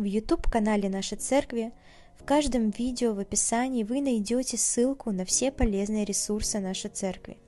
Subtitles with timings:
[0.00, 1.72] в YouTube-канале нашей церкви.
[2.18, 7.38] В каждом видео в описании вы найдете ссылку на все полезные ресурсы нашей церкви.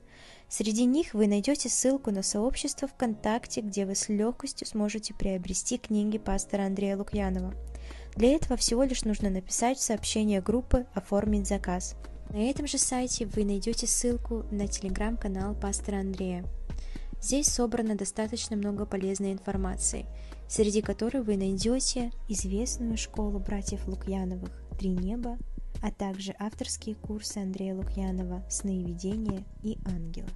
[0.49, 6.19] Среди них вы найдете ссылку на сообщество ВКонтакте, где вы с легкостью сможете приобрести книги
[6.19, 7.53] пастора Андрея Лукьянова.
[8.15, 11.95] Для этого всего лишь нужно написать сообщение группы «Оформить заказ».
[12.29, 16.45] На этом же сайте вы найдете ссылку на телеграм-канал пастора Андрея.
[17.19, 20.05] Здесь собрано достаточно много полезной информации,
[20.47, 25.37] среди которой вы найдете известную школу братьев Лукьяновых «Три неба»,
[25.81, 30.29] а также авторские курсы Андрея Лукьянова «Сновидения» и «Ангелы».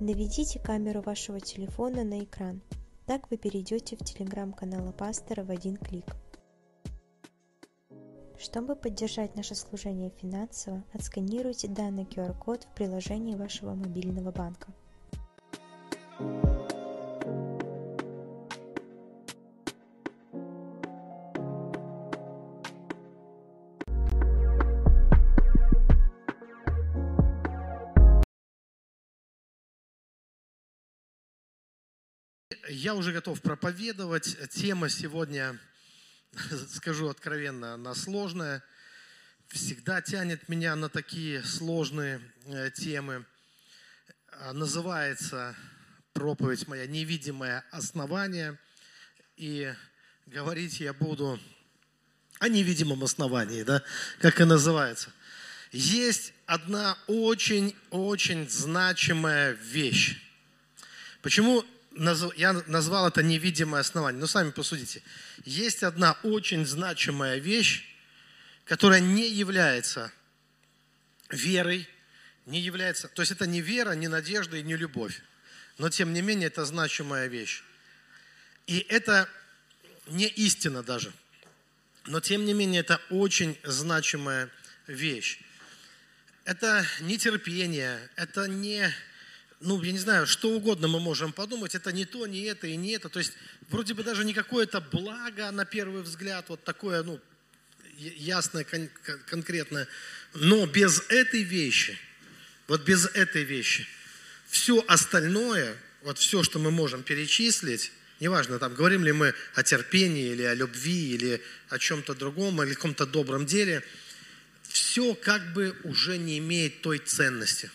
[0.00, 2.60] Наведите камеру вашего телефона на экран.
[3.06, 6.16] Так вы перейдете в телеграм-канал пастора в один клик.
[8.38, 14.72] Чтобы поддержать наше служение финансово, отсканируйте данный QR-код в приложении вашего мобильного банка.
[32.74, 34.34] Я уже готов проповедовать.
[34.48, 35.58] Тема сегодня
[36.70, 38.64] скажу откровенно, она сложная.
[39.48, 43.26] Всегда тянет меня на такие сложные э, темы.
[44.40, 45.54] А, называется
[46.14, 48.58] проповедь моя «Невидимое основание».
[49.36, 49.70] И
[50.24, 51.38] говорить я буду
[52.38, 53.82] о невидимом основании, да,
[54.18, 55.12] как и называется.
[55.72, 60.22] Есть одна очень-очень значимая вещь.
[61.20, 61.66] Почему
[62.36, 64.20] я назвал это невидимое основание.
[64.20, 65.02] Но сами посудите.
[65.44, 67.84] Есть одна очень значимая вещь,
[68.64, 70.12] которая не является
[71.30, 71.88] верой,
[72.46, 75.22] не является, то есть это не вера, не надежда и не любовь.
[75.78, 77.62] Но тем не менее это значимая вещь.
[78.66, 79.28] И это
[80.06, 81.12] не истина даже.
[82.06, 84.50] Но тем не менее это очень значимая
[84.86, 85.40] вещь.
[86.44, 88.92] Это не терпение, это не
[89.62, 92.76] ну, я не знаю, что угодно мы можем подумать, это не то, не это и
[92.76, 93.08] не это.
[93.08, 93.32] То есть
[93.68, 97.20] вроде бы даже не какое-то благо на первый взгляд, вот такое, ну,
[97.96, 98.90] ясное, кон-
[99.26, 99.86] конкретное.
[100.34, 101.98] Но без этой вещи,
[102.66, 103.86] вот без этой вещи,
[104.48, 110.32] все остальное, вот все, что мы можем перечислить, неважно, там, говорим ли мы о терпении,
[110.32, 113.84] или о любви, или о чем-то другом, или каком-то добром деле,
[114.68, 117.70] все как бы уже не имеет той ценности.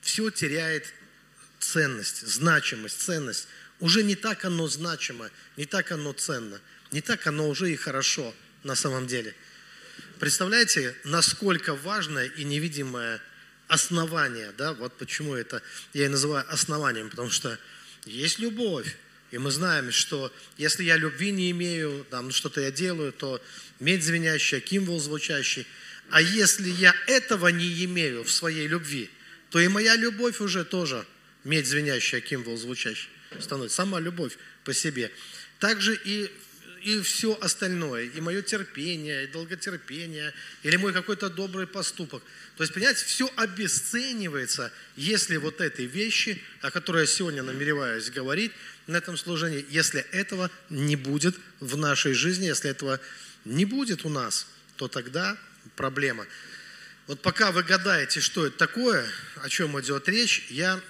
[0.00, 0.94] Все теряет
[1.66, 3.48] ценность, значимость, ценность.
[3.80, 6.60] Уже не так оно значимо, не так оно ценно,
[6.92, 9.34] не так оно уже и хорошо на самом деле.
[10.18, 13.20] Представляете, насколько важное и невидимое
[13.68, 15.60] основание, да, вот почему это
[15.92, 17.58] я и называю основанием, потому что
[18.06, 18.96] есть любовь,
[19.32, 23.42] и мы знаем, что если я любви не имею, там что-то я делаю, то
[23.80, 25.66] медь звенящая, кимвол звучащий.
[26.10, 29.10] А если я этого не имею в своей любви,
[29.50, 31.04] то и моя любовь уже тоже–
[31.46, 33.08] медь звенящая, кимвол звучащий
[33.40, 33.76] становится.
[33.76, 35.10] Сама любовь по себе.
[35.58, 36.30] Также и,
[36.82, 42.22] и все остальное, и мое терпение, и долготерпение, или мой какой-то добрый поступок.
[42.56, 48.52] То есть, понимаете, все обесценивается, если вот этой вещи, о которой я сегодня намереваюсь говорить
[48.86, 53.00] на этом служении, если этого не будет в нашей жизни, если этого
[53.44, 54.46] не будет у нас,
[54.76, 55.38] то тогда
[55.76, 56.26] проблема.
[57.06, 60.80] Вот пока вы гадаете, что это такое, о чем идет речь, я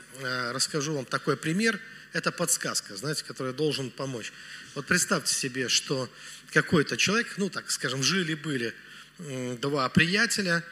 [0.52, 1.80] расскажу вам такой пример.
[2.12, 4.32] Это подсказка, знаете, которая должен помочь.
[4.74, 6.08] Вот представьте себе, что
[6.52, 8.74] какой-то человек, ну так скажем, жили-были
[9.60, 10.64] два приятеля,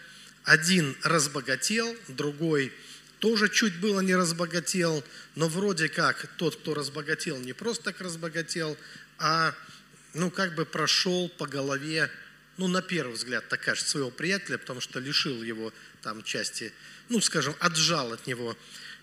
[0.45, 2.73] один разбогател, другой
[3.19, 5.03] тоже чуть было не разбогател,
[5.35, 8.77] но вроде как тот, кто разбогател, не просто так разбогател,
[9.19, 9.55] а
[10.13, 12.11] ну как бы прошел по голове
[12.57, 15.73] ну, на первый взгляд, так кажется, своего приятеля, потому что лишил его
[16.03, 16.73] там части,
[17.09, 18.57] ну, скажем, отжал от него,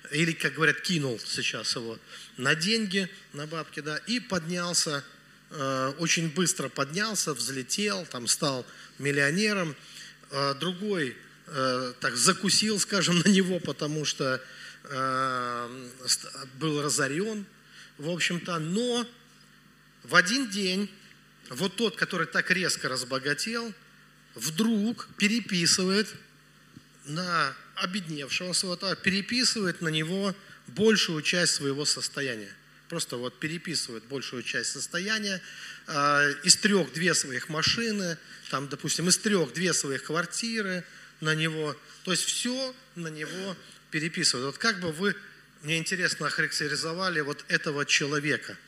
[0.09, 1.99] или, как говорят, кинул сейчас его
[2.37, 5.03] на деньги, на бабки, да, и поднялся,
[5.51, 8.65] э, очень быстро поднялся, взлетел, там стал
[8.97, 9.75] миллионером.
[10.31, 11.15] Э, другой
[11.47, 14.41] э, так закусил, скажем, на него, потому что
[16.55, 17.45] был разорен,
[17.99, 19.07] в общем-то, но
[20.03, 20.89] в один день
[21.51, 23.73] вот тот, который так резко разбогател,
[24.33, 26.07] вдруг переписывает
[27.05, 30.35] на обедневшего своего товара, переписывает на него
[30.67, 32.53] большую часть своего состояния.
[32.89, 35.41] Просто вот переписывает большую часть состояния,
[35.87, 38.17] э, из трех две своих машины,
[38.49, 40.83] там, допустим, из трех две своих квартиры
[41.21, 41.75] на него.
[42.03, 43.55] То есть все на него
[43.91, 44.45] переписывают.
[44.47, 45.15] Вот как бы вы,
[45.63, 48.57] мне интересно, охарактеризовали вот этого человека–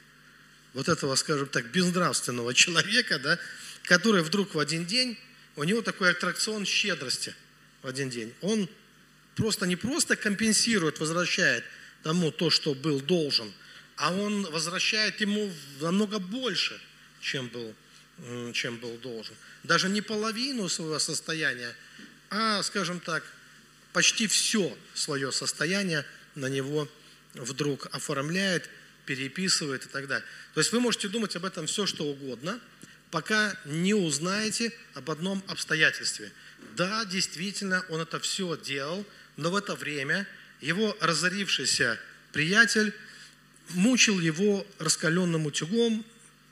[0.73, 3.39] вот этого, скажем так, безнравственного человека, да,
[3.83, 5.17] который вдруг в один день,
[5.55, 7.35] у него такой аттракцион щедрости
[7.81, 8.33] в один день.
[8.41, 8.67] Он
[9.35, 11.63] просто не просто компенсирует, возвращает
[12.03, 13.51] тому то, что был должен,
[13.95, 16.79] а он возвращает ему намного больше,
[17.21, 17.73] чем был,
[18.53, 19.35] чем был должен.
[19.63, 21.75] Даже не половину своего состояния,
[22.29, 23.23] а, скажем так,
[23.93, 26.89] почти все свое состояние на него
[27.35, 28.69] вдруг оформляет,
[29.05, 30.25] переписывает и так далее.
[30.53, 32.59] То есть вы можете думать об этом все, что угодно,
[33.11, 36.31] пока не узнаете об одном обстоятельстве.
[36.75, 39.05] Да, действительно, он это все делал,
[39.37, 40.27] но в это время
[40.61, 41.99] его разорившийся
[42.31, 42.93] приятель
[43.69, 46.05] мучил его раскаленным утюгом,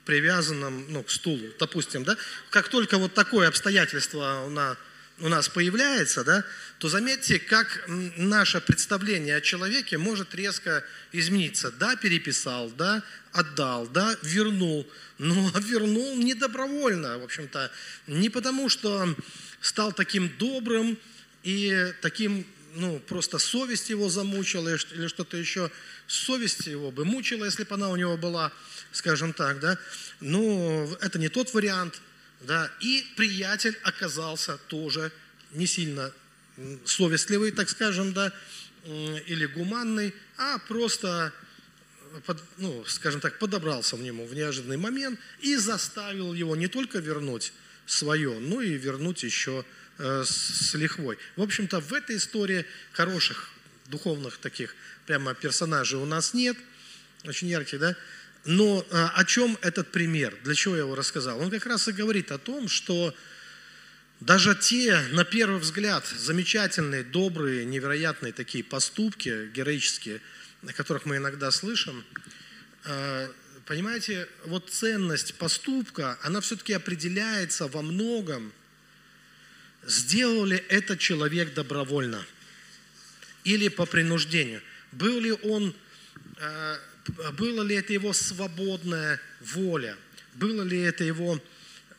[0.05, 2.17] привязанным ну, к стулу, допустим, да,
[2.49, 4.77] как только вот такое обстоятельство у нас,
[5.19, 6.43] у нас появляется, да,
[6.79, 11.71] то заметьте, как наше представление о человеке может резко измениться.
[11.71, 14.89] Да, переписал, да, отдал, да, вернул,
[15.19, 17.71] но вернул не добровольно, в общем-то,
[18.07, 19.15] не потому, что
[19.61, 20.97] стал таким добрым
[21.43, 22.45] и таким,
[22.75, 25.71] ну, просто совесть его замучила или что-то еще,
[26.07, 28.51] совесть его бы мучила, если бы она у него была,
[28.91, 29.77] скажем так, да,
[30.19, 32.01] но это не тот вариант,
[32.41, 35.11] да, и приятель оказался тоже
[35.51, 36.11] не сильно
[36.85, 38.31] совестливый, так скажем, да,
[38.85, 41.33] или гуманный, а просто,
[42.25, 46.99] под, ну, скажем так, подобрался в нему в неожиданный момент и заставил его не только
[46.99, 47.53] вернуть
[47.85, 51.17] свое, но и вернуть еще э, с лихвой.
[51.35, 53.51] В общем-то, в этой истории хороших
[53.87, 56.57] духовных таких прямо персонажей у нас нет,
[57.23, 57.95] очень ярких, да,
[58.45, 60.35] но э, о чем этот пример?
[60.43, 61.39] Для чего я его рассказал?
[61.39, 63.13] Он как раз и говорит о том, что
[64.19, 70.21] даже те, на первый взгляд, замечательные, добрые, невероятные такие поступки героические,
[70.67, 72.03] о которых мы иногда слышим,
[72.85, 73.29] э,
[73.65, 78.53] понимаете, вот ценность поступка, она все-таки определяется во многом,
[79.85, 82.25] сделал ли этот человек добровольно
[83.43, 84.61] или по принуждению.
[84.91, 85.75] Был ли он,
[86.37, 86.77] э,
[87.37, 89.97] было ли это его свободная воля,
[90.35, 91.41] было ли это его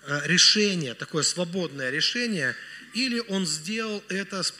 [0.04, 2.56] Э, решение, такое свободное решение,
[2.92, 4.52] или он сделал это с,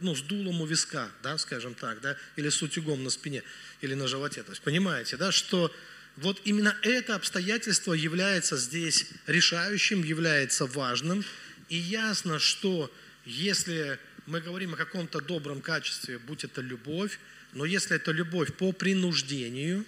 [0.00, 3.44] ну, с дулом у виска, да, скажем так, да, или с утюгом на спине,
[3.80, 4.42] или на животе.
[4.42, 5.72] То есть понимаете, да, что
[6.16, 11.24] вот именно это обстоятельство является здесь решающим, является важным.
[11.68, 12.92] И ясно, что
[13.24, 17.18] если мы говорим о каком-то добром качестве, будь это любовь,
[17.52, 19.84] но если это любовь по принуждению,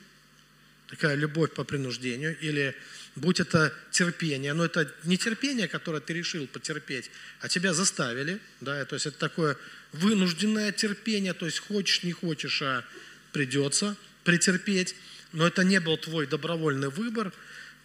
[0.88, 2.74] такая любовь по принуждению, или
[3.16, 7.10] будь это терпение, но это не терпение, которое ты решил потерпеть,
[7.40, 9.56] а тебя заставили, да, то есть это такое
[9.92, 12.84] вынужденное терпение, то есть хочешь, не хочешь, а
[13.32, 14.94] придется претерпеть,
[15.32, 17.32] но это не был твой добровольный выбор,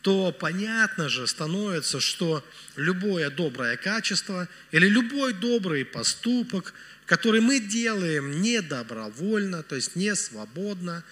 [0.06, 6.76] то понятно же становится, что любое доброе качество или любой добрый поступок,
[7.08, 11.04] который мы делаем не добровольно, то есть не свободно,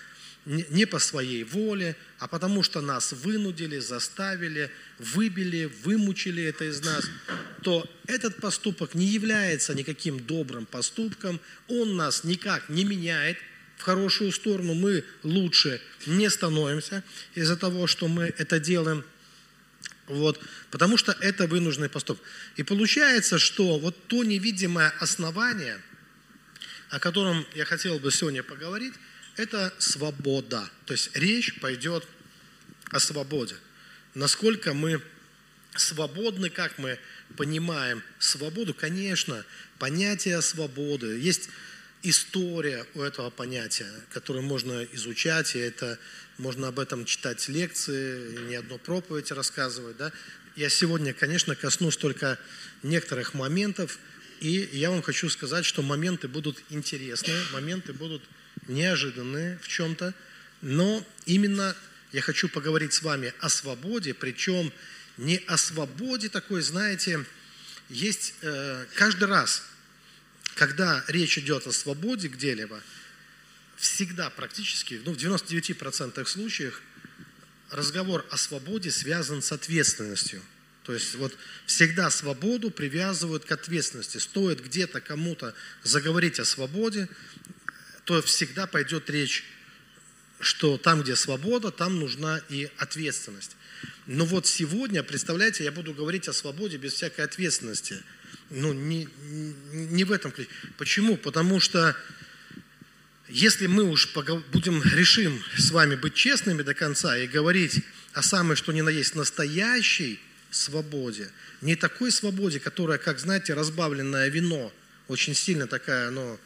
[0.46, 4.70] не по своей воле, а потому что нас вынудили, заставили,
[5.00, 7.06] выбили, вымучили это из нас,
[7.64, 13.40] то этот поступок не является никаким добрым поступком, он нас никак не меняет
[13.84, 17.04] в хорошую сторону, мы лучше не становимся
[17.36, 19.04] из-за того, что мы это делаем,
[20.08, 20.40] вот,
[20.72, 22.24] потому что это вынужденный поступок.
[22.56, 25.82] И получается, что вот то невидимое основание,
[26.92, 28.94] о котором я хотел бы сегодня поговорить,
[29.36, 30.70] это свобода.
[30.86, 32.08] То есть речь пойдет
[32.90, 33.56] о свободе.
[34.14, 35.02] Насколько мы
[35.76, 36.98] свободны, как мы
[37.36, 39.44] понимаем свободу, конечно,
[39.78, 41.20] понятие свободы.
[41.20, 41.50] Есть
[42.04, 45.98] история у этого понятия, которую можно изучать, и это
[46.38, 49.98] можно об этом читать лекции, не одно проповедь рассказывать.
[49.98, 50.12] Да?
[50.56, 52.38] Я сегодня, конечно, коснусь только
[52.84, 53.98] некоторых моментов,
[54.42, 58.22] и я вам хочу сказать, что моменты будут интересные, моменты будут
[58.68, 60.14] неожиданные в чем-то,
[60.62, 61.76] но именно
[62.12, 64.72] я хочу поговорить с вами о свободе, причем
[65.18, 67.26] не о свободе такой, знаете,
[67.90, 69.64] есть э, каждый раз,
[70.56, 72.82] когда речь идет о свободе где-либо,
[73.76, 76.82] всегда практически, ну, в 99% случаев
[77.70, 80.42] разговор о свободе связан с ответственностью.
[80.84, 84.18] То есть вот всегда свободу привязывают к ответственности.
[84.18, 87.08] Стоит где-то кому-то заговорить о свободе,
[88.06, 89.46] то всегда пойдет речь,
[90.40, 93.56] что там, где свобода, там нужна и ответственность.
[94.08, 98.04] Но вот сегодня, представляете, я буду говорить о свободе без всякой ответственности.
[98.50, 99.08] Ну, не,
[99.72, 100.50] не в этом ключе.
[100.78, 101.18] Почему?
[101.18, 101.96] Потому что
[103.28, 104.14] если мы уж
[104.52, 107.82] будем, решим с вами быть честными до конца и говорить
[108.14, 110.20] о самой, что ни на есть, настоящей
[110.52, 111.32] свободе.
[111.62, 114.72] Не такой свободе, которая, как знаете, разбавленное вино,
[115.08, 116.40] очень сильно такая, но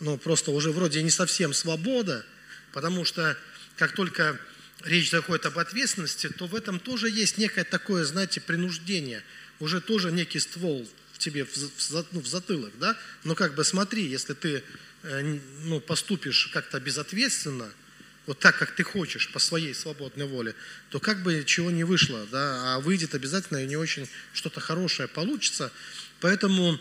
[0.00, 2.24] ну, просто уже вроде не совсем свобода,
[2.72, 3.36] потому что
[3.76, 4.38] как только
[4.84, 9.22] речь заходит об ответственности, то в этом тоже есть некое такое, знаете, принуждение,
[9.58, 10.88] уже тоже некий ствол
[11.20, 11.50] тебе в,
[12.12, 12.96] ну, в затылок, да?
[13.24, 14.64] Но как бы смотри, если ты
[15.02, 17.70] э, ну, поступишь как-то безответственно,
[18.26, 20.54] вот так, как ты хочешь, по своей свободной воле,
[20.90, 25.08] то как бы чего не вышло, да, а выйдет обязательно и не очень что-то хорошее
[25.08, 25.72] получится.
[26.20, 26.78] Поэтому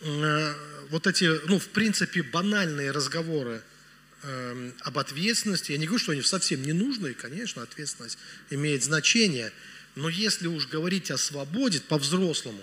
[0.00, 0.54] э,
[0.90, 3.62] вот эти, ну, в принципе, банальные разговоры
[4.22, 8.18] э, об ответственности, я не говорю, что они совсем не нужны, конечно, ответственность
[8.50, 9.52] имеет значение,
[9.96, 12.62] но если уж говорить о свободе по-взрослому,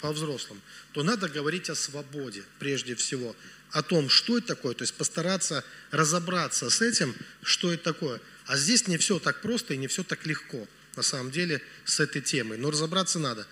[0.00, 0.60] по-взрослому,
[0.92, 3.34] то надо говорить о свободе прежде всего,
[3.70, 8.20] о том, что это такое, то есть постараться разобраться с этим, что это такое.
[8.46, 12.00] А здесь не все так просто и не все так легко, на самом деле, с
[12.00, 13.46] этой темой, но разобраться надо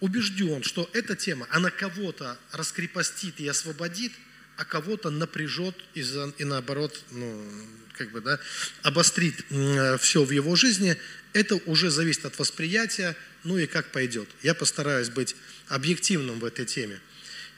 [0.00, 4.12] убежден, что эта тема, она кого-то раскрепостит и освободит,
[4.56, 7.42] а кого-то напряжет и, за, и наоборот, ну,
[7.96, 8.38] как бы, да,
[8.82, 9.44] обострит
[10.00, 10.96] все в его жизни.
[11.32, 14.28] Это уже зависит от восприятия, ну и как пойдет.
[14.42, 15.36] Я постараюсь быть
[15.68, 17.00] объективным в этой теме.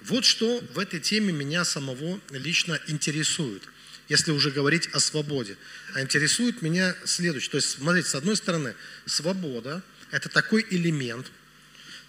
[0.02, 3.62] Вот что в этой теме меня самого лично интересует,
[4.08, 5.56] если уже говорить о свободе.
[5.94, 7.50] А интересует меня следующее.
[7.50, 8.74] То есть, смотрите, с одной стороны,
[9.06, 11.30] свобода– это такой элемент–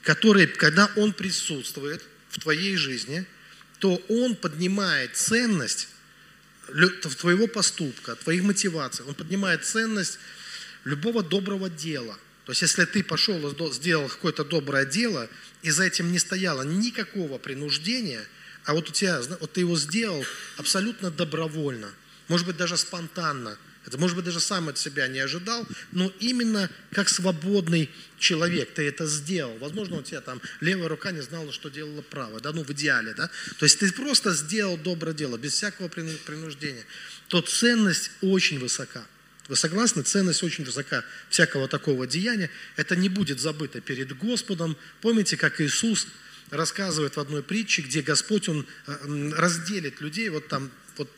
[0.08, 3.26] который, когда он присутствует в твоей жизни,
[3.80, 5.90] то он поднимает ценность
[7.20, 10.18] твоего поступка, твоих мотиваций, он поднимает ценность
[10.86, 12.18] любого доброго дела.
[12.48, 15.28] То есть, если ты пошел и сделал какое-то доброе дело,
[15.64, 18.26] и за этим не стояло никакого принуждения,
[18.64, 20.24] а вот у тебя, вот ты его сделал
[20.56, 21.90] абсолютно добровольно,
[22.30, 26.70] может быть, даже спонтанно, это, может быть, даже сам от себя не ожидал, но именно
[26.94, 29.58] как свободный человек ты это сделал.
[29.58, 33.14] Возможно, у тебя там левая рука не знала, что делала правая, да, ну в идеале,
[33.14, 33.30] да.
[33.60, 36.86] То есть ты просто сделал доброе дело, без всякого принуждения.
[37.28, 39.06] То ценность очень высока.
[39.48, 40.04] Вы согласны?
[40.04, 42.50] Ценность очень высока всякого такого деяния.
[42.76, 44.78] Это не будет забыто перед Господом.
[45.02, 46.08] Помните, как Иисус
[46.50, 51.10] рассказывает в одной притче, где Господь, Он э, разделит людей, вот там, вот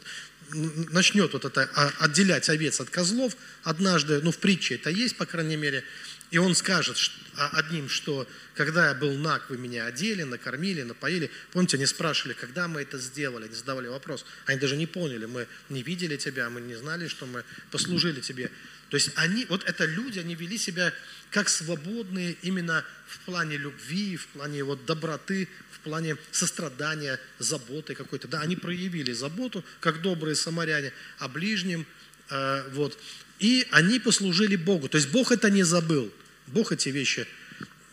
[0.52, 5.26] начнет вот это а, отделять овец от козлов однажды, ну в притче это есть, по
[5.26, 5.84] крайней мере,
[6.32, 6.98] и он скажет
[7.36, 11.32] одним, что когда я был наг, вы меня одели, накормили, напоили.
[11.52, 14.26] Помните, они спрашивали, когда мы это сделали, они задавали вопрос.
[14.46, 18.52] Они даже не поняли, мы не видели тебя, мы не знали, что мы послужили тебе.
[18.90, 20.94] То есть они, вот это люди, они вели себя
[21.32, 28.28] как свободные именно в плане любви, в плане вот доброты, в плане сострадания, заботы какой-то.
[28.28, 31.86] Да, они проявили заботу, как добрые самаряне, о ближнем.
[32.30, 33.00] Э, вот.
[33.40, 34.90] И они послужили Богу.
[34.90, 36.12] То есть Бог это не забыл.
[36.50, 37.28] Бог эти вещи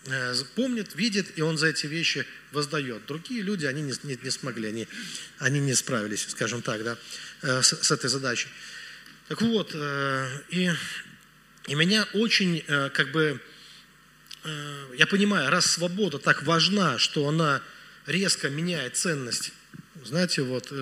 [0.07, 3.07] э, помнит, видит, и Он за эти вещи воздает.
[3.07, 4.89] Другие люди, они не, не, не смогли, они,
[5.39, 6.99] они не справились, скажем так, да,
[7.43, 8.49] э, с, с этой задачей.
[9.29, 10.71] Так вот, э, и,
[11.67, 13.41] и меня очень, как бы,
[14.97, 17.61] я понимаю, раз свобода так важна, что она
[18.07, 19.53] резко меняет ценность,
[20.05, 20.73] знаете, вот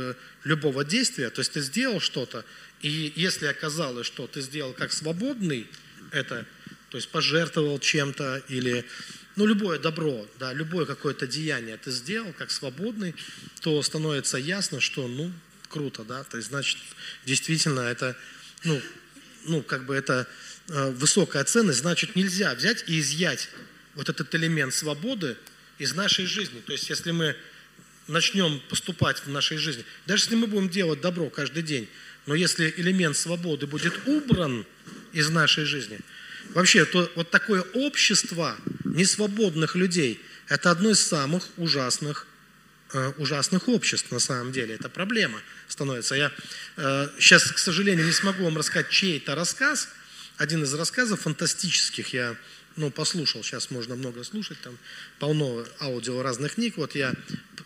[0.45, 2.45] любого действия, то есть ты сделал что-то,
[2.83, 5.67] и если оказалось, что ты сделал как свободный
[6.11, 6.45] это,
[6.95, 8.85] то есть пожертвовал чем-то или
[9.35, 13.17] ну, любое добро, да, любое какое-то деяние ты сделал как свободный,
[13.63, 15.33] то становится ясно, что, ну,
[15.69, 16.79] круто, да, то есть, значит,
[17.27, 18.17] действительно это,
[18.63, 18.81] ну,
[19.47, 20.29] ну как бы это
[20.69, 23.49] э, высокая ценность, значит, нельзя взять и изъять
[23.97, 25.37] вот этот элемент свободы
[25.81, 26.61] из нашей жизни.
[26.61, 27.35] То есть, если мы
[28.07, 31.89] начнем поступать в нашей жизни, даже если мы будем делать добро каждый день,
[32.27, 34.65] но если элемент свободы будет убран
[35.13, 35.99] из нашей жизни,
[36.51, 42.27] вообще, то вот такое общество несвободных людей– это одно из самых ужасных,
[42.93, 44.75] э, ужасных обществ на самом деле.
[44.75, 46.15] Это проблема становится.
[46.15, 46.33] Я
[46.77, 49.89] э, сейчас, к сожалению, не смогу вам рассказать чей-то рассказ.
[50.37, 52.37] Один из рассказов фантастических я
[52.77, 54.77] ну, послушал, сейчас можно много слушать, там
[55.19, 56.77] полно аудио разных книг.
[56.77, 57.15] Вот я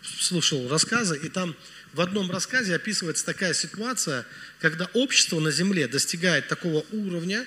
[0.03, 1.55] слушал рассказы, и там
[1.93, 4.25] в одном рассказе описывается такая ситуация,
[4.59, 7.45] когда общество на Земле достигает такого уровня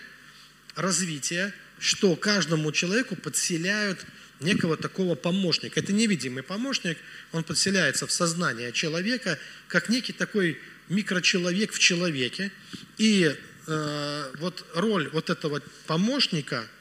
[0.74, 4.04] развития, что каждому человеку подселяют
[4.40, 5.80] некого такого помощника.
[5.80, 6.98] Это невидимый помощник,
[7.32, 9.38] он подселяется в сознание человека,
[9.68, 12.50] как некий такой микрочеловек в человеке.
[12.98, 13.36] И
[13.66, 16.66] э, вот роль вот этого помощника–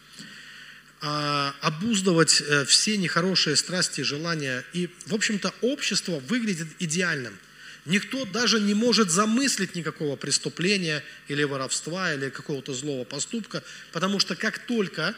[1.04, 4.64] а, обуздывать э, все нехорошие страсти, желания.
[4.72, 7.36] И, в общем-то, общество выглядит идеальным.
[7.86, 14.36] Никто даже не может замыслить никакого преступления или воровства, или какого-то злого поступка, потому что
[14.36, 15.16] как только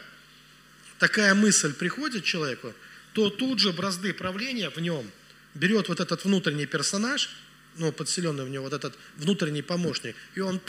[0.98, 2.72] такая мысль приходит человеку,
[3.12, 5.10] то тут же бразды правления в нем
[5.54, 7.30] берет вот этот внутренний персонаж,
[7.76, 10.60] ну, подселенный в него вот этот внутренний помощник, и он,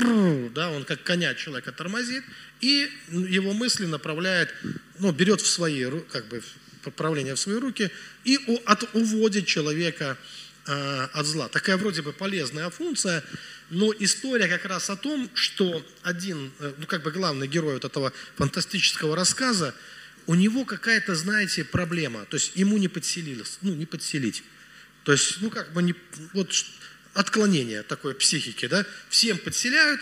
[0.54, 2.24] да, он как коня человека тормозит,
[2.62, 4.54] и его мысли направляет,
[5.00, 6.42] ну, берет в свои, как бы,
[6.96, 7.90] правление в свои руки
[8.26, 10.18] и от, уводит человека
[10.66, 11.48] от зла.
[11.48, 13.24] Такая вроде бы полезная функция,
[13.70, 17.86] но история как раз о том, что один, э, ну как бы главный герой вот
[17.86, 19.76] этого фантастического рассказа,
[20.28, 24.44] у него какая-то, знаете, проблема, то есть ему не подселилось, ну не подселить.
[25.04, 25.94] То есть, ну как бы не,
[26.34, 26.52] вот
[27.14, 30.02] отклонение такой психики, да, всем подселяют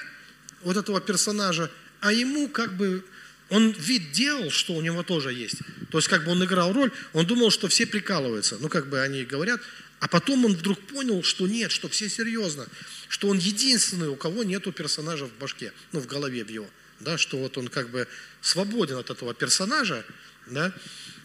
[0.61, 3.03] вот этого персонажа, а ему как бы
[3.49, 5.57] он вид делал, что у него тоже есть.
[5.91, 8.57] То есть как бы он играл роль, он думал, что все прикалываются.
[8.59, 9.61] Ну как бы они говорят.
[10.03, 12.67] А потом он вдруг понял, что нет, что все серьезно.
[13.07, 16.69] Что он единственный, у кого нету персонажа в башке, ну в голове в его.
[16.99, 18.05] Да, что вот он как бы
[18.41, 20.05] свободен от этого персонажа,
[20.47, 20.73] да,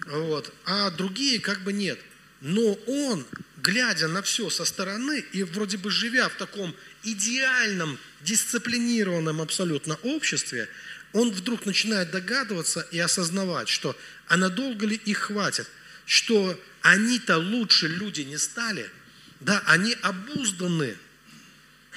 [0.07, 1.99] вот, а другие как бы нет.
[2.41, 9.41] Но он, глядя на все со стороны и вроде бы живя в таком идеальном, дисциплинированном
[9.41, 10.69] абсолютно обществе,
[11.13, 13.97] он вдруг начинает догадываться и осознавать, что
[14.29, 15.67] а надолго ли их хватит,
[16.09, 18.91] что они-то лучше люди не стали,
[19.39, 20.97] да, они обузданы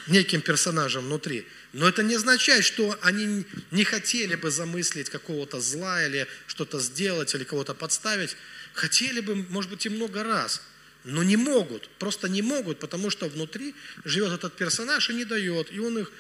[0.06, 1.48] неким персонажем внутри.
[1.74, 7.34] Но это не означает, что они не хотели бы замыслить какого-то зла или что-то сделать,
[7.34, 8.38] или кого-то подставить.
[8.74, 10.62] Хотели бы, может быть, и много раз,
[11.04, 15.72] но не могут, просто не могут, потому что внутри живет этот персонаж и не дает,
[15.74, 16.12] и он их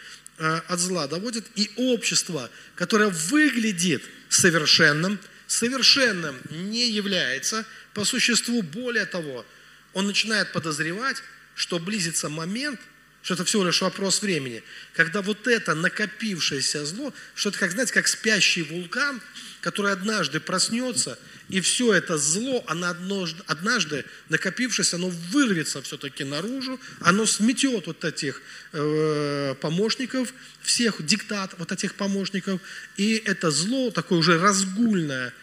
[0.43, 8.61] Э, от зла доводит, и общество, которое выглядит совершенным, совершенным не является по существу.
[8.61, 9.45] Более того,
[9.93, 11.17] он начинает подозревать,
[11.55, 12.79] что близится момент,
[13.21, 17.93] что это всего лишь вопрос времени, когда вот это накопившееся зло, что это, как, знаете,
[17.93, 19.21] как спящий вулкан,
[19.61, 21.19] который однажды проснется–
[21.51, 28.05] и все это зло, оно однажды, однажды накопившись, оно вырвется все-таки наружу, оно сметет вот
[28.05, 32.61] этих э, помощников, всех диктат вот этих помощников,
[32.95, 35.33] и это зло, такое уже разгульное,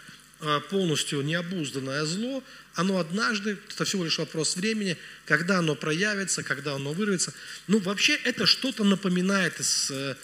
[0.71, 2.45] полностью необузданное зло,
[2.79, 4.97] оно однажды, это всего лишь вопрос времени,
[5.27, 7.35] когда оно проявится, когда оно вырвется.
[7.67, 10.15] Ну, вообще это что-то напоминает из, э,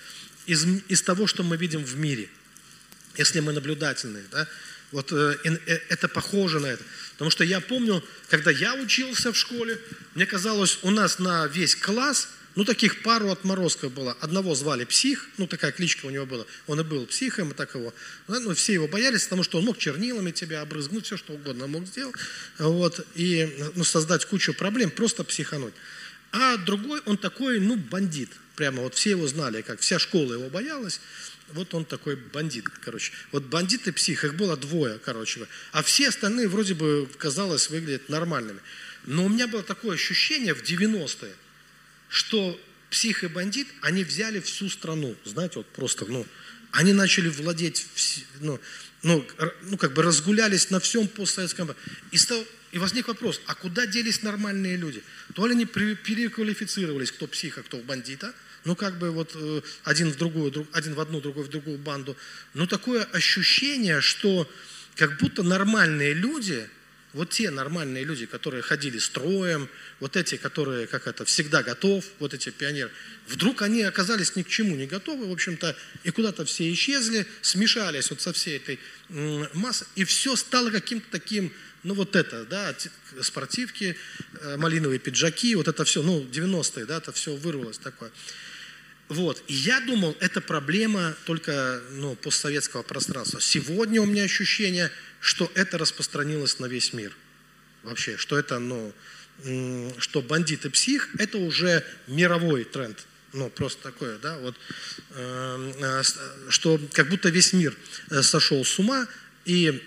[0.47, 2.29] из, из того, что мы видим в мире,
[3.17, 4.23] если мы наблюдательные.
[4.31, 4.47] Да?
[4.93, 6.85] Вот э, э, это похоже на это.
[7.15, 9.81] Потому что я помню, когда я учился в школе,
[10.15, 14.17] мне казалось, у нас на весь класс, ну, таких пару отморозков было.
[14.21, 16.45] Одного звали псих, ну, такая кличка у него была.
[16.67, 17.93] Он и был психом, и так его.
[18.29, 21.87] Ну, все его боялись, потому что он мог чернилами тебя обрызгнуть, все что угодно мог
[21.87, 22.15] сделать.
[22.59, 25.75] Вот, и ну, создать кучу проблем, просто психануть.
[26.33, 28.31] А другой, он такой, ну, бандит.
[28.57, 31.01] Прямо вот все его знали, как вся школа его боялась
[31.53, 33.13] вот он такой бандит, короче.
[33.33, 35.47] Вот бандит и псих, их было двое, короче.
[35.73, 38.61] А все остальные вроде бы, казалось, выглядят нормальными.
[39.05, 41.33] Но у меня было такое ощущение в 90-е,
[42.15, 46.27] что псих и бандит, они взяли всю страну, знаете, вот просто, ну,
[46.71, 47.87] они начали владеть,
[48.41, 48.61] ну,
[49.03, 49.27] ну,
[49.63, 51.75] ну как бы разгулялись на всем постсоветском.
[52.13, 55.03] И, стал, и возник вопрос, а куда делись нормальные люди?
[55.35, 58.33] То ли они переквалифицировались, кто психа, кто бандита–
[58.65, 62.17] ну как бы вот э, один в другую, один в одну, другой в другую банду.
[62.55, 64.51] Но такое ощущение, что
[64.97, 66.69] как будто нормальные люди,
[67.15, 69.69] вот те нормальные люди, которые ходили строем,
[70.01, 72.91] вот эти, которые, как это, всегда готов, вот эти пионеры,
[73.29, 78.11] вдруг они оказались ни к чему не готовы, в общем-то, и куда-то все исчезли, смешались
[78.11, 78.79] вот со всей этой
[79.55, 81.53] массой, и все стало каким-то таким,
[81.85, 82.75] ну вот это, да,
[83.23, 83.97] спортивки,
[84.41, 88.11] э, малиновые пиджаки, вот это все, ну 90-е, да, это все вырвалось такое.
[89.09, 89.43] Вот.
[89.49, 93.41] И я думал, это проблема только ну, постсоветского пространства.
[93.41, 94.91] Сегодня у меня ощущение,
[95.25, 97.17] что это распространилось на весь мир.
[97.83, 98.93] Вообще, что это, ну,
[99.99, 103.07] что бандит и псих, это уже мировой тренд.
[103.33, 104.55] Ну, просто такое, да, вот,
[105.13, 106.03] э, э,
[106.51, 107.75] что как будто весь мир
[108.11, 109.09] э, сошел с ума,
[109.47, 109.83] и,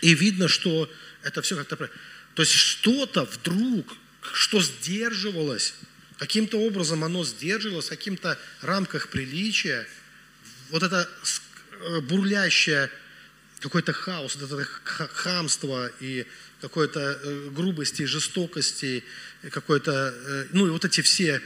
[0.00, 0.90] и видно, что
[1.22, 1.76] это все как-то...
[2.34, 3.94] То есть что-то вдруг,
[4.32, 5.74] что сдерживалось,
[6.18, 9.86] каким-то образом оно сдерживалось, в каких-то рамках приличия.
[10.70, 11.10] Вот это
[12.04, 12.90] бурлящее
[13.60, 16.26] какой-то хаос, это хамство и
[16.60, 19.04] какой-то э, грубости, жестокости,
[19.50, 21.42] какой-то, э, ну и вот эти все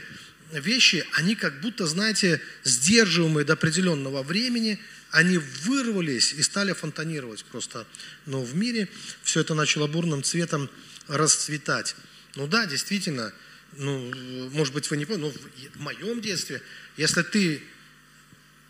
[0.51, 4.79] вещи, они как будто, знаете, сдерживаемые до определенного времени,
[5.11, 7.85] они вырвались и стали фонтанировать просто.
[8.25, 8.89] Но в мире
[9.23, 10.69] все это начало бурным цветом
[11.07, 11.95] расцветать.
[12.35, 13.33] Ну да, действительно,
[13.77, 16.61] ну, может быть, вы не поняли, но в моем детстве,
[16.97, 17.61] если ты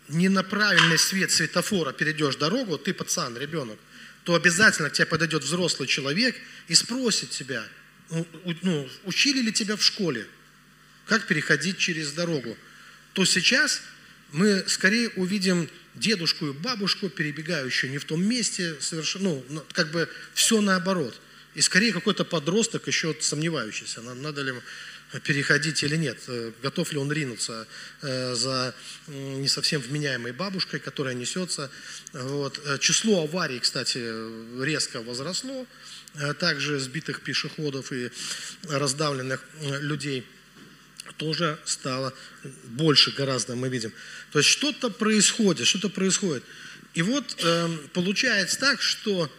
[0.08, 3.78] не на правильный свет светофора перейдешь дорогу, ты пацан, ребенок,
[4.24, 6.36] то обязательно к тебе подойдет взрослый человек
[6.68, 7.64] и спросит тебя,
[8.62, 10.26] ну, учили ли тебя в школе,
[11.06, 12.56] как переходить через дорогу,
[13.12, 13.82] то сейчас
[14.32, 20.08] мы скорее увидим дедушку и бабушку, перебегающую не в том месте, совершенно, ну, как бы
[20.34, 21.18] все наоборот.
[21.54, 24.62] И скорее какой-то подросток еще сомневающийся, надо ли ему
[25.22, 27.66] переходить или нет, э, готов ли он ринуться
[28.02, 28.74] э, за
[29.06, 31.70] не совсем вменяемой бабушкой, которая несется.
[32.12, 32.60] Вот.
[32.64, 33.98] Э, число аварий, кстати,
[34.62, 35.66] резко возросло,
[36.40, 38.10] также сбитых пешеходов и
[38.68, 39.44] раздавленных
[39.80, 40.26] людей
[41.18, 42.14] тоже стало
[42.64, 43.92] больше гораздо, мы видим.
[44.32, 46.42] То есть что-то происходит, что-то происходит.
[46.94, 47.36] И вот
[47.92, 49.30] получается так, что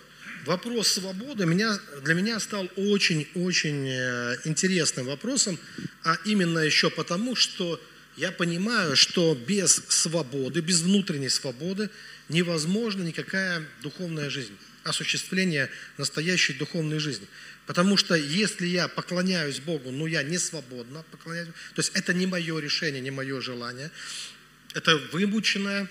[0.45, 5.59] вопрос свободы меня, для меня стал очень-очень э, интересным вопросом,
[6.03, 7.81] а именно еще потому, что
[8.15, 11.89] я понимаю, что без свободы, без внутренней свободы
[12.29, 17.27] невозможна никакая духовная жизнь, осуществление настоящей духовной жизни.
[17.65, 22.25] Потому что если я поклоняюсь Богу, но я не свободно поклоняюсь, то есть это не
[22.25, 23.91] мое решение, не мое желание,
[24.73, 25.89] это вымученное,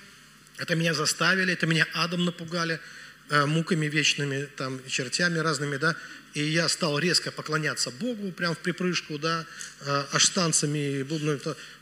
[0.58, 2.80] это меня заставили, это меня адом напугали–
[3.30, 5.96] муками вечными, там, чертями разными, да,
[6.36, 9.46] и я стал резко поклоняться Богу, прям в припрыжку, да,
[9.80, 11.02] э, аж танцами,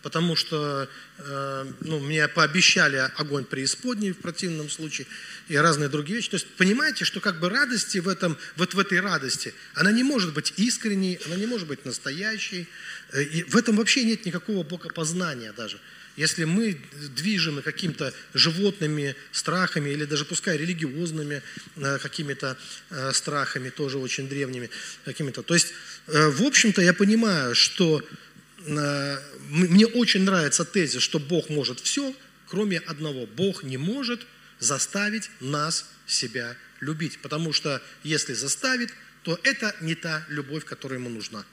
[0.00, 5.08] потому что э, ну, мне пообещали огонь преисподней в противном случае
[5.48, 6.30] и разные другие вещи.
[6.30, 10.04] То есть понимаете, что как бы радости в, этом, вот в этой радости, она не
[10.04, 12.68] может быть искренней, она не может быть настоящей,
[13.12, 15.80] и в этом вообще нет никакого богопознания даже.
[16.16, 16.80] Если мы
[17.16, 21.42] движены какими-то животными страхами или даже пускай религиозными
[21.76, 22.56] э, какими-то
[22.90, 24.70] э, страхами, тоже очень древними
[25.04, 25.42] какими-то.
[25.42, 25.72] То есть,
[26.06, 28.02] э, в общем-то, я понимаю, что
[29.50, 32.14] мне очень нравится тезис, что Бог может все,
[32.48, 33.26] кроме одного.
[33.26, 34.26] Бог не может
[34.58, 38.90] заставить нас себя любить, потому что если заставит,
[39.22, 41.44] то это не та любовь, которая ему нужна.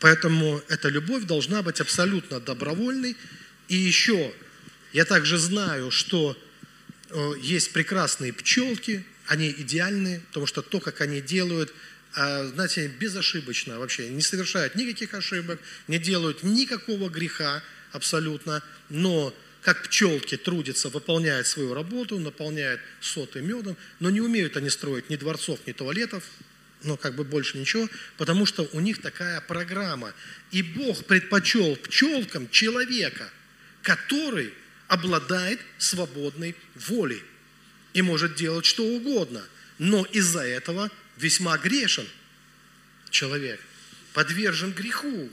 [0.00, 3.16] Поэтому эта любовь должна быть абсолютно добровольной
[3.70, 4.34] и еще,
[4.92, 6.36] я также знаю, что
[7.08, 11.72] э, есть прекрасные пчелки, они идеальные, потому что то, как они делают,
[12.14, 19.84] а, знаете, безошибочно вообще, не совершают никаких ошибок, не делают никакого греха абсолютно, но как
[19.84, 25.60] пчелки трудятся, выполняют свою работу, наполняют соты медом, но не умеют они строить ни дворцов,
[25.66, 26.24] ни туалетов,
[26.82, 30.12] но как бы больше ничего, потому что у них такая программа.
[30.50, 33.30] И Бог предпочел пчелкам человека–
[33.82, 34.52] который
[34.88, 37.22] обладает свободной волей
[37.92, 39.42] и может делать что угодно,
[39.78, 42.06] но из-за этого весьма грешен
[43.10, 43.60] человек,
[44.12, 45.30] подвержен греху,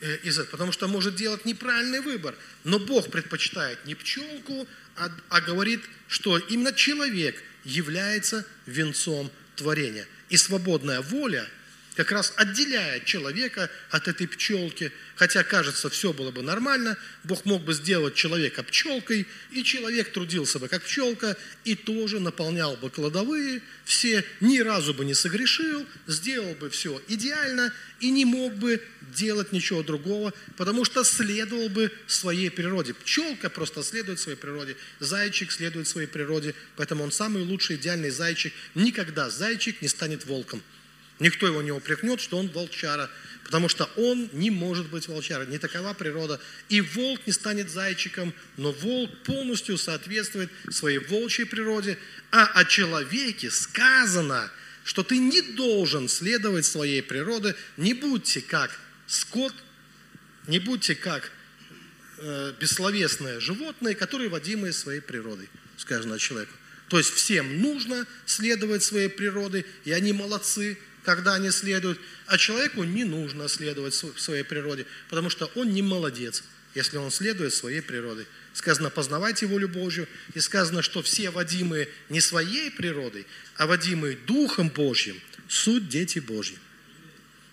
[0.00, 0.18] э,
[0.50, 2.34] потому что может делать неправильный выбор.
[2.64, 10.06] Но Бог предпочитает не пчелку, а, а говорит, что именно человек является венцом творения.
[10.28, 11.48] И свободная воля–
[12.00, 14.92] как раз отделяет человека от этой пчелки.
[15.20, 20.58] Хотя, кажется, все было бы нормально, Бог мог бы сделать человека пчелкой, и человек трудился
[20.58, 26.54] бы как пчелка, и тоже наполнял бы кладовые, все ни разу бы не согрешил, сделал
[26.54, 28.82] бы все идеально, и не мог бы
[29.14, 32.94] делать ничего другого, потому что следовал бы своей природе.
[32.94, 38.54] Пчелка просто следует своей природе, зайчик следует своей природе, поэтому он самый лучший, идеальный зайчик.
[38.74, 40.62] Никогда зайчик не станет волком.
[41.20, 43.10] Никто его не упрекнет, что он волчара,
[43.44, 46.40] потому что он не может быть волчарой, не такова природа.
[46.70, 51.98] И волк не станет зайчиком, но волк полностью соответствует своей волчьей природе,
[52.30, 54.50] а о человеке сказано,
[54.82, 58.70] что ты не должен следовать своей природе, не будьте как
[59.06, 59.52] скот,
[60.46, 61.30] не будьте как
[62.16, 66.54] э, бессловесное животное, которые водимые своей природой, сказано человеку.
[66.88, 72.84] То есть всем нужно следовать своей природе, и они молодцы, когда они следуют, а человеку
[72.84, 78.26] не нужно следовать своей природе, потому что он не молодец, если он следует своей природе.
[78.52, 84.68] Сказано, познавайте волю Божью, и сказано, что все водимые не своей природой, а водимые Духом
[84.68, 86.58] Божьим, суть дети Божьи.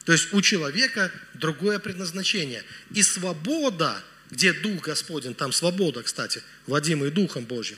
[0.05, 2.63] То есть у человека другое предназначение.
[2.93, 7.77] И свобода, где Дух Господень, там свобода, кстати, водимый Духом Божьим.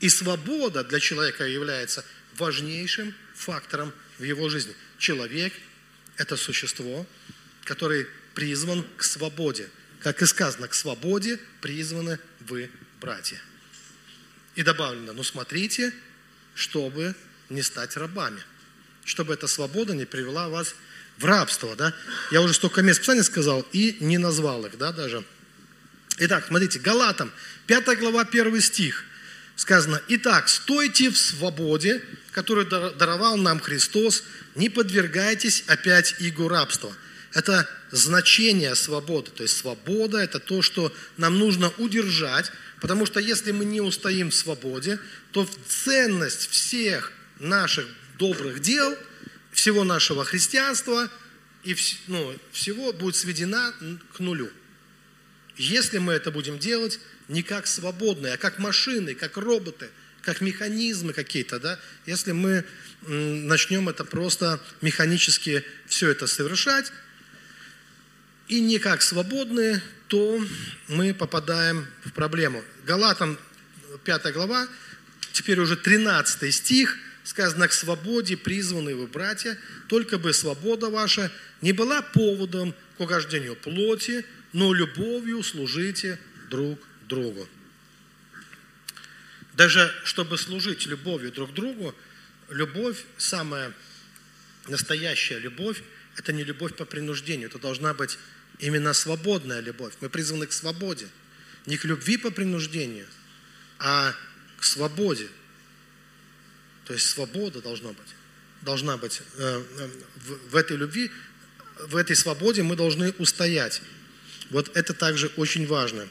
[0.00, 2.04] И свобода для человека является
[2.36, 4.74] важнейшим фактором в его жизни.
[4.98, 5.52] Человек–
[6.16, 7.06] это существо,
[7.64, 9.68] который призван к свободе.
[10.00, 13.40] Как и сказано, к свободе призваны вы, братья.
[14.54, 15.92] И добавлено, ну смотрите,
[16.54, 17.14] чтобы
[17.48, 18.40] не стать рабами,
[19.04, 20.74] чтобы эта свобода не привела вас
[21.18, 21.94] в рабство, да?
[22.30, 25.24] Я уже столько мест Писания сказал и не назвал их, да, даже.
[26.18, 27.32] Итак, смотрите, Галатам,
[27.66, 29.04] 5 глава, 1 стих,
[29.56, 36.94] сказано, «Итак, стойте в свободе, которую даровал нам Христос, не подвергайтесь опять игу рабства».
[37.32, 43.50] Это значение свободы, то есть свобода– это то, что нам нужно удержать, потому что если
[43.50, 45.00] мы не устоим в свободе,
[45.32, 47.86] то ценность всех наших
[48.18, 48.96] добрых дел,
[49.50, 51.10] всего нашего христианства
[51.64, 53.74] и ну, всего будет сведена
[54.16, 54.50] к нулю.
[55.56, 59.88] Если мы это будем делать не как свободные, а как машины, как роботы,
[60.22, 62.64] как механизмы какие-то, да, если мы
[63.06, 66.92] начнем это просто механически все это совершать,
[68.48, 70.44] и не как свободные, то
[70.88, 72.62] мы попадаем в проблему.
[72.84, 73.38] Галатам
[74.04, 74.68] 5 глава,
[75.32, 79.58] теперь уже 13 стих, сказано, к свободе призваны вы, братья,
[79.88, 81.30] только бы свобода ваша
[81.62, 86.18] не была поводом к угождению плоти, но любовью служите
[86.50, 87.48] друг другу.
[89.54, 91.94] Даже чтобы служить любовью друг другу,
[92.50, 93.72] любовь, самая
[94.68, 95.82] настоящая любовь,
[96.16, 98.18] это не любовь по принуждению, это должна быть
[98.58, 99.94] именно свободная любовь.
[100.00, 101.08] Мы призваны к свободе.
[101.66, 103.06] Не к любви по принуждению,
[103.78, 104.14] а
[104.58, 105.28] к свободе.
[106.84, 108.14] То есть свобода должна быть.
[108.62, 109.88] Должна быть э, э,
[110.50, 111.10] в, этой любви,
[111.86, 113.82] в этой свободе мы должны устоять.
[114.50, 116.06] Вот это также очень важно.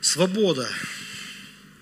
[0.00, 0.68] Свобода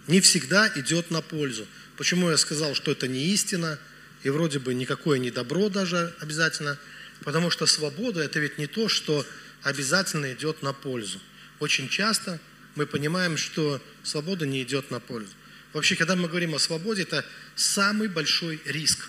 [0.06, 1.66] не всегда идет на пользу.
[1.96, 3.78] Почему я сказал, что это не истина,
[4.22, 6.78] и вроде бы никакое не добро даже обязательно?
[7.22, 9.26] Потому что свобода– это ведь не то, что
[9.62, 11.20] обязательно идет на пользу.
[11.60, 12.40] Очень часто
[12.74, 15.32] мы понимаем, что свобода не идет на пользу.
[15.72, 17.24] Вообще, когда мы говорим о свободе, это
[17.56, 19.08] самый большой риск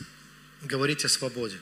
[0.63, 1.57] говорить о свободе.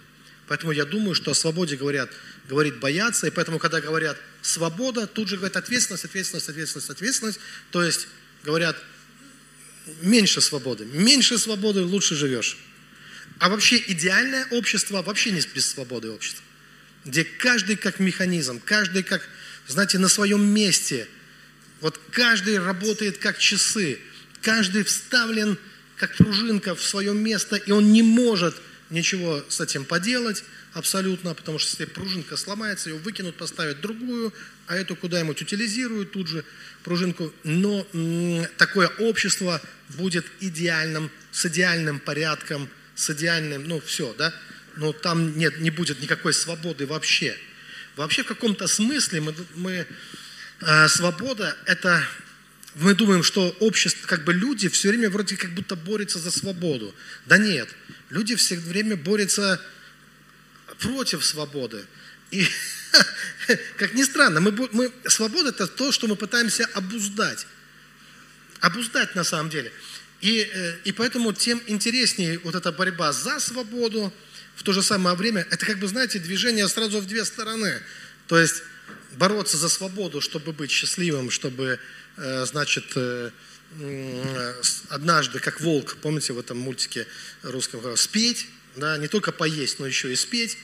[0.47, 2.09] Поэтому я думаю, что о свободе говорят,
[2.47, 7.39] говорит бояться, и поэтому, когда говорят свобода, тут же говорят ответственность, ответственность, ответственность, ответственность.
[7.71, 8.07] То есть
[8.43, 8.77] говорят
[10.01, 10.85] меньше свободы.
[10.85, 12.57] Меньше свободы, лучше живешь.
[13.39, 16.43] А вообще идеальное общество вообще не без свободы общества.
[17.05, 19.27] Где каждый как механизм, каждый как,
[19.67, 21.07] знаете, на своем месте.
[21.81, 23.99] Вот каждый работает как часы,
[24.41, 25.57] каждый вставлен
[25.97, 28.55] как пружинка в свое место, и он не может
[28.89, 34.33] ничего с этим поделать абсолютно, потому что если пружинка сломается, ее выкинут, поставят другую,
[34.67, 36.43] а эту куда-нибудь утилизируют тут же
[36.83, 37.33] пружинку.
[37.43, 37.85] Но
[38.57, 44.33] такое общество будет идеальным, с идеальным порядком, с идеальным, ну все, да,
[44.75, 47.37] но там нет, не будет никакой свободы вообще.
[47.95, 49.87] Вообще в каком-то смысле мы, мы
[50.61, 52.03] э, свобода это
[52.75, 56.93] мы думаем, что общество, как бы люди все время вроде как будто борются за свободу.
[57.27, 57.69] Да нет,
[58.09, 59.61] люди все время борются
[60.79, 61.85] против свободы.
[62.31, 62.47] И,
[63.77, 67.45] как ни странно, мы, мы, свобода– это то, что мы пытаемся обуздать.
[68.59, 69.71] Обуздать на самом деле.
[70.21, 74.13] И, э, и поэтому тем интереснее вот эта борьба за свободу,
[74.55, 77.81] в то же самое время, это как бы, знаете, движение сразу в две стороны.
[78.27, 78.63] То есть
[79.17, 81.79] бороться за свободу, чтобы быть счастливым, чтобы,
[82.17, 83.31] э, значит, э,
[84.89, 87.07] однажды, как волк, помните в этом мультике
[87.41, 90.57] русском, спеть, да, не только поесть, но еще и спеть.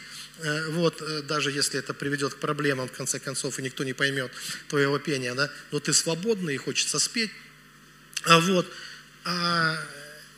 [0.69, 4.31] Вот, даже если это приведет к проблемам, в конце концов, и никто не поймет
[4.69, 7.31] твоего пения, да, но ты свободный и хочется спеть.
[8.23, 8.65] А вот,
[9.25, 9.77] а,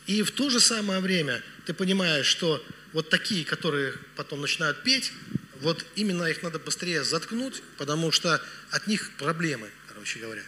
[0.06, 5.12] и в то же самое время ты понимаешь, что вот такие, которые потом начинают петь,
[5.60, 10.42] вот именно их надо быстрее заткнуть, потому что от них проблемы, короче говоря.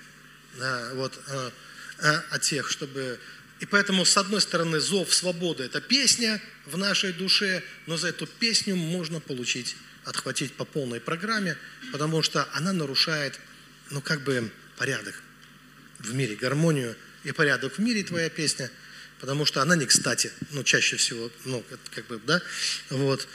[0.58, 1.52] Да, вот, а,
[2.00, 3.18] а, от тех, чтобы...
[3.60, 8.26] И поэтому, с одной стороны, зов свободы– это песня в нашей душе, но за эту
[8.26, 11.56] песню можно получить, отхватить по полной программе,
[11.92, 13.38] потому что она нарушает,
[13.90, 15.22] ну, как бы, порядок
[16.00, 18.70] в мире, гармонию и порядок в мире твоя песня,
[19.20, 21.64] потому что она не кстати, ну, чаще всего, ну,
[21.94, 22.42] как бы, да,
[22.90, 23.26] вот,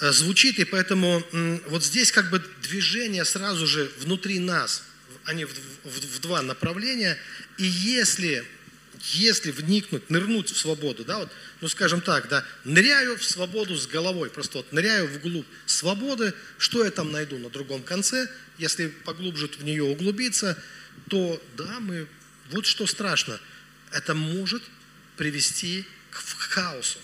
[0.00, 1.24] э, звучит, и поэтому
[1.66, 4.84] вот здесь как бы движение сразу же внутри нас,
[5.24, 5.52] они в,
[5.84, 7.18] в, в два направления,
[7.56, 8.46] и если,
[9.04, 11.30] если вникнуть, нырнуть в свободу, да, вот,
[11.60, 16.84] ну, скажем так, да, ныряю в свободу с головой, просто вот ныряю вглубь свободы, что
[16.84, 20.60] я там найду на другом конце, если поглубже в нее углубиться,
[21.08, 22.08] то, да, мы
[22.50, 23.38] вот что страшно.
[23.92, 24.62] Это может
[25.16, 26.98] привести к хаосу.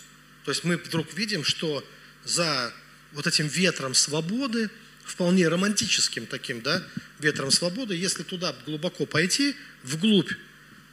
[0.45, 1.87] То есть мы вдруг видим, что
[2.25, 2.73] за
[3.13, 4.71] вот этим ветром свободы,
[5.05, 6.83] вполне романтическим таким, да,
[7.19, 10.33] ветром свободы, если туда глубоко пойти, вглубь,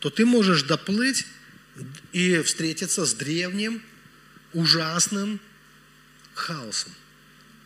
[0.02, 1.26] то ты можешь доплыть
[2.12, 3.82] и встретиться с древним,
[4.54, 5.40] ужасным,
[6.34, 6.92] хаосом.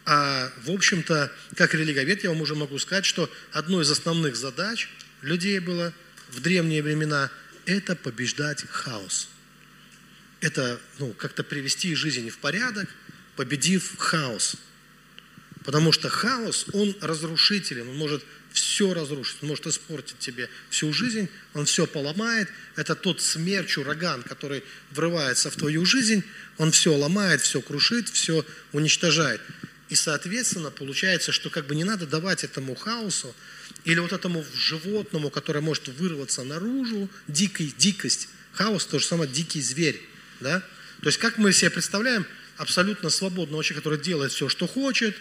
[0.06, 4.90] А, в общем-то, как религовед я вам уже могу сказать, что одной из основных задач
[5.22, 5.94] людей было
[6.30, 7.32] в древние времена–
[7.66, 9.30] это побеждать хаос.
[10.42, 12.88] Это ну, как-то привести жизнь в порядок,
[13.36, 14.58] победив хаос.
[15.66, 18.24] Потому что хаос, он разрушителен, он может
[18.54, 22.48] все разрушить, он может испортить тебе всю жизнь, он все поломает.
[22.76, 26.24] Это тот смерч, ураган, который врывается в твою жизнь,
[26.58, 29.42] он все ломает, все крушит, все уничтожает.
[29.90, 33.36] И, соответственно, получается, что как бы не надо давать этому хаосу
[33.86, 38.30] или вот этому животному, которое может вырваться наружу, дикой, дикость.
[38.54, 40.02] Хаос– то же самое дикий зверь.
[40.40, 40.60] Да?
[41.02, 42.26] То есть как мы себе представляем
[42.58, 45.16] абсолютно свободного человека, который делает все, что хочет,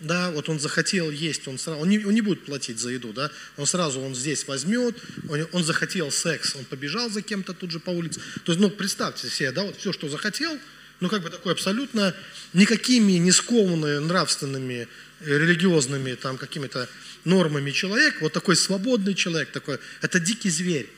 [0.00, 3.12] да, вот он захотел есть, он, сразу, он, не, он не будет платить за еду,
[3.12, 4.96] да, он сразу он здесь возьмет,
[5.28, 8.20] он, он захотел секс, он побежал за кем-то тут же по улице.
[8.44, 10.58] То есть, ну, представьте себе, да, вот все, что захотел–
[11.00, 12.14] ну как бы такой абсолютно
[12.52, 14.88] никакими не скованный нравственными,
[15.20, 16.88] э, религиозными там какими-то
[17.24, 20.88] нормами человек, вот такой свободный человек такой, это дикий зверь.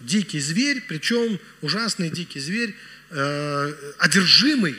[0.00, 2.74] Дикий зверь, причем ужасный дикий зверь,
[3.10, 4.76] э, одержимый,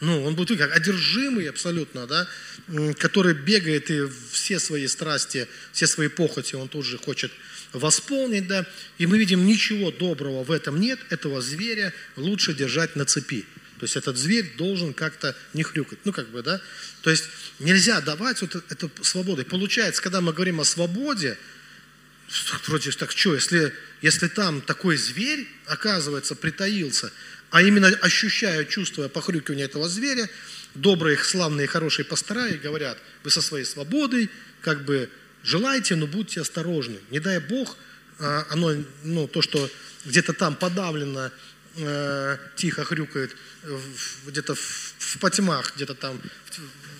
[0.00, 2.28] ну, он будет как одержимый абсолютно, да,
[2.98, 7.32] который бегает и все свои страсти, все свои похоти он тут же хочет
[7.72, 8.66] восполнить, да,
[8.98, 13.44] и мы видим, ничего доброго в этом нет, этого зверя лучше держать на цепи.
[13.78, 15.98] То есть этот зверь должен как-то не хрюкать.
[16.04, 16.60] Ну, как бы, да?
[17.02, 17.24] То есть
[17.58, 19.42] нельзя давать вот эту свободу.
[19.42, 21.36] И получается, когда мы говорим о свободе,
[22.66, 27.12] вроде так, что, если, если там такой зверь, оказывается, притаился,
[27.50, 30.28] а именно ощущая, чувствуя похрюкивание этого зверя,
[30.74, 35.08] добрые, славные, хорошие пастора и говорят, вы со своей свободой, как бы,
[35.42, 36.98] желайте, но будьте осторожны.
[37.10, 37.76] Не дай Бог,
[38.18, 39.70] а, оно, ну, то, что
[40.04, 41.30] где-то там подавлено
[41.76, 43.36] э, тихо хрюкает
[44.26, 46.20] где-то в, в потьмах, где-то там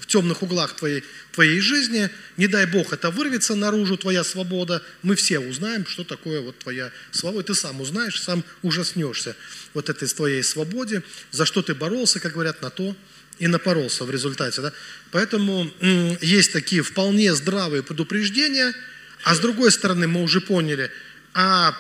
[0.07, 5.39] темных углах твоей, твоей жизни, не дай Бог, это вырвется наружу, твоя свобода, мы все
[5.39, 9.37] узнаем, что такое вот твоя свобода, ты сам узнаешь, сам ужаснешься
[9.75, 12.97] вот этой твоей свободе, за что ты боролся, как говорят, на то
[13.39, 14.63] и напоролся в результате.
[14.63, 14.73] Да?
[15.11, 15.71] Поэтому
[16.21, 18.75] есть такие вполне здравые предупреждения,
[19.25, 20.91] а с другой стороны мы уже поняли,
[21.35, 21.77] а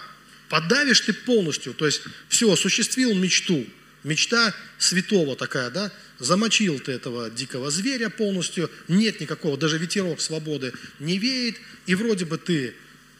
[0.48, 3.66] подавишь ты полностью, то есть все, осуществил мечту,
[4.06, 10.72] мечта святого такая, да, замочил ты этого дикого зверя полностью, нет никакого, даже ветерок свободы
[10.98, 12.74] не веет, и вроде бы ты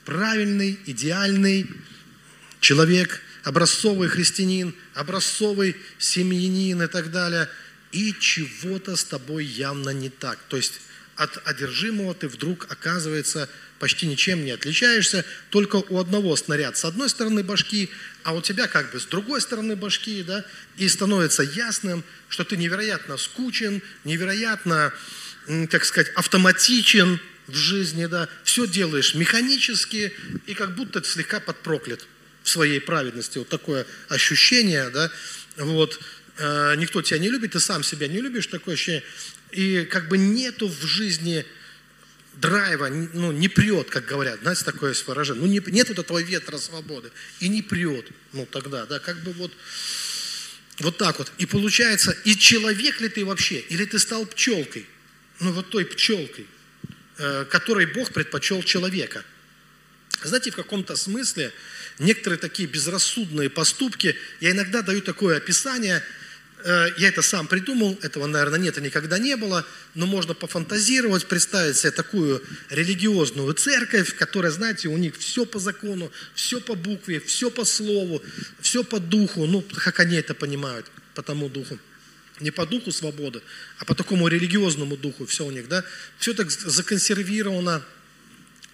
[0.05, 1.67] правильный, идеальный
[2.61, 7.49] человек, образцовый христианин, образцовый семьянин и так далее,
[7.93, 10.39] и чего-то с тобой явно не так.
[10.49, 10.81] То есть
[11.17, 17.09] от одержимого ты вдруг оказывается почти ничем не отличаешься, только у одного снаряд с одной
[17.09, 17.91] стороны башки,
[18.23, 20.45] а у тебя как бы с другой стороны башки, да,
[20.77, 24.93] и становится ясным, что ты невероятно скучен, невероятно,
[25.71, 30.13] так сказать, автоматичен в жизни, да, все делаешь механически
[30.47, 32.07] и как будто ты слегка подпроклят
[32.43, 33.39] в своей праведности.
[33.39, 35.11] Вот такое ощущение, да,
[35.57, 36.01] вот,
[36.39, 39.05] э, никто тебя не любит, ты сам себя не любишь, такое ощущение,
[39.53, 41.47] и как бы нету в жизни
[42.37, 46.23] драйва, ну, не прет, как говорят, знаете, такое есть выражение, ну, не, нет вот этого
[46.23, 49.53] ветра свободы, и не прет, ну, тогда, да, как бы вот,
[50.79, 51.33] вот так вот.
[51.39, 54.87] И получается, и человек ли ты вообще, или ты стал пчелкой,
[55.41, 56.47] ну, вот той пчелкой,
[57.19, 59.25] э, которой Бог предпочел человека.
[60.23, 61.53] Знаете, в каком-то смысле
[61.99, 66.03] некоторые такие безрассудные поступки, я иногда даю такое описание–
[66.65, 69.65] я это сам придумал, этого, наверное, нет и никогда не было,
[69.95, 76.11] но можно пофантазировать, представить себе такую религиозную церковь, которая, знаете, у них все по закону,
[76.35, 78.23] все по букве, все по слову,
[78.61, 81.79] все по духу, ну, как они это понимают, по тому духу.
[82.41, 83.43] Не по духу свободы,
[83.79, 85.85] а по такому религиозному духу все у них, да.
[86.19, 87.83] Все так законсервировано,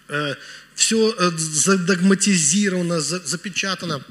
[0.09, 0.35] э,
[0.75, 4.03] все э, задогматизировано, запечатано.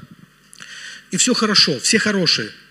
[1.11, 2.51] И все хорошо, все хорошие–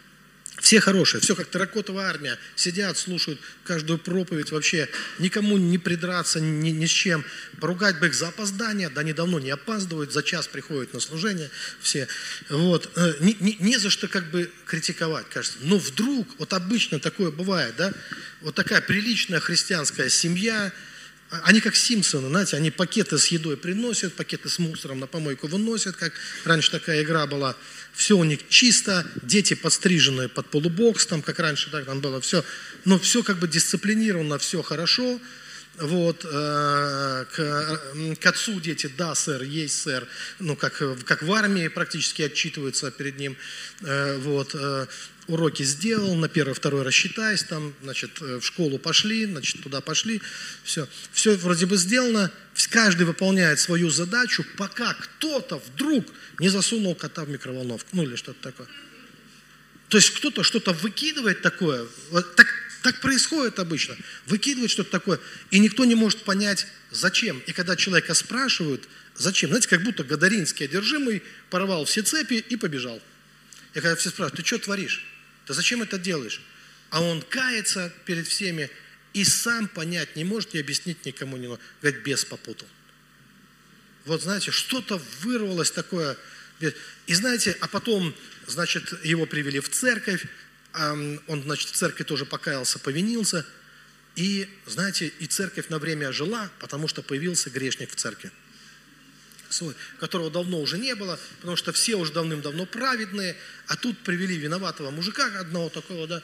[0.62, 2.38] все хорошие, все как терракотовая армия.
[2.54, 4.88] Сидят, слушают каждую проповедь вообще.
[5.18, 7.24] Никому не придраться ни, ни с чем.
[7.60, 8.88] Поругать бы их за опоздание.
[8.88, 11.50] Да они давно не опаздывают, за час приходят на служение
[11.80, 12.06] все.
[12.48, 12.88] Вот.
[12.94, 15.58] Э, не, не, не за что как бы критиковать, кажется.
[15.62, 17.92] Но вдруг, вот обычно такое бывает, да,
[18.40, 20.72] вот такая приличная христианская семья,
[21.44, 25.96] они как Симпсоны, знаете, они пакеты с едой приносят, пакеты с мусором на помойку выносят,
[25.96, 26.12] как
[26.44, 27.56] раньше такая игра была.
[27.94, 32.44] Все у них чисто, дети подстриженные под полубокс, там, как раньше, так там было все,
[32.84, 35.20] но все как бы дисциплинировано, все хорошо,
[35.78, 37.80] вот, э, к,
[38.20, 40.06] к отцу дети, да, сэр, есть сэр,
[40.38, 43.36] ну, как, как в армии практически отчитываются перед ним,
[43.80, 44.86] э, вот, э,
[45.32, 50.20] уроки сделал, на первый, второй рассчитайся, там, значит, э, в школу пошли, значит, туда пошли,
[50.64, 50.88] все.
[51.12, 52.30] Все вроде бы сделано,
[52.70, 56.06] каждый выполняет свою задачу, пока кто-то вдруг
[56.38, 58.66] не засунул кота в микроволновку, ну или что-то такое.
[59.88, 62.46] То есть кто-то что-то выкидывает такое, вот так,
[62.82, 65.20] так происходит обычно, выкидывает что-то такое,
[65.50, 67.42] и никто не может понять, зачем.
[67.46, 73.00] И когда человека спрашивают, зачем, знаете, как будто Гадаринский одержимый порвал все цепи и побежал.
[73.74, 75.04] И когда все спрашивают, ты что творишь?
[75.46, 76.40] Ты зачем это делаешь?
[76.90, 78.70] А он кается перед всеми
[79.12, 81.62] и сам понять не может и объяснить никому не может.
[81.80, 82.68] Говорит, бес попутал.
[84.04, 86.16] Вот знаете, что-то вырвалось такое.
[87.06, 88.14] И знаете, а потом,
[88.46, 90.26] значит, его привели в церковь,
[90.74, 93.46] он, значит, в церкви тоже покаялся, повинился.
[94.16, 98.30] И, знаете, и церковь на время жила, потому что появился грешник в церкви
[99.52, 103.36] свой, которого давно уже не было, потому что все уже давным-давно праведные,
[103.66, 106.22] а тут привели виноватого мужика одного такого, да,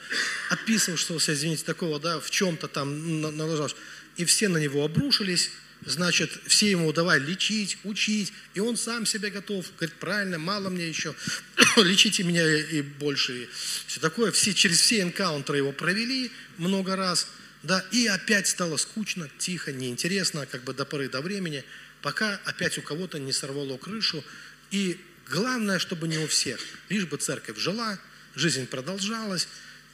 [0.51, 3.71] описывавшегося, извините, такого, да, в чем-то там налажал,
[4.17, 5.51] и все на него обрушились,
[5.85, 10.89] значит, все ему давай лечить, учить, и он сам себе готов, говорит, правильно, мало мне
[10.89, 11.15] еще,
[11.77, 13.49] лечите меня и больше, и
[13.87, 17.29] все такое, все, через все энкаунтеры его провели много раз,
[17.63, 21.65] да, и опять стало скучно, тихо, неинтересно, как бы до поры до времени,
[22.03, 24.25] пока опять у кого-то не сорвало крышу.
[24.71, 27.99] И главное, чтобы не у всех, лишь бы церковь жила,
[28.35, 29.49] жизнь продолжалась,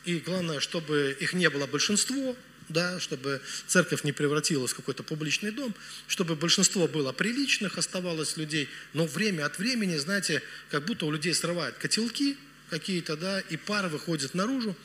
[0.05, 2.37] и главное, чтобы их не было большинство,
[2.69, 5.75] да, чтобы церковь не превратилась в какой-то публичный дом,
[6.07, 11.35] чтобы большинство было приличных, оставалось людей, но время от времени, знаете, как будто у людей
[11.35, 12.37] срывают котелки
[12.71, 14.77] какие-то, да, и пар выходит наружу.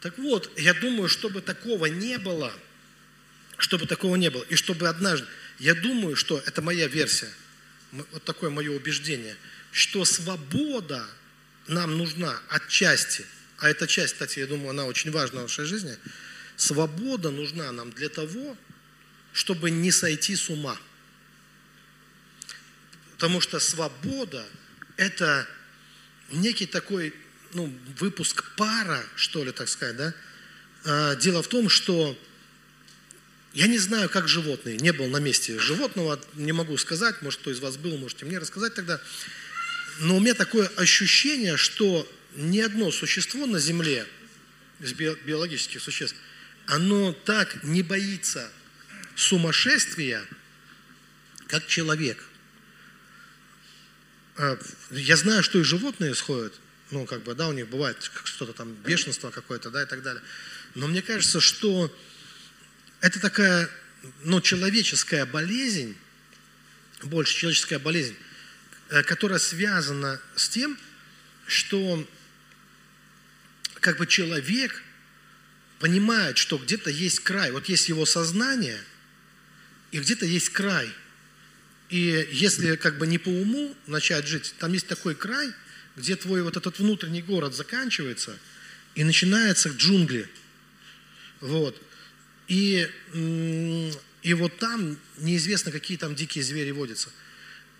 [0.00, 2.52] Так вот, я думаю, чтобы такого не было,
[3.58, 5.26] чтобы такого не было, и чтобы однажды,
[5.58, 7.30] я думаю, что это моя версия,
[7.92, 9.36] вот такое мое убеждение,
[9.70, 11.06] что свобода
[11.66, 13.24] нам нужна отчасти,
[13.58, 15.96] а эта часть, кстати, я думаю, она очень важна в нашей жизни,
[16.56, 18.56] свобода нужна нам для того,
[19.32, 20.76] чтобы не сойти с ума.
[23.12, 24.44] Потому что свобода–
[24.96, 25.46] это
[26.32, 27.14] некий такой
[27.54, 30.14] ну, выпуск пара, что ли, так сказать, да?
[30.84, 32.18] А, дело в том, что
[33.54, 34.78] я не знаю, как животные.
[34.78, 37.20] Не был на месте животного, не могу сказать.
[37.20, 39.00] Может, кто из вас был, можете мне рассказать тогда.
[40.00, 44.06] Но у меня такое ощущение, что ни одно существо на Земле,
[44.80, 46.16] из биологических существ,
[46.66, 48.50] оно так не боится
[49.14, 50.24] сумасшествия,
[51.46, 52.24] как человек.
[54.36, 54.58] А,
[54.90, 56.54] я знаю, что и животные сходят,
[56.90, 60.22] ну, как бы, да, у них бывает что-то там, бешенство какое-то, да, и так далее.
[60.74, 61.94] Но мне кажется, что
[63.02, 63.68] это такая,
[64.22, 65.96] ну, человеческая болезнь,
[67.02, 68.16] больше человеческая болезнь,
[68.90, 70.78] э, которая связана с тем,
[71.46, 72.08] что
[73.80, 74.80] как бы человек
[75.80, 77.50] понимает, что где-то есть край.
[77.50, 78.80] Вот есть его сознание,
[79.90, 80.88] и где-то есть край.
[81.90, 85.52] И если как бы не по уму начать жить, там есть такой край,
[85.96, 88.38] где твой вот этот внутренний город заканчивается,
[88.94, 90.30] и начинается джунгли.
[91.40, 91.82] Вот.
[92.52, 92.86] И,
[94.22, 97.08] и вот там неизвестно, какие там дикие звери водятся.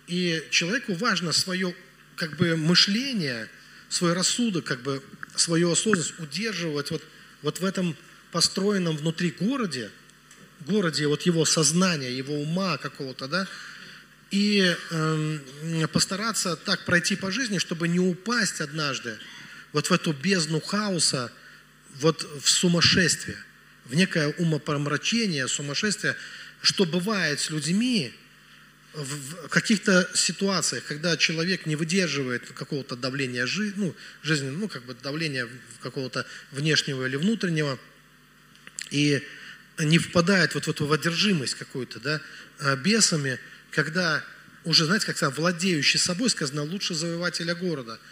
[0.07, 1.75] И человеку важно свое
[2.15, 3.49] как бы мышление,
[3.87, 5.03] свой рассудок, как бы
[5.35, 7.03] свою осознанность удерживать вот,
[7.43, 7.95] вот в этом
[8.31, 9.91] построенном внутри городе,
[10.61, 13.47] городе вот его сознания, его ума какого-то, да,
[14.31, 19.19] и э, постараться так пройти по жизни, чтобы не упасть однажды
[19.71, 21.31] вот в эту бездну хаоса,
[21.99, 23.37] вот в сумасшествие–
[23.85, 26.15] в некое умопомрачение, сумасшествие,
[26.61, 28.13] что бывает с людьми
[28.93, 34.93] в каких-то ситуациях, когда человек не выдерживает какого-то давления жи, ну, жизни, ну, как бы
[34.93, 35.47] давления
[35.81, 37.79] какого-то внешнего или внутреннего,
[38.91, 39.23] и
[39.79, 42.21] не впадает вот в эту одержимость какую-то, да,
[42.59, 43.39] а, бесами,
[43.71, 44.23] когда
[44.63, 47.99] уже, знаете, как сказать, владеющий собой, сказано, лучше завоевателя города–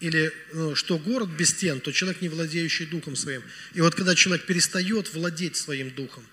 [0.00, 3.42] или ну, что город без стен, то человек не владеющий духом своим.
[3.74, 6.24] И вот когда человек перестает владеть своим духом,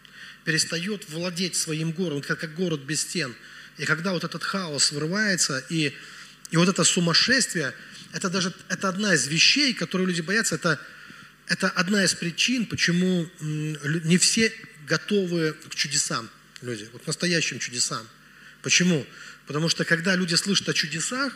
[0.43, 3.35] перестает владеть своим городом, как, как город без стен,
[3.77, 5.93] и когда вот этот хаос вырывается, и,
[6.51, 7.73] и вот это сумасшествие,
[8.13, 10.79] это даже это одна из вещей, которые люди боятся, это,
[11.47, 14.53] это одна из причин, почему не все
[14.87, 16.29] готовы к чудесам,
[16.61, 18.05] люди, вот настоящим чудесам.
[18.61, 19.05] Почему?
[19.47, 21.35] Потому что когда люди слышат о чудесах,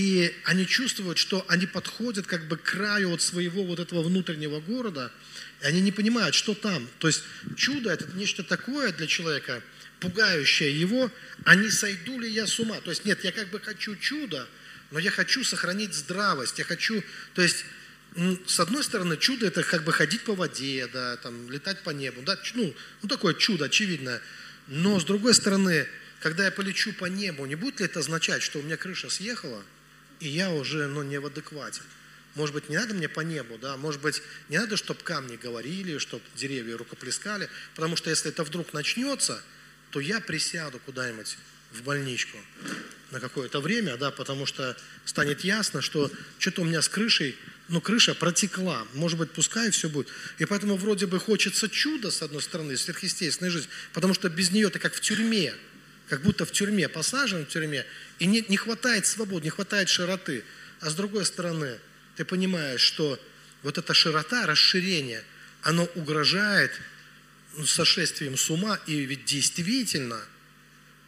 [0.00, 4.58] и они чувствуют, что они подходят как бы к краю от своего вот этого внутреннего
[4.58, 5.12] города,
[5.60, 6.88] и они не понимают, что там.
[7.00, 7.22] То есть
[7.54, 9.62] чудо– это нечто такое для человека,
[9.98, 11.12] пугающее его,
[11.44, 12.80] а не сойду ли я с ума?
[12.80, 14.48] То есть нет, я как бы хочу чудо,
[14.90, 17.66] но я хочу сохранить здравость, я хочу, то есть
[18.46, 22.22] с одной стороны, чудо это как бы ходить по воде, да, там, летать по небу,
[22.22, 24.22] да, ну, ну такое чудо очевидное.
[24.66, 25.86] Но с другой стороны,
[26.20, 29.62] когда я полечу по небу, не будет ли это означать, что у меня крыша съехала,
[30.20, 31.82] и я уже ну, не в адеквате?
[32.34, 33.76] Может быть, не надо мне по небу, да?
[33.76, 38.72] Может быть, не надо, чтобы камни говорили, чтобы деревья рукоплескали, потому что если это вдруг
[38.72, 39.42] начнется,
[39.90, 41.36] то я присяду куда-нибудь
[41.72, 42.38] в больничку
[43.10, 47.36] на какое-то время, да, потому что станет ясно, что что-то у меня с крышей,
[47.68, 50.08] ну, крыша протекла, может быть, пускай все будет.
[50.38, 54.70] И поэтому вроде бы хочется чуда, с одной стороны, сверхъестественной жизни, потому что без нее
[54.70, 55.54] ты как в тюрьме,
[56.08, 57.84] как будто в тюрьме, посажен в тюрьме,
[58.20, 60.44] и не, не хватает свободы, не хватает широты.
[60.80, 61.78] А с другой стороны,
[62.16, 63.18] ты понимаешь, что
[63.62, 65.24] вот эта широта, расширение,
[65.62, 66.70] оно угрожает
[67.56, 70.20] ну, сошествием с ума, и ведь действительно,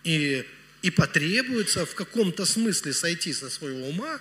[0.05, 0.45] и,
[0.81, 4.21] и потребуется в каком-то смысле сойти со своего ума,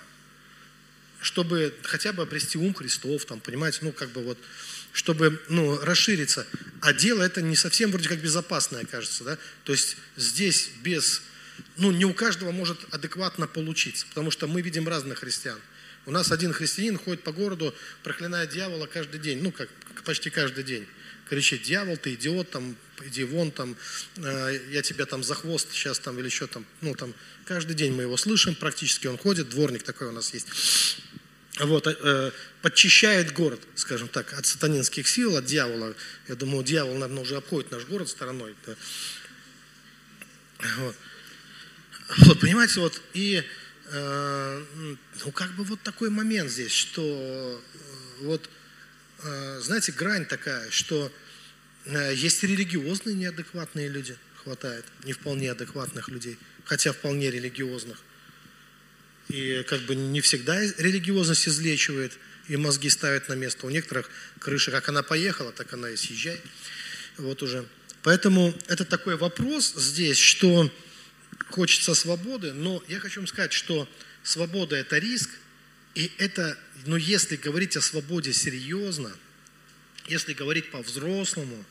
[1.22, 4.38] чтобы хотя бы обрести ум Христов, там, понимаете, ну, как бы вот,
[4.92, 6.46] чтобы, ну, расшириться.
[6.82, 9.38] А дело это не совсем вроде как безопасное, кажется, да?
[9.64, 11.22] То есть здесь без,
[11.82, 15.60] ну, не у каждого может адекватно получиться, потому что мы видим разных христиан.
[16.06, 17.74] У нас один христианин ходит по городу,
[18.04, 19.68] проклиная дьявола каждый день, ну, как
[20.06, 20.88] почти каждый день.
[21.28, 23.76] Кричит, дьявол, ты идиот, там, иди вон, там,
[24.18, 27.14] э, я тебя там за хвост сейчас там или еще там, ну, там,
[27.46, 30.48] каждый день мы его слышим, практически он ходит, дворник такой у нас есть
[31.60, 35.94] вот, э, подчищает город, скажем так, от сатанинских сил, от дьявола.
[36.28, 38.56] Я думаю, дьявол, наверное, уже обходит наш город стороной.
[38.66, 38.76] Да.
[40.78, 40.96] Вот.
[42.18, 43.43] Вот, понимаете, вот, и
[43.86, 44.66] э,
[45.26, 48.49] ну, как бы вот такой момент здесь, что э, вот,
[49.24, 51.12] э, знаете, грань такая, что
[51.86, 57.97] э, есть религиозные неадекватные люди, хватает, не вполне адекватных людей, хотя вполне религиозных.
[59.30, 63.66] И как бы не всегда религиозность излечивает и мозги ставят на место.
[63.66, 64.09] У некоторых
[64.39, 66.41] крыша, как она поехала, так она и съезжает.
[67.18, 67.66] Вот уже.
[68.03, 70.70] Поэтому это такой вопрос здесь, что
[71.52, 73.88] хочется свободы, но я хочу вам сказать, что
[74.24, 75.30] свобода– это риск,
[75.95, 79.12] и это, ну если говорить о свободе серьезно,
[80.08, 81.64] если говорить по-взрослому,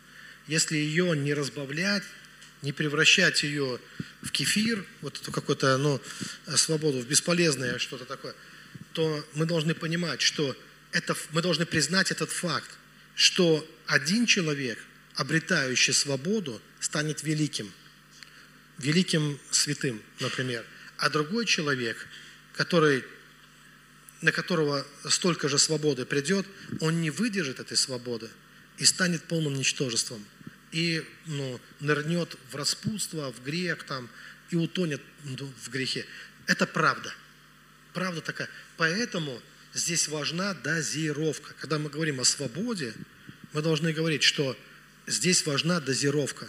[0.47, 2.03] если ее не разбавлять,
[2.63, 3.81] не превращать ее
[4.23, 6.01] в кефир, вот эту какую-то ну,
[6.57, 8.35] свободу, в бесполезное что-то такое,
[8.93, 10.57] то мы должны понимать, что
[10.93, 12.71] это, мы должны признать этот факт,
[13.15, 14.79] что один человек,
[15.15, 17.73] обретающий свободу, станет великим,
[18.81, 20.65] великим святым, например,
[20.97, 22.07] а другой человек,
[22.55, 23.05] который,
[24.21, 26.47] на которого столько же свободы придет,
[26.81, 28.29] он не выдержит этой свободы
[28.79, 30.25] и станет полным ничтожеством
[30.73, 34.09] и ну, нырнет в распутство, в грех там,
[34.51, 36.07] и утонет ну, в грехе.
[36.47, 37.13] Это правда.
[37.93, 38.49] Правда такая.
[38.77, 39.41] Поэтому
[39.75, 41.55] здесь важна дозировка.
[41.61, 42.95] Когда мы говорим о свободе,
[43.53, 44.57] мы должны говорить, что
[45.07, 46.49] здесь важна дозировка.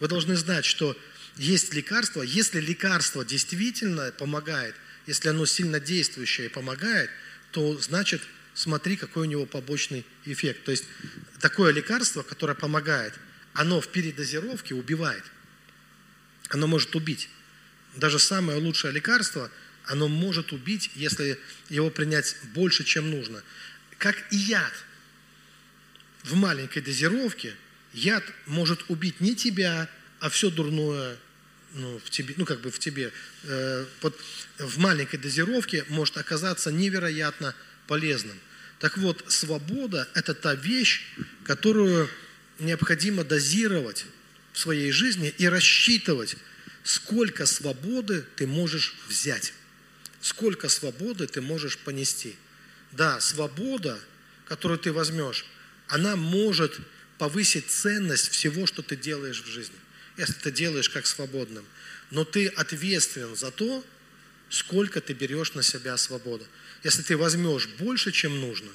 [0.00, 0.96] Вы должны знать, что
[1.36, 2.22] есть лекарство.
[2.22, 4.74] Если лекарство действительно помогает,
[5.06, 7.10] если оно сильно действующее помогает,
[7.52, 8.22] то значит
[8.54, 10.64] смотри, какой у него побочный эффект.
[10.64, 10.84] То есть
[11.40, 13.14] такое лекарство, которое помогает–
[13.56, 15.24] оно в передозировке убивает.
[16.50, 17.30] Оно может убить.
[17.96, 19.50] Даже самое лучшее лекарство,
[19.84, 21.38] оно может убить, если
[21.70, 23.42] его принять больше, чем нужно.
[23.98, 24.72] Как и яд.
[26.22, 27.54] В маленькой дозировке
[27.94, 29.88] яд может убить не тебя,
[30.20, 31.16] а все дурное
[31.76, 33.12] ну, в тебе, ну как бы в тебе.
[33.44, 34.18] Э, под,
[34.58, 37.54] в маленькой дозировке может оказаться невероятно
[37.86, 38.38] полезным.
[38.80, 41.02] Так вот, свобода– это та вещь,
[41.44, 42.10] которую
[42.58, 44.06] необходимо дозировать
[44.52, 46.36] в своей жизни и рассчитывать,
[46.82, 49.52] сколько свободы ты можешь взять,
[50.20, 52.36] сколько свободы ты можешь понести.
[52.92, 53.98] Да, свобода,
[54.46, 55.44] которую ты возьмешь,
[55.88, 56.78] она может
[57.18, 59.76] повысить ценность всего, что ты делаешь в жизни,
[60.16, 61.64] если ты делаешь как свободным.
[62.10, 63.84] Но ты ответственен за то,
[64.48, 66.44] сколько ты берешь на себя свободы.
[66.84, 68.70] Если ты возьмешь больше, чем нужно,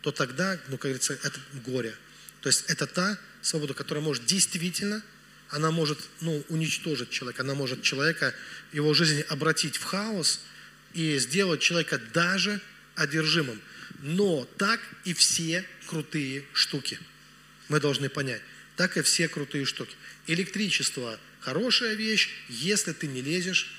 [0.00, 1.94] то тогда, ну, как говорится, это горе–
[2.42, 5.02] то есть это та свобода, которая может действительно,
[5.48, 8.34] она может ну, уничтожить человека, она может человека,
[8.72, 10.40] его жизнь обратить в хаос
[10.92, 12.60] и сделать человека даже
[12.96, 13.60] одержимым.
[14.00, 16.98] Но так и все крутые штуки.
[17.68, 18.42] Мы должны понять.
[18.76, 19.94] Так и все крутые штуки.
[20.26, 23.70] Электричество– хорошая вещь, если ты не лезешь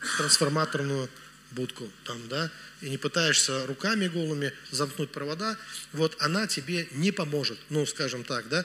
[0.00, 1.08] в трансформаторную
[1.50, 2.50] будку, там, да,
[2.82, 5.56] и не пытаешься руками голыми замкнуть провода,
[5.92, 8.64] вот она тебе не поможет, ну, скажем так, да,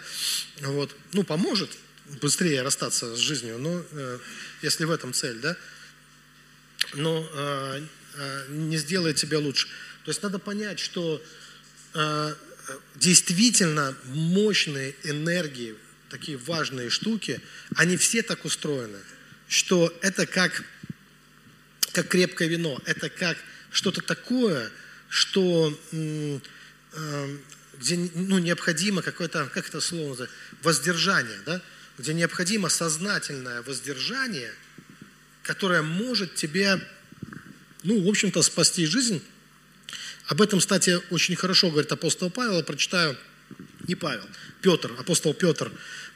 [0.59, 1.71] вот, ну, поможет
[2.21, 4.19] быстрее расстаться с жизнью, но э,
[4.61, 5.55] если в этом цель, да,
[6.93, 7.81] но э,
[8.15, 9.67] э, не сделает тебя лучше.
[10.03, 11.23] То есть надо понять, что
[11.93, 12.35] э,
[12.95, 15.75] действительно мощные энергии,
[16.09, 17.41] такие важные штуки,
[17.75, 18.99] они все так устроены,
[19.47, 20.63] что это как,
[21.91, 23.37] как крепкое вино, это как
[23.71, 24.71] что-то такое,
[25.09, 26.39] что э,
[27.79, 31.61] где ну, необходимо какое-то, как это слово называется, воздержание, да?
[31.97, 34.53] где необходимо сознательное воздержание,
[35.43, 36.79] которое может тебе,
[37.83, 39.21] ну, в общем-то, спасти жизнь.
[40.27, 43.17] Об этом, кстати, очень хорошо говорит апостол Павел, я прочитаю,
[43.87, 44.23] не Павел,
[44.61, 45.71] Петр, апостол Петр,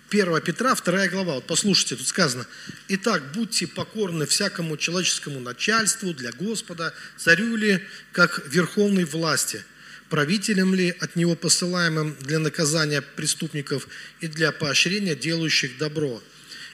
[0.10, 2.48] 1 Петра, 2 глава, вот послушайте, тут сказано,
[2.88, 7.84] «Итак, будьте покорны всякому человеческому начальству для Господа, царю ли,
[8.14, 9.66] как верховной власти,
[10.10, 13.90] правителем ли от него посылаемым для наказания преступников
[14.22, 16.24] и для поощрения делающих добро.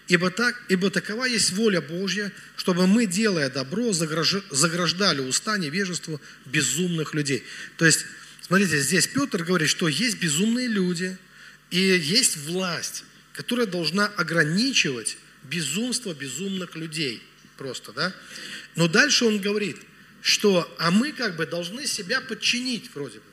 [0.07, 7.13] Ибо, так, ибо такова есть воля Божья, чтобы мы, делая добро, заграждали уста невежеству безумных
[7.13, 7.43] людей.
[7.77, 8.05] То есть,
[8.45, 11.17] смотрите, здесь Петр говорит, что есть безумные люди
[11.71, 17.23] и есть власть, которая должна ограничивать безумство безумных людей.
[17.57, 18.13] Просто, да?
[18.75, 19.77] Но дальше он говорит–
[20.23, 23.25] что, а мы как бы должны себя подчинить вроде бы.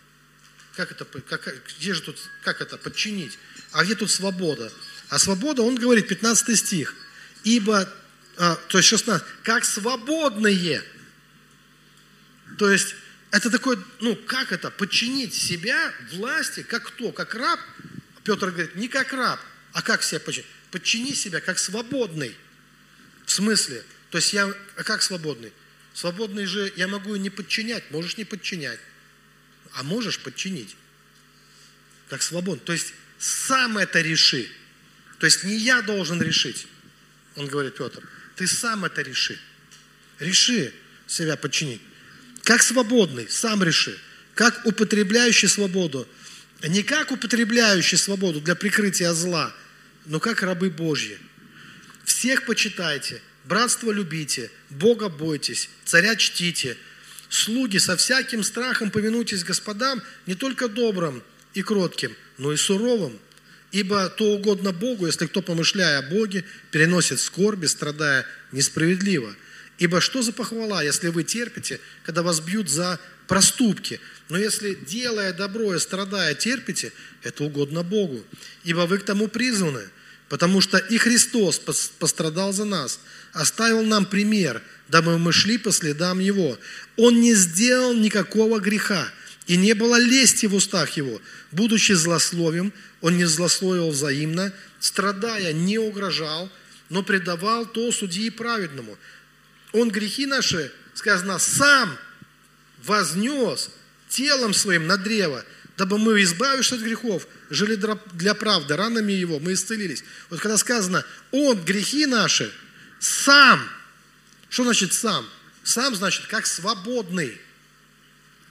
[0.75, 3.39] Как это, как, где же тут, как это, подчинить?
[3.71, 4.73] А где тут свобода?
[5.11, 6.95] А свобода, он говорит, 15 стих,
[7.43, 7.93] ибо,
[8.37, 10.83] а, то есть 16, как свободные.
[12.59, 12.95] То есть,
[13.33, 17.59] это такое, ну, как это, подчинить себя власти, как кто, как раб?
[18.23, 19.41] Петр говорит, не как раб,
[19.73, 20.49] а как себя подчинить?
[20.71, 22.37] Подчини себя как свободный.
[23.27, 23.83] В смысле?
[24.11, 25.53] То есть я, а как свободный?
[25.93, 28.79] Свободный же я могу и не подчинять, можешь не подчинять,
[29.73, 30.77] а можешь подчинить.
[32.09, 32.65] Как свободный.
[32.65, 34.49] То есть сам это реши.
[35.21, 36.67] То есть не я должен решить,
[37.37, 38.03] он говорит Петр,
[38.35, 39.39] ты сам это реши.
[40.19, 40.73] Реши
[41.07, 41.81] себя подчинить.
[42.43, 43.97] Как свободный, сам реши.
[44.35, 46.09] Как употребляющий свободу.
[46.63, 49.55] Не как употребляющий свободу для прикрытия зла,
[50.07, 51.19] но как рабы Божьи.
[52.05, 56.77] Всех почитайте– Братство любите, Бога бойтесь, царя чтите.
[57.29, 61.23] Слуги, со всяким страхом повинуйтесь господам, не только добрым
[61.55, 63.19] и кротким, но и суровым.
[63.73, 69.35] Ибо то угодно Богу, если кто, помышляя о Боге, переносит скорби, страдая несправедливо.
[69.79, 72.99] Ибо что за похвала, если вы терпите, когда вас бьют за
[73.29, 74.01] проступки?
[74.29, 76.93] Но если, делая добро и страдая, терпите,
[77.23, 78.25] это угодно Богу.
[78.65, 79.89] Ибо вы к тому призваны,
[80.29, 81.59] потому что и Христос
[81.99, 83.01] пострадал за нас–
[83.33, 86.59] оставил нам пример, дабы мы шли по следам Его.
[86.97, 89.11] Он не сделал никакого греха,
[89.47, 91.21] и не было лести в устах Его.
[91.53, 96.51] Будучи злословием, Он не злословил взаимно, страдая, не угрожал,
[96.89, 98.99] но предавал то судьи праведному.
[99.73, 101.97] Он грехи наши, сказано, сам
[102.85, 103.71] вознес
[104.09, 105.45] телом своим на древо,
[105.77, 107.79] дабы мы, избавившись от грехов, жили
[108.13, 110.05] для правды, ранами Его мы исцелились.
[110.29, 112.53] Вот когда сказано, Он грехи наши–
[113.01, 113.67] сам.
[114.51, 115.29] Что значит сам?
[115.65, 117.41] Сам значит как свободный.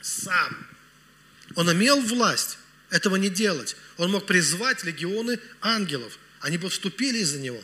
[0.01, 0.67] Сам.
[1.55, 2.57] Он имел власть
[2.89, 3.77] этого не делать.
[3.99, 6.17] Он мог призвать легионы ангелов.
[6.39, 7.61] Они бы вступили из-за него.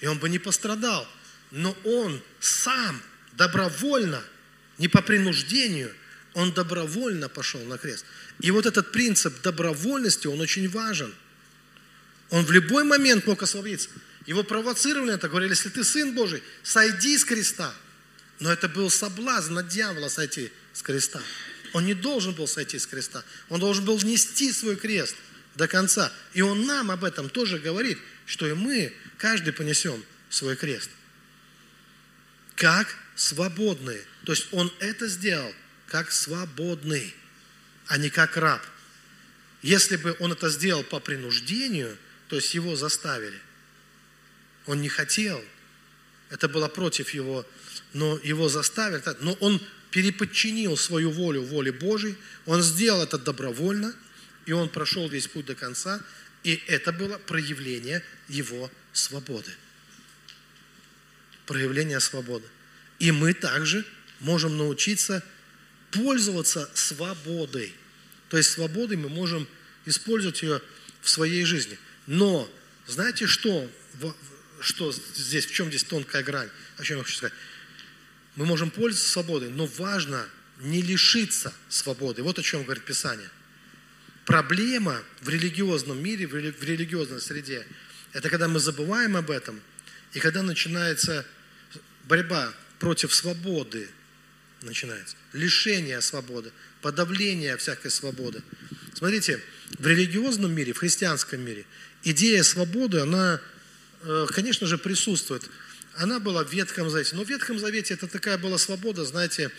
[0.00, 1.08] И он бы не пострадал.
[1.52, 3.00] Но он сам
[3.34, 4.22] добровольно,
[4.78, 5.94] не по принуждению,
[6.34, 8.04] он добровольно пошел на крест.
[8.40, 11.14] И вот этот принцип добровольности, он очень важен.
[12.30, 13.88] Он в любой момент мог освободиться.
[14.26, 17.72] Его провоцировали это, говорили, если ты сын Божий, сойди с креста.
[18.40, 21.20] Но это был соблазн от дьявола сойти с креста.
[21.72, 23.22] Он не должен был сойти с креста.
[23.48, 25.14] Он должен был нести свой крест
[25.58, 26.10] до конца.
[26.32, 30.88] И он нам об этом тоже говорит, что и мы, каждый понесем свой крест.
[32.54, 34.02] Как свободные.
[34.24, 35.52] То есть он это сделал
[35.88, 37.14] как свободный,
[37.88, 38.62] а не как раб.
[39.60, 41.98] Если бы он это сделал по принуждению,
[42.28, 43.38] то есть его заставили,
[44.66, 45.44] он не хотел.
[46.30, 47.44] Это было против его,
[47.94, 49.02] но его заставили.
[49.20, 52.16] Но он переподчинил свою волю воле Божьей.
[52.46, 53.94] Он сделал это добровольно,
[54.48, 56.00] и он прошел весь путь до конца.
[56.42, 59.50] И это было проявление его свободы.
[61.44, 62.46] Проявление свободы.
[62.98, 63.84] И мы также
[64.20, 65.22] можем научиться
[65.90, 67.74] пользоваться свободой.
[68.30, 69.46] То есть свободой мы можем
[69.84, 70.62] использовать ее
[71.02, 71.78] в своей жизни.
[72.06, 72.50] Но
[72.86, 73.70] знаете что?
[74.60, 77.34] что здесь, в чем здесь тонкая грань, о чем я хочу сказать.
[78.34, 80.26] Мы можем пользоваться свободой, но важно
[80.60, 82.22] не лишиться свободы.
[82.22, 83.28] Вот о чем говорит Писание.
[84.28, 87.66] Проблема в религиозном мире, в религиозной среде,
[88.12, 89.58] это когда мы забываем об этом,
[90.12, 91.24] и когда начинается
[92.04, 93.88] борьба против свободы,
[94.60, 96.52] начинается лишение свободы,
[96.82, 98.42] подавление всякой свободы.
[98.92, 99.40] Смотрите,
[99.78, 101.64] в религиозном мире, в христианском мире
[102.04, 103.40] идея свободы, она,
[104.02, 105.48] э, конечно же, присутствует.
[105.94, 107.16] Она была в Ветхом Завете.
[107.16, 109.50] Но в Ветхом Завете это такая была свобода, знаете,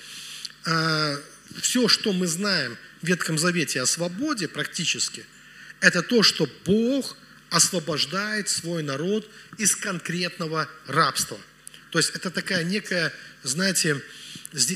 [0.68, 1.18] э,
[1.60, 5.26] все, что мы знаем Ветхом Завете о свободе практически,
[5.80, 7.18] это то, что Бог
[7.50, 11.38] освобождает свой народ из конкретного рабства.
[11.92, 14.02] То есть это такая некая, знаете,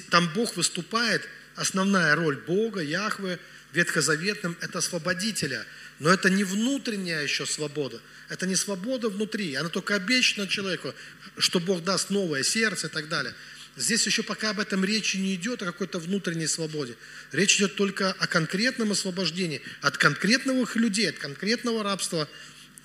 [0.09, 3.39] там Бог выступает, основная роль Бога, Яхвы,
[3.73, 5.65] ветхозаветным– это освободителя.
[5.99, 7.99] Но это не внутренняя еще свобода.
[8.29, 9.53] Это не свобода внутри.
[9.55, 10.93] Она только обещана человеку,
[11.37, 13.33] что Бог даст новое сердце и так далее.
[13.75, 16.95] Здесь еще пока об этом речи не идет, о какой-то внутренней свободе.
[17.31, 22.29] Речь идет только о конкретном освобождении от конкретных людей, от конкретного рабства,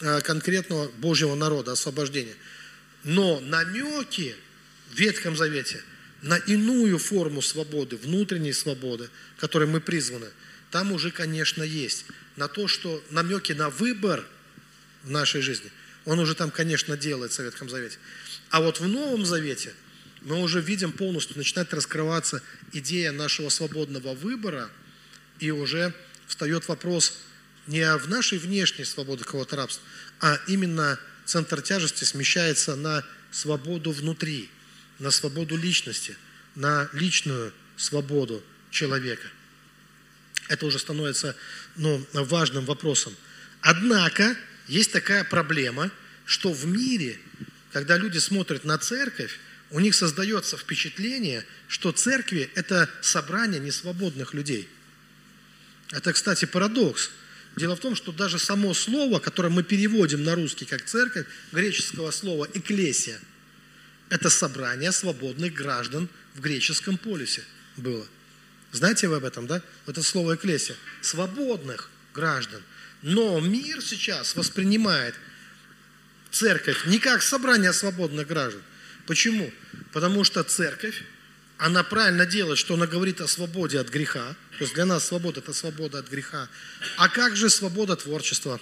[0.01, 2.35] э, конкретного Божьего народа, освобождения.
[3.05, 4.35] Но намеки
[4.91, 5.83] в Ветхом Завете
[6.23, 10.29] на иную форму свободы, внутренней свободы, которой мы призваны,
[10.71, 12.07] там уже, конечно, есть.
[12.37, 14.25] На то, что намеки на выбор
[15.03, 15.71] в нашей жизни,
[16.07, 17.99] он уже там, конечно, делается в Ветхом Завете.
[18.49, 19.75] А вот в Новом Завете
[20.23, 22.43] мы уже видим полностью, начинает раскрываться
[22.73, 24.71] идея нашего свободного выбора,
[25.39, 25.95] и уже
[26.27, 27.19] встает вопрос
[27.67, 29.83] не в нашей внешней свободе какого-то рабства,
[30.21, 34.51] а именно центр тяжести смещается на свободу внутри,
[34.99, 36.17] на свободу личности,
[36.55, 39.29] на личную свободу человека.
[40.49, 41.37] Это уже становится
[41.77, 43.15] ну, важным вопросом.
[43.61, 45.91] Однако есть такая проблема,
[46.25, 47.19] что в мире,
[47.73, 49.39] когда люди смотрят на церковь,
[49.71, 54.69] у них создается впечатление, что церкви– это собрание несвободных людей.
[55.91, 57.11] Это, кстати, парадокс.
[57.57, 62.11] Дело в том, что даже само слово, которое мы переводим на русский как церковь, греческого
[62.11, 63.21] слова «экклесия»,
[64.11, 67.43] это собрание свободных граждан в греческом полюсе
[67.77, 68.07] было.
[68.73, 69.63] Знаете вы об этом, да?
[69.87, 70.77] Это слово «экклесия».
[71.03, 72.63] Свободных граждан.
[73.03, 75.15] Но мир сейчас воспринимает
[76.31, 78.63] церковь не как собрание свободных граждан.
[79.09, 79.51] Почему?
[79.93, 81.03] Потому что церковь
[81.57, 84.37] она правильно делает, что она говорит о свободе от греха.
[84.59, 86.49] То есть для нас свобода– это свобода от греха.
[86.99, 88.61] А как же свобода творчества?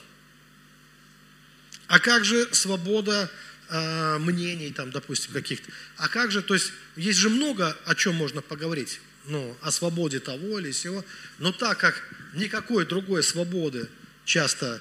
[1.89, 3.29] А как же свобода
[3.69, 5.71] э, мнений, там, допустим, каких-то?
[5.97, 9.01] А как же, то есть есть же много о чем можно поговорить.
[9.27, 11.05] Ну, о свободе того или сего.
[11.39, 12.01] Но так как
[12.35, 13.89] никакой другой свободы
[14.25, 14.81] часто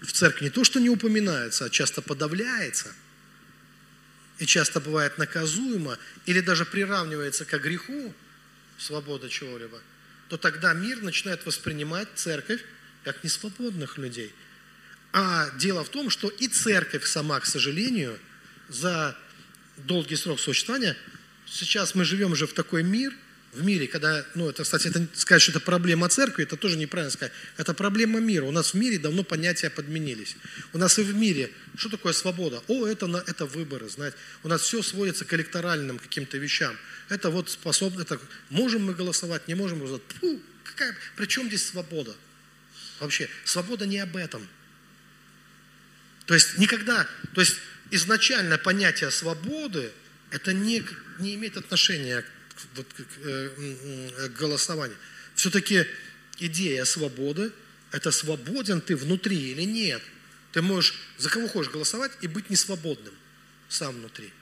[0.00, 2.94] в церкви не то, что не упоминается, а часто подавляется–
[4.40, 8.12] и часто бывает наказуемо или даже приравнивается к греху,
[8.78, 9.80] свобода чего-либо,
[10.28, 12.64] то тогда мир начинает воспринимать церковь
[13.04, 14.34] как несвободных людей.
[15.12, 18.18] А дело в том, что и церковь сама, к сожалению,
[18.68, 19.16] за
[19.76, 20.96] долгий срок существования,
[21.46, 23.12] сейчас мы живем же в такой мир–
[23.52, 27.10] в мире, когда, ну, это, кстати, это, сказать, что это проблема церкви, это тоже неправильно
[27.10, 27.32] сказать.
[27.56, 28.44] Это проблема мира.
[28.44, 30.36] У нас в мире давно понятия подменились.
[30.72, 32.62] У нас и в мире, что такое свобода?
[32.68, 34.16] О, это, это выборы, знаете.
[34.44, 36.76] У нас все сводится к электоральным каким-то вещам.
[37.08, 38.20] Это вот способно, это,
[38.50, 40.02] можем мы голосовать, не можем голосовать.
[40.20, 42.14] Фу, какая, при чем здесь свобода?
[43.00, 44.46] Вообще, свобода не об этом.
[46.26, 47.56] То есть никогда, то есть
[47.90, 49.90] изначально понятие свободы,
[50.30, 50.84] это не,
[51.18, 52.26] не имеет отношения к,
[52.76, 54.96] э, к голосованию.
[55.34, 55.86] Все-таки
[56.38, 57.52] идея свободы–
[57.92, 60.02] это свободен ты внутри или нет.
[60.52, 63.14] Ты можешь за кого хочешь голосовать и быть несвободным
[63.68, 64.32] сам внутри.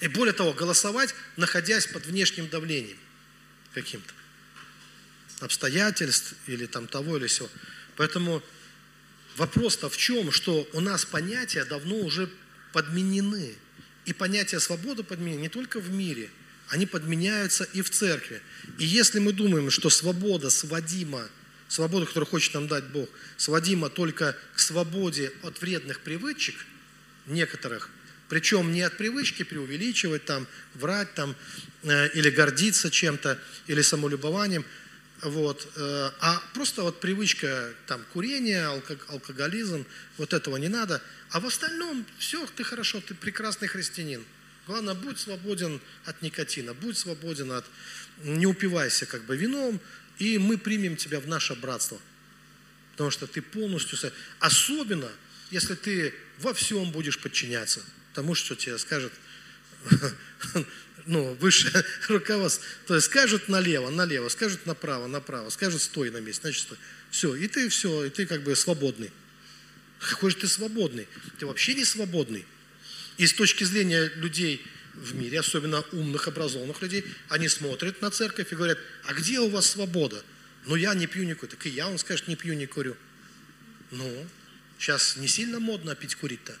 [0.00, 2.98] И более того, голосовать, находясь под внешним давлением
[3.74, 4.12] каким-то
[5.40, 7.48] обстоятельств или там того или сего.
[7.96, 8.42] Поэтому
[9.36, 12.30] вопрос-то в чем, что у нас понятия давно уже
[12.72, 13.54] подменены–
[14.08, 16.30] и понятие свободы подменяется не только в мире,
[16.68, 18.40] они подменяются и в церкви.
[18.78, 21.28] И если мы думаем, что свобода сводима,
[21.68, 23.06] свобода, которую хочет нам дать Бог,
[23.36, 26.54] сводима только к свободе от вредных привычек
[27.26, 27.90] некоторых,
[28.30, 31.36] причем не от привычки преувеличивать, там, врать там,
[31.82, 34.64] э, или гордиться чем-то, или самолюбованием,
[35.22, 38.66] вот, э, а просто вот привычка там, курения,
[39.08, 39.84] алкоголизм,
[40.16, 44.24] вот этого не надо– а в остальном все, ты хорошо, ты прекрасный христианин.
[44.66, 47.64] Главное, будь свободен от никотина, будь свободен от...
[48.22, 49.80] Не упивайся как бы вином,
[50.18, 52.00] и мы примем тебя в наше братство.
[52.92, 53.98] Потому что ты полностью...
[54.40, 55.10] Особенно,
[55.50, 57.82] если ты во всем будешь подчиняться
[58.14, 59.12] тому, что тебе скажет
[61.06, 62.64] ну, высшее руководство.
[62.86, 66.78] То есть скажут налево, налево, скажут направо, направо, скажут стой на месте, значит стой.
[67.10, 69.10] Все, и ты все, и ты как бы свободный.
[69.98, 71.08] Какой же ты свободный?
[71.38, 72.44] Ты вообще не свободный.
[73.16, 74.64] И с точки зрения людей
[74.94, 79.48] в мире, особенно умных, образованных людей, они смотрят на церковь и говорят, а где у
[79.48, 80.22] вас свобода?
[80.66, 81.50] Ну, я не пью, не курю.
[81.50, 82.96] Так и я, он скажет, не пью, не курю.
[83.90, 84.26] Ну,
[84.78, 86.54] сейчас не сильно модно пить курить-то,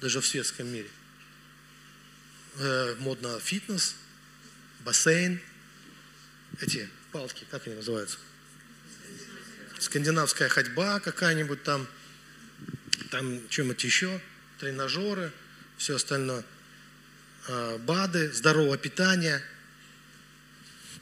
[0.00, 0.88] даже в светском мире.
[2.58, 3.94] Э, модно фитнес,
[4.80, 5.40] бассейн,
[6.60, 8.18] эти палки, как они называются?
[9.78, 11.86] Скандинавская ходьба какая-нибудь там,
[13.10, 14.20] там что-нибудь еще,
[14.58, 15.32] тренажеры,
[15.78, 16.44] все остальное.
[17.46, 19.42] Э, БАДы, здоровое питание,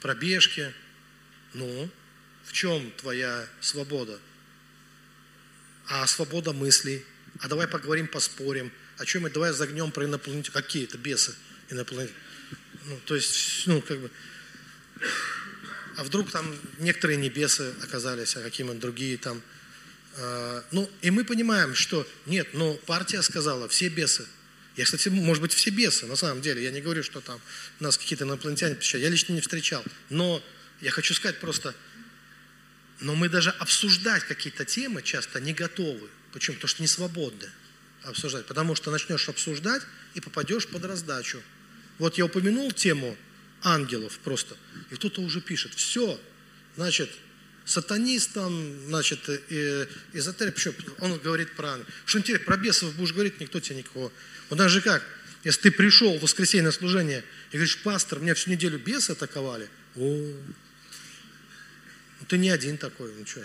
[0.01, 0.73] пробежки.
[1.53, 1.89] Ну,
[2.45, 4.19] в чем твоя свобода?
[5.87, 7.03] А свобода мыслей?
[7.39, 8.71] А давай поговорим, поспорим.
[8.99, 9.29] О чем мы?
[9.29, 10.51] Давай загнем про инопланетян.
[10.51, 11.33] Какие это бесы
[11.69, 12.13] инопланетян?
[12.85, 14.11] Ну, то есть, ну, как бы...
[15.95, 19.41] А вдруг там некоторые небесы оказались, а какие-то другие там.
[20.17, 24.27] Э, ну, и мы понимаем, что нет, но партия сказала, все бесы.
[24.75, 26.61] Я, кстати, может быть, все бесы, на самом деле.
[26.61, 27.39] Я не говорю, что там
[27.79, 29.03] нас какие-то инопланетяне посещают.
[29.03, 29.83] Я лично не встречал.
[30.09, 30.43] Но
[30.81, 31.73] я хочу сказать просто,
[32.99, 36.09] но мы даже обсуждать какие-то темы часто не готовы.
[36.33, 36.55] Почему?
[36.55, 37.49] Потому что не свободны
[38.03, 38.45] обсуждать.
[38.45, 39.81] Потому что начнешь обсуждать
[40.13, 41.41] и попадешь под раздачу.
[41.97, 43.17] Вот я упомянул тему
[43.61, 44.55] ангелов просто,
[44.89, 46.19] и кто-то уже пишет, все,
[46.77, 47.09] значит,
[47.65, 50.55] сатанистам, значит, э, эзотерик,
[50.99, 51.93] он говорит про ангелов.
[52.05, 54.11] Что интересно, про бесов будешь говорить, никто тебе никого.
[54.49, 55.03] Он даже как,
[55.43, 59.69] если ты пришел в воскресенье на служение и говоришь, пастор, меня всю неделю бесы атаковали,
[59.95, 60.01] о,
[62.19, 63.41] ну, ты не один такой, ну что?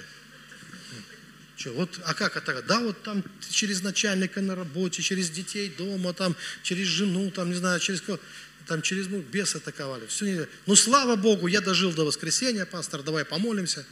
[1.56, 2.62] Что, вот, а как это?
[2.62, 7.54] Да, вот там через начальника на работе, через детей дома, там, через жену, там, не
[7.54, 8.18] знаю, через кого,
[8.66, 10.06] там, через ну, бес атаковали.
[10.06, 10.48] Всю неделю.
[10.66, 13.86] Ну, слава Богу, я дожил до воскресенья, пастор, давай помолимся.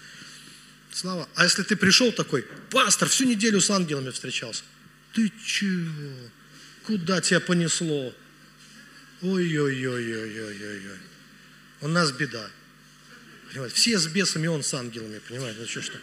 [0.93, 1.29] Слава.
[1.37, 4.65] А если ты пришел такой, пастор, всю неделю с ангелами встречался.
[5.13, 6.31] Ты чего?
[6.85, 8.13] Куда тебя понесло?
[9.23, 10.99] Ой-ой-ой-ой-ой-ой.
[11.81, 12.51] У нас беда.
[13.49, 13.75] Понимаете?
[13.77, 15.61] Все с бесами, он с ангелами, понимаете?
[15.61, 15.99] Ну, что, что?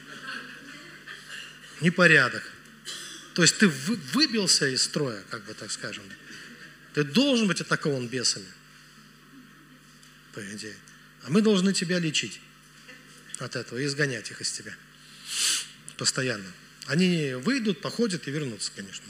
[1.82, 2.43] Непорядок.
[3.34, 6.03] То есть ты выбился из строя, как бы так скажем.
[6.93, 8.47] Ты должен быть атакован бесами.
[10.34, 10.75] По идее.
[11.23, 12.41] А мы должны тебя лечить
[13.38, 14.73] от этого и изгонять их из тебя.
[15.97, 16.51] Постоянно.
[16.88, 19.05] Они выйдут, походят и вернутся, конечно.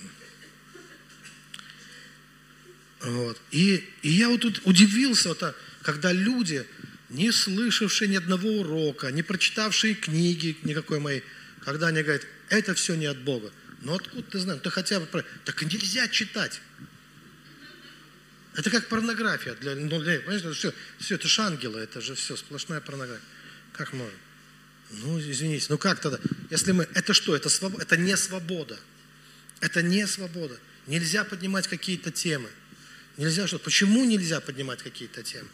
[3.01, 3.41] Вот.
[3.51, 6.65] И, и я вот тут удивился, вот, когда люди
[7.09, 11.24] не слышавшие ни одного урока, не прочитавшие книги никакой моей,
[11.64, 13.51] когда они говорят, это все не от Бога.
[13.82, 14.62] Ну откуда ты знаешь?
[14.62, 15.26] Ты хотя бы...
[15.45, 16.62] Так нельзя читать.
[18.55, 19.53] Это как порнография.
[19.55, 23.24] Для, ну, для, понимаешь, это все, все, это же ангелы, это же все сплошная порнография.
[23.74, 24.18] Как можно?
[24.91, 26.20] Ну, извините, ну как тогда?
[26.49, 26.88] Если мы...
[26.93, 27.36] Это что?
[27.36, 27.78] Это, своб...
[27.80, 28.78] это не свобода.
[29.62, 30.57] Это не свобода.
[30.88, 32.49] Нельзя поднимать какие-то темы.
[33.18, 33.60] Нельзя что?
[33.60, 35.47] Почему нельзя поднимать какие-то темы?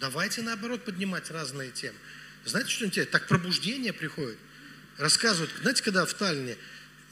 [0.00, 1.96] Давайте, наоборот, поднимать разные темы.
[2.44, 3.12] Знаете, что интересно?
[3.12, 4.38] Так пробуждение приходит.
[4.98, 6.56] Рассказывают, знаете, когда в Таллине,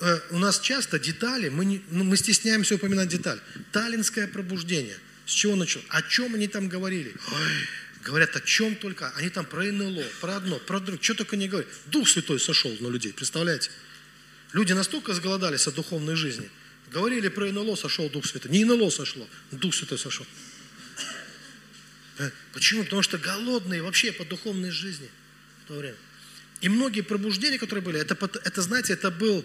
[0.00, 3.40] э, у нас часто детали, мы, не, ну, мы стесняемся упоминать деталь.
[3.72, 4.96] Таллинское пробуждение.
[5.26, 5.80] С чего начал?
[5.88, 7.14] О чем они там говорили?
[7.28, 7.68] Ой,
[8.04, 9.10] говорят, о чем только.
[9.16, 11.02] Они там про НЛО, про одно, про другое.
[11.02, 11.68] Что только не говорят.
[11.86, 13.70] Дух Святой сошел на людей, представляете?
[14.52, 16.48] Люди настолько сголодались от духовной жизни.
[16.90, 18.50] Говорили про НЛО, сошел Дух Святой.
[18.50, 20.26] Не НЛО сошло, Дух Святой сошел.
[22.18, 22.84] Э, почему?
[22.84, 25.08] Потому что голодные вообще по духовной жизни
[25.64, 25.96] в то время.
[26.62, 29.44] И многие пробуждения, которые были, это, это, знаете, это был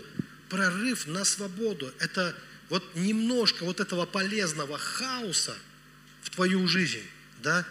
[0.49, 1.93] прорыв на свободу.
[1.99, 2.35] Это
[2.69, 5.57] вот немножко вот этого полезного хаоса
[6.21, 7.03] в твою жизнь,
[7.43, 7.65] да,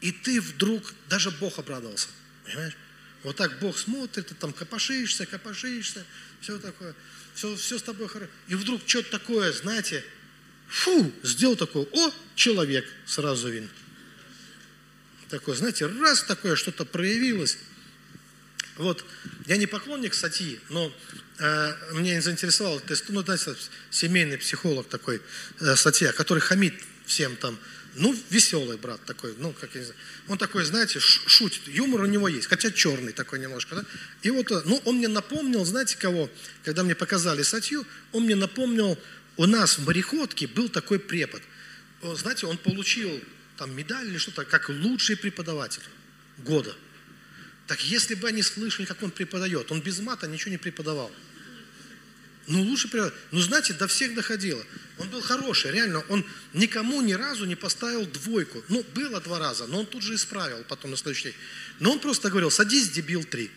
[0.00, 2.08] и ты вдруг, даже Бог обрадовался,
[2.44, 2.76] понимаешь?
[3.22, 6.04] Вот так Бог смотрит, ты там копошишься, копошишься,
[6.40, 6.94] все такое,
[7.34, 8.30] все, все с тобой хорошо.
[8.48, 10.04] И вдруг что-то такое, знаете,
[10.68, 13.70] фу, сделал такое, о, человек, сразу видно
[15.32, 17.56] такое, знаете, раз такое что-то проявилось.
[18.76, 19.04] Вот,
[19.46, 20.92] я не поклонник статьи, но
[21.38, 23.54] э, меня заинтересовал, то есть, ну, знаете,
[23.90, 25.20] семейный психолог такой,
[25.60, 27.58] э, статья, который хамит всем там,
[27.96, 30.00] ну, веселый брат такой, ну, как я не знаю.
[30.28, 33.84] Он такой, знаете, шутит, юмор у него есть, хотя черный такой немножко, да.
[34.22, 36.30] И вот, э, ну, он мне напомнил, знаете кого,
[36.64, 38.98] когда мне показали статью, он мне напомнил,
[39.36, 41.42] у нас в мореходке был такой препод.
[42.02, 43.22] Знаете, он получил
[43.58, 45.82] там медаль или что-то, как лучший преподаватель
[46.38, 46.74] года.
[47.72, 51.10] Так если бы они слышали, как он преподает, он без мата ничего не преподавал.
[52.46, 53.18] Ну, лучше преподаватель.
[53.30, 54.62] Ну, знаете, до всех доходило.
[54.98, 56.00] Он был хороший, реально.
[56.10, 58.62] Он никому ни разу не поставил двойку.
[58.68, 61.34] Ну, было два раза, но он тут же исправил потом на следующий день.
[61.80, 63.50] Но он просто говорил, садись, дебил, три.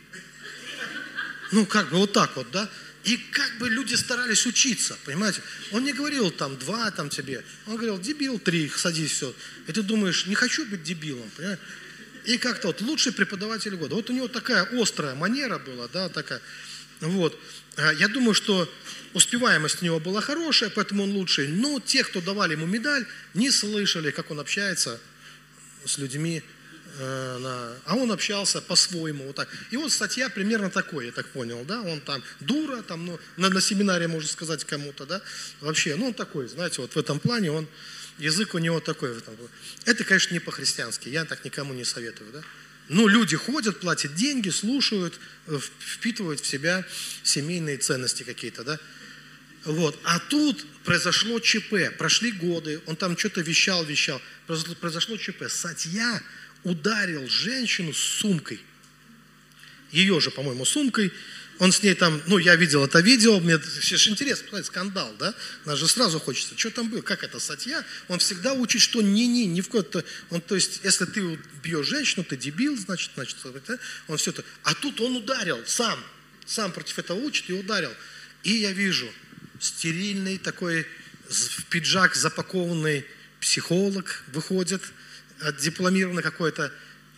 [1.51, 2.69] Ну, как бы вот так вот, да?
[3.03, 5.41] И как бы люди старались учиться, понимаете?
[5.73, 9.35] Он не говорил там два там тебе, он говорил, дебил три, садись, все.
[9.67, 11.59] И ты думаешь, не хочу быть дебилом, понимаешь?
[12.25, 13.95] И как-то вот лучший преподаватель года.
[13.95, 16.41] Вот у него такая острая манера была, да, такая.
[17.01, 17.37] Вот.
[17.77, 18.71] А я думаю, что
[19.13, 21.47] успеваемость у него была хорошая, поэтому он лучший.
[21.47, 24.99] Но те, кто давали ему медаль, не слышали, как он общается
[25.85, 26.41] с людьми,
[26.97, 29.25] э, а он общался по-своему.
[29.25, 29.49] Вот так.
[29.71, 33.49] И вот статья примерно такой, я так понял, да, он там дура, там, ну, на,
[33.49, 35.21] на семинаре можно сказать кому-то, да,
[35.61, 37.67] вообще, ну, он такой, знаете, вот в этом плане он,
[38.17, 39.15] язык у него такой.
[39.85, 42.41] Это, конечно, не по-христиански, я так никому не советую, да.
[42.87, 46.85] Ну, люди ходят, платят деньги, слушают, э, впитывают в себя
[47.23, 48.79] семейные ценности какие-то, да.
[49.63, 49.99] Вот.
[50.03, 54.21] А тут произошло ЧП, прошли годы, он там что-то вещал, вещал.
[54.45, 55.49] Произошло ЧП.
[55.49, 56.21] Сатья
[56.63, 58.59] ударил женщину с сумкой.
[59.91, 61.11] Ее же, по-моему, сумкой.
[61.59, 65.33] Он с ней там, ну, я видел это видео, мне сейчас интересно, посмотреть, скандал, да?
[65.63, 67.83] Нас же сразу хочется, что там было, как это, Сатья?
[68.09, 72.25] Он всегда учит, что не-не, ни в коем-то, он, то есть, если ты бьешь женщину,
[72.25, 73.37] ты дебил, значит, значит,
[74.07, 75.97] он все это, а тут он ударил сам,
[76.45, 77.91] сам против этого учит и ударил.
[78.43, 79.09] И я вижу,
[79.59, 80.85] стерильный такой,
[81.29, 83.05] в пиджак запакованный
[83.39, 84.81] психолог выходит,
[85.59, 86.71] дипломированный какой-то,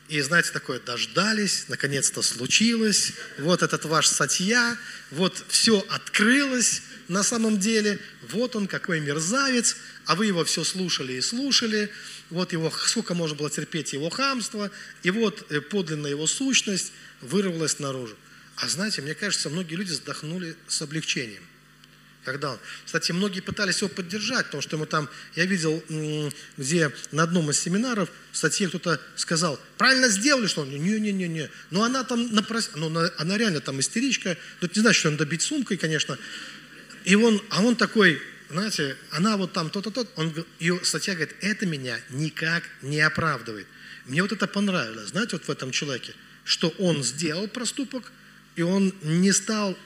[0.09, 4.77] и знаете, такое, дождались, наконец-то случилось, вот этот ваш статья,
[5.11, 7.99] вот все открылось на самом деле,
[8.29, 11.89] вот он какой мерзавец, а вы его все слушали и слушали,
[12.29, 14.71] вот его, сколько можно было терпеть его хамство,
[15.03, 16.91] и вот э, подлинная его сущность
[17.21, 18.15] вырвалась наружу.
[18.55, 21.43] А знаете, мне кажется, многие люди вздохнули с облегчением–
[22.27, 22.57] когда.
[22.85, 25.81] Кстати, многие пытались его поддержать, потому что ему там, я видел,
[26.57, 31.83] где на одном из семинаров в статье кто-то сказал, правильно сделали, что он, не-не-не-не, но
[31.83, 32.71] она там, напрос...
[32.75, 36.17] ну, она реально там истеричка, тут не значит, что он добить сумкой, конечно,
[37.05, 41.33] и он, а он такой, знаете, она вот там то-то, то, он, ее статья говорит,
[41.39, 43.67] это меня никак не оправдывает.
[44.05, 46.13] Мне вот это понравилось, знаете, вот в этом человеке,
[46.43, 48.11] что он сделал проступок,
[48.57, 49.77] и он не стал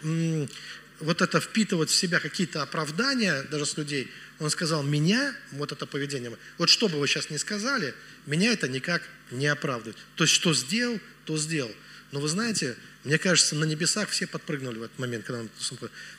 [1.01, 5.85] вот это впитывать в себя какие-то оправдания даже с людей, он сказал, меня, вот это
[5.85, 7.93] поведение, вот что бы вы сейчас ни сказали,
[8.25, 9.97] меня это никак не оправдывает.
[10.15, 11.73] То есть, что сделал, то сделал.
[12.11, 15.49] Но вы знаете, мне кажется, на небесах все подпрыгнули в этот момент, когда он...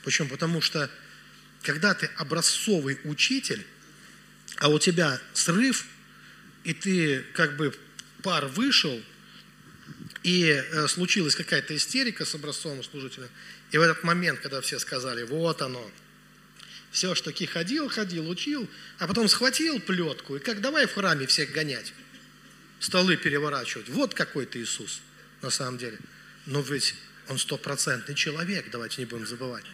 [0.03, 0.29] Почему?
[0.29, 0.89] Потому что,
[1.61, 3.65] когда ты образцовый учитель,
[4.57, 5.85] а у тебя срыв,
[6.63, 7.73] и ты как бы
[8.21, 9.01] пар вышел,
[10.23, 13.27] и э, случилась какая-то истерика с образцовым служителем,
[13.73, 15.91] и в этот момент, когда все сказали, вот оно,
[16.91, 18.69] все, что ки ходил, ходил, учил,
[18.99, 21.91] а потом схватил плетку, и как давай в храме всех гонять,
[22.79, 23.89] столы переворачивать.
[23.89, 25.01] Вот какой ты Иисус
[25.41, 25.97] на самом деле.
[26.45, 26.93] Но ведь
[27.29, 29.65] он стопроцентный человек, давайте не будем забывать.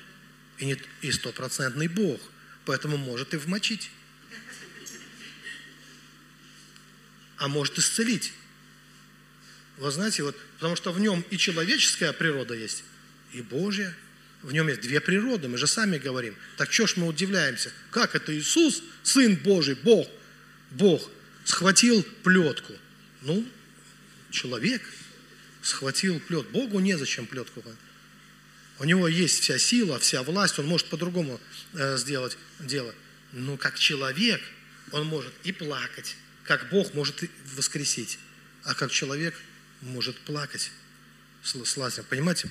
[0.59, 2.21] И, не, и стопроцентный Бог,
[2.63, 3.91] поэтому может и вмочить.
[7.35, 8.31] А может исцелить.
[9.75, 12.85] Вы знаете, вот, потому что в нем и человеческая природа есть,
[13.33, 13.93] и Божья.
[14.41, 16.35] В нем есть две природы, мы же сами говорим.
[16.57, 17.71] Так что ж мы удивляемся?
[17.91, 20.07] Как это Иисус, Сын Божий, Бог,
[20.71, 21.09] Бог,
[21.43, 22.73] схватил плетку?
[23.21, 23.45] Ну,
[24.31, 24.81] человек
[25.61, 26.47] схватил плет.
[26.49, 27.63] Богу незачем плетку.
[28.79, 31.39] У него есть вся сила, вся власть, он может по-другому
[31.73, 32.95] э, сделать дело.
[33.33, 34.41] Но как человек
[34.91, 36.15] он может и плакать,
[36.45, 38.19] как Бог может и воскресить,
[38.63, 39.35] а как человек
[39.81, 40.71] может плакать.
[41.43, 42.49] Слазим, понимаете?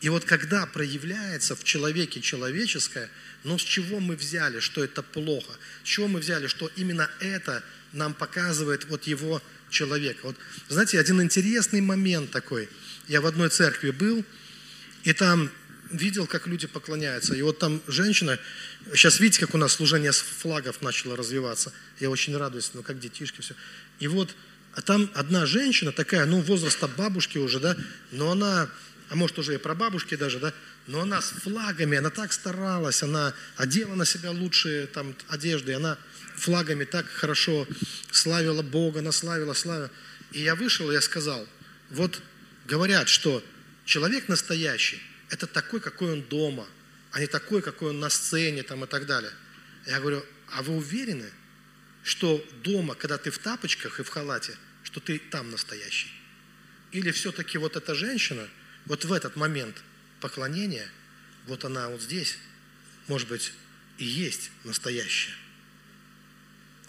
[0.00, 3.08] И вот когда проявляется в человеке человеческое,
[3.42, 5.52] ну с чего мы взяли, что это плохо?
[5.82, 10.18] С чего мы взяли, что именно это нам показывает вот его человек?
[10.22, 10.36] Вот,
[10.68, 12.68] знаете, один интересный момент такой.
[13.08, 14.24] Я в одной церкви был,
[15.04, 15.50] и там
[15.90, 17.34] видел, как люди поклоняются.
[17.34, 18.38] И вот там женщина,
[18.92, 21.72] сейчас видите, как у нас служение флагов начало развиваться.
[22.00, 23.54] Я очень радуюсь, ну как детишки, все.
[24.00, 24.34] И вот
[24.74, 27.76] а там одна женщина такая, ну возраста бабушки уже, да,
[28.10, 28.68] но она
[29.08, 30.52] а может уже и прабабушки даже, да,
[30.86, 35.98] но она с флагами, она так старалась, она одела на себя лучшие там одежды, она
[36.36, 37.66] флагами так хорошо
[38.10, 39.90] славила Бога, она славила, славила.
[40.32, 41.46] И я вышел, и я сказал,
[41.90, 42.20] вот
[42.66, 43.44] говорят, что
[43.84, 46.66] человек настоящий, это такой, какой он дома,
[47.12, 49.32] а не такой, какой он на сцене там и так далее.
[49.86, 51.30] Я говорю, а вы уверены,
[52.02, 56.10] что дома, когда ты в тапочках и в халате, что ты там настоящий?
[56.90, 58.48] Или все-таки вот эта женщина–
[58.86, 59.76] вот в этот момент
[60.20, 60.88] поклонения,
[61.46, 62.38] вот она вот здесь,
[63.08, 63.52] может быть,
[63.98, 65.34] и есть настоящая.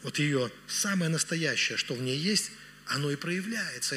[0.03, 2.51] Вот ее самое настоящее, что в ней есть,
[2.87, 3.95] оно и проявляется.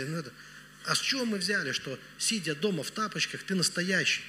[0.87, 4.23] А с чего мы взяли, что сидя дома в тапочках, ты настоящий?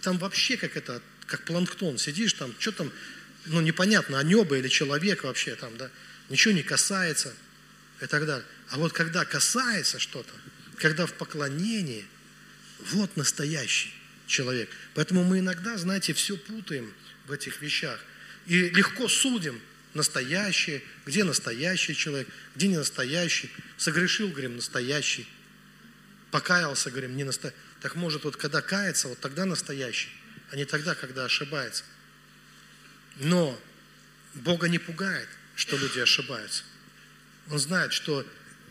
[0.00, 2.92] Там вообще как это, как планктон, сидишь там, что там,
[3.46, 5.90] ну непонятно, а небо или человек вообще там, да,
[6.28, 7.32] ничего не касается
[8.00, 8.44] и так далее.
[8.70, 10.32] А вот когда касается что-то,
[10.78, 12.04] когда в поклонении,
[12.90, 13.92] вот настоящий
[14.26, 14.70] человек.
[14.94, 16.92] Поэтому мы иногда, знаете, все путаем
[17.26, 18.00] в этих вещах.
[18.46, 19.60] И легко судим,
[19.94, 23.50] настоящий, где настоящий человек, где не настоящий.
[23.76, 25.28] Согрешил, говорим, настоящий.
[26.30, 27.58] Покаялся, говорим, не настоящий.
[27.80, 30.08] Так может, вот когда кается, вот тогда настоящий,
[30.50, 31.84] а не тогда, когда ошибается.
[33.16, 33.60] Но
[34.34, 36.64] Бога не пугает, что люди ошибаются.
[37.50, 38.26] Он знает, что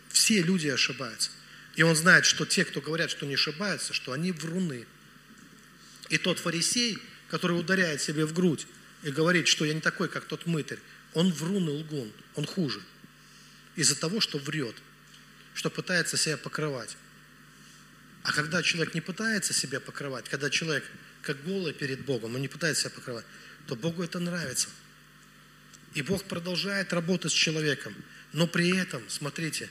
[0.09, 1.29] все люди ошибаются.
[1.75, 4.85] И он знает, что те, кто говорят, что не ошибаются, что они вруны.
[6.09, 6.97] И тот фарисей,
[7.29, 8.67] который ударяет себе в грудь
[9.03, 10.79] и говорит, что я не такой, как тот мытарь,
[11.13, 12.81] он врун и лгун, он хуже.
[13.75, 14.75] Из-за того, что врет,
[15.53, 16.97] что пытается себя покрывать.
[18.23, 20.83] А когда человек не пытается себя покрывать, когда человек
[21.21, 23.25] как голый перед Богом, он не пытается себя покрывать,
[23.67, 24.67] то Богу это нравится.
[25.93, 27.95] И Бог продолжает работать с человеком.
[28.33, 29.69] Но при этом, смотрите,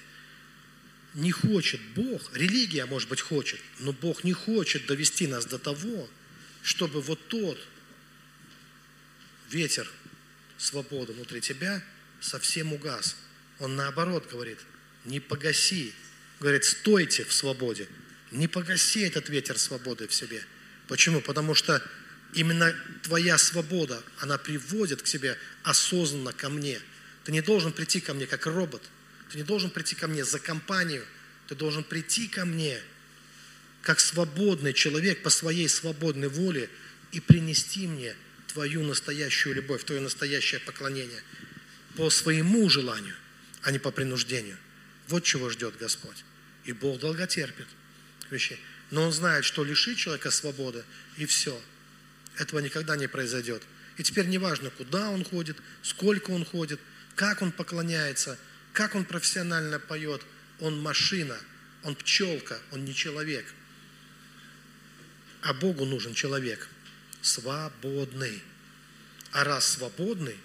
[1.15, 6.09] не хочет Бог, религия, может быть, хочет, но Бог не хочет довести нас до того,
[6.63, 7.59] чтобы вот тот
[9.51, 9.91] ветер
[10.57, 11.83] свободы внутри тебя
[12.21, 13.17] совсем угас.
[13.59, 14.59] Он наоборот говорит,
[15.05, 15.93] не погаси.
[16.39, 17.87] Говорит, стойте в свободе.
[18.31, 20.43] Не погаси этот ветер свободы в себе.
[20.89, 21.21] Почему?
[21.21, 21.83] Потому что
[22.35, 26.81] именно твоя свобода, она приводит к себе осознанно ко мне.
[27.25, 28.83] Ты не должен прийти ко мне как робот.
[29.31, 31.05] Ты не должен прийти ко мне за компанию.
[31.49, 32.81] Ты должен прийти ко мне
[33.83, 36.69] как свободный человек по своей свободной воле
[37.13, 38.15] и принести мне
[38.49, 41.23] твою настоящую любовь, твое настоящее поклонение
[41.97, 43.15] по своему желанию,
[43.63, 44.57] а не по принуждению.
[45.09, 46.25] Вот чего ждет Господь.
[46.65, 47.67] И Бог долго терпит.
[48.91, 50.85] Но Он знает, что лишит человека свободы,
[51.17, 51.61] и все.
[52.37, 53.63] Этого никогда не произойдет.
[53.97, 56.81] И теперь неважно, куда он ходит, сколько он ходит,
[57.17, 58.39] как он поклоняется,
[58.81, 60.23] как он профессионально поет.
[60.59, 61.39] Он машина,
[61.83, 63.45] он пчелка, он не человек.
[65.43, 66.67] А Богу нужен человек–
[67.21, 68.43] свободный.
[69.33, 70.39] А раз свободный,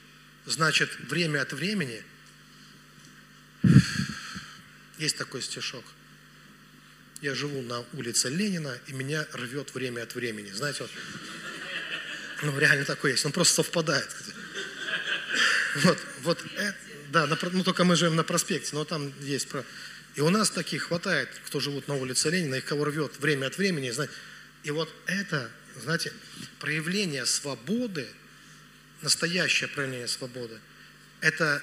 [0.45, 2.03] значит, время от времени
[4.97, 5.85] есть такой стишок.
[7.21, 10.51] Я живу на улице Ленина, и меня рвет время от времени.
[10.51, 10.91] Знаете, вот,
[12.43, 13.25] ну, реально такой есть.
[13.25, 14.13] Он просто совпадает.
[15.75, 16.84] Вот, вот, это,
[17.15, 19.63] да, на, ну, только мы живем на проспекте, но там есть про...
[20.15, 23.57] И у нас таких хватает, кто живут на улице Ленина, их кого рвет время от
[23.57, 23.89] времени.
[23.89, 24.13] Знаете,
[24.63, 25.49] и вот это
[25.81, 26.13] знаете,
[26.59, 28.07] проявление свободы,
[29.01, 30.59] настоящее проявление свободы,
[31.21, 31.61] это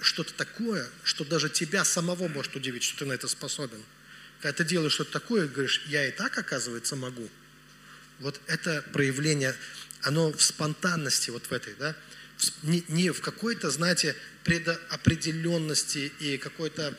[0.00, 3.82] что-то такое, что даже тебя самого может удивить, что ты на это способен.
[4.40, 7.28] Когда ты делаешь что-то такое, говоришь, я и так, оказывается, могу.
[8.20, 9.54] Вот это проявление,
[10.02, 11.94] оно в спонтанности вот в этой, да,
[12.62, 16.96] не, не в какой-то, знаете, предопределенности и какой-то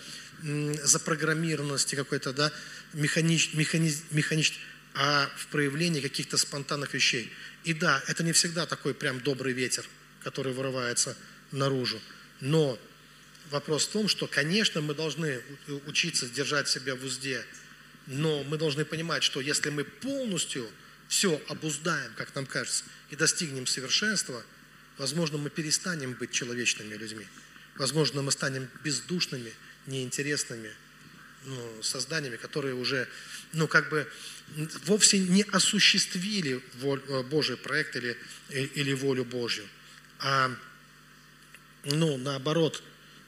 [0.84, 2.52] запрограммированности какой-то, да,
[2.94, 4.60] механич, механиз, механич,
[4.94, 7.32] а в проявлении каких-то спонтанных вещей.
[7.64, 9.86] И да, это не всегда такой прям добрый ветер,
[10.24, 11.16] который вырывается
[11.52, 12.02] наружу.
[12.40, 12.80] Но
[13.52, 15.42] вопрос в том, что, конечно, мы должны
[15.86, 17.46] учиться держать себя в узде,
[18.08, 20.68] но мы должны понимать, что если мы полностью
[21.08, 24.44] все обуздаем, как нам кажется, и достигнем совершенства,
[24.98, 27.26] возможно, мы перестанем быть человечными людьми.
[27.76, 29.52] Возможно, мы станем бездушными,
[29.88, 30.72] неинтересными
[31.46, 33.08] ну, созданиями, которые уже,
[33.54, 34.08] ну, как бы
[34.86, 38.18] вовсе не осуществили воль, э, Божий проект или,
[38.50, 39.68] э, или волю Божью,
[40.20, 40.52] а,
[41.86, 42.84] ну, наоборот,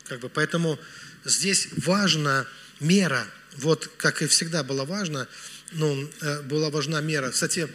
[0.05, 0.79] как бы, поэтому
[1.23, 2.45] здесь важна
[2.79, 5.27] мера, вот как и всегда было важно,
[5.71, 7.31] ну, э, была важна мера.
[7.31, 7.67] Кстати,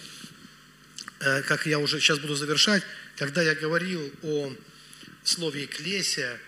[1.18, 2.84] как я уже сейчас буду завершать,
[3.18, 4.54] когда я говорил о
[5.24, 6.38] слове «экклесия»,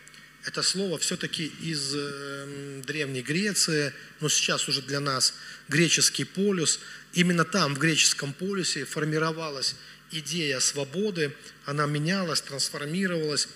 [0.47, 5.35] это слово все-таки из э, Древней Греции, но сейчас уже для нас
[5.69, 6.81] греческий полюс.
[7.13, 9.75] Именно там, в греческом полюсе, формировалась
[10.13, 11.35] идея свободы,
[11.67, 13.49] она менялась, трансформировалась.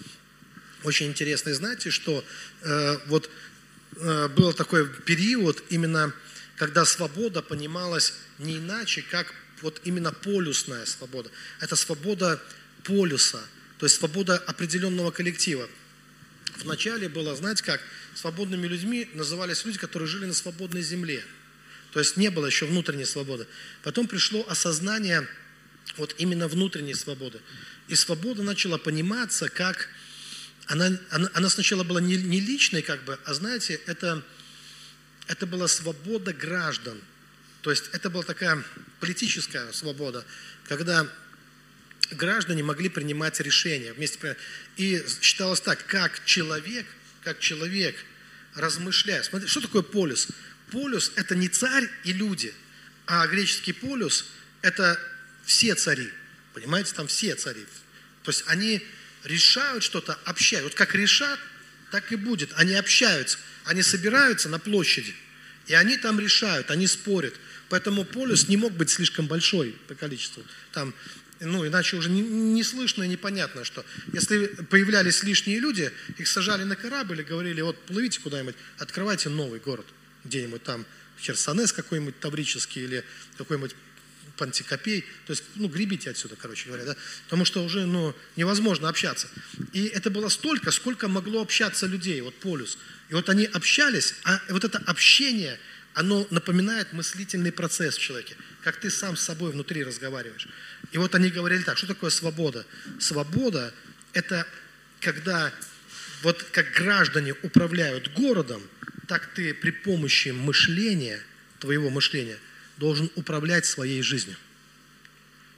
[0.83, 1.51] Очень интересно.
[1.51, 2.23] И знаете, что
[2.63, 3.31] э, вот
[3.97, 6.13] э, был такой период, именно
[6.57, 9.33] когда свобода понималась не иначе, как
[9.63, 11.31] вот именно полюсная свобода.
[11.61, 12.43] Это свобода
[12.85, 13.43] полюса,
[13.79, 15.69] то есть свобода определенного коллектива.
[16.59, 17.81] Вначале было, знаете как,
[18.15, 21.25] свободными людьми назывались люди, которые жили на свободной земле.
[21.93, 23.47] То есть не было еще внутренней свободы.
[23.83, 25.29] Потом пришло осознание
[25.97, 27.41] вот именно внутренней свободы.
[27.89, 29.89] И свобода начала пониматься как...
[30.67, 34.25] Она, она, она сначала была не, не личной, как бы, а знаете, это,
[35.27, 36.99] это была свобода граждан.
[37.61, 38.65] То есть это была такая
[38.99, 40.25] политическая свобода,
[40.67, 41.07] когда
[42.13, 44.37] граждане могли принимать решения вместе.
[44.77, 46.87] И считалось так, как человек,
[47.23, 47.97] как человек
[48.55, 49.23] размышляя.
[49.23, 50.29] Смотри, что такое полюс?
[50.71, 52.53] Полюс– это не царь и люди,
[53.07, 54.27] а греческий полюс–
[54.63, 54.99] это
[55.45, 56.11] все цари.
[56.53, 57.65] Понимаете, там все цари.
[58.23, 58.83] То есть они
[59.25, 60.65] решают что-то, общают.
[60.65, 61.39] Вот как решат,
[61.91, 62.51] так и будет.
[62.57, 65.15] Они общаются, они собираются на площади,
[65.67, 67.35] и они там решают, они спорят.
[67.69, 70.45] Поэтому полюс не мог быть слишком большой по количеству.
[70.73, 70.95] Там,
[71.41, 73.85] ну, иначе уже не, не слышно и непонятно, что.
[74.13, 79.61] Если появлялись лишние люди, их сажали на корабль и говорили, вот плывите куда-нибудь, открывайте новый
[79.61, 79.87] город,
[80.25, 80.87] где-нибудь там,
[81.21, 83.05] Херсонес какой-нибудь таврический или
[83.37, 83.75] какой-нибудь
[84.37, 89.29] Пантикопей, то есть, ну, гребите отсюда, короче говоря, да, потому что уже, ну, невозможно общаться.
[89.73, 92.79] И это было столько, сколько могло общаться людей, вот полюс.
[93.11, 95.59] И вот они общались, а вот это общение,
[95.95, 100.49] оно напоминает мыслительный процесс в человеке, как ты сам с собой внутри разговариваешь.
[100.95, 102.65] И вот они говорили так, что такое свобода?
[103.01, 103.75] Свобода–
[104.13, 104.47] это
[105.01, 105.53] когда
[106.23, 108.63] вот как граждане управляют городом,
[109.09, 111.21] так ты при помощи мышления,
[111.59, 112.39] твоего мышления–
[112.79, 114.37] должен управлять своей жизнью.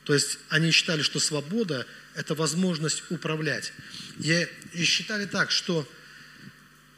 [0.05, 3.75] То есть они считали, что свобода– это возможность управлять.
[4.19, 5.87] И, и считали так, что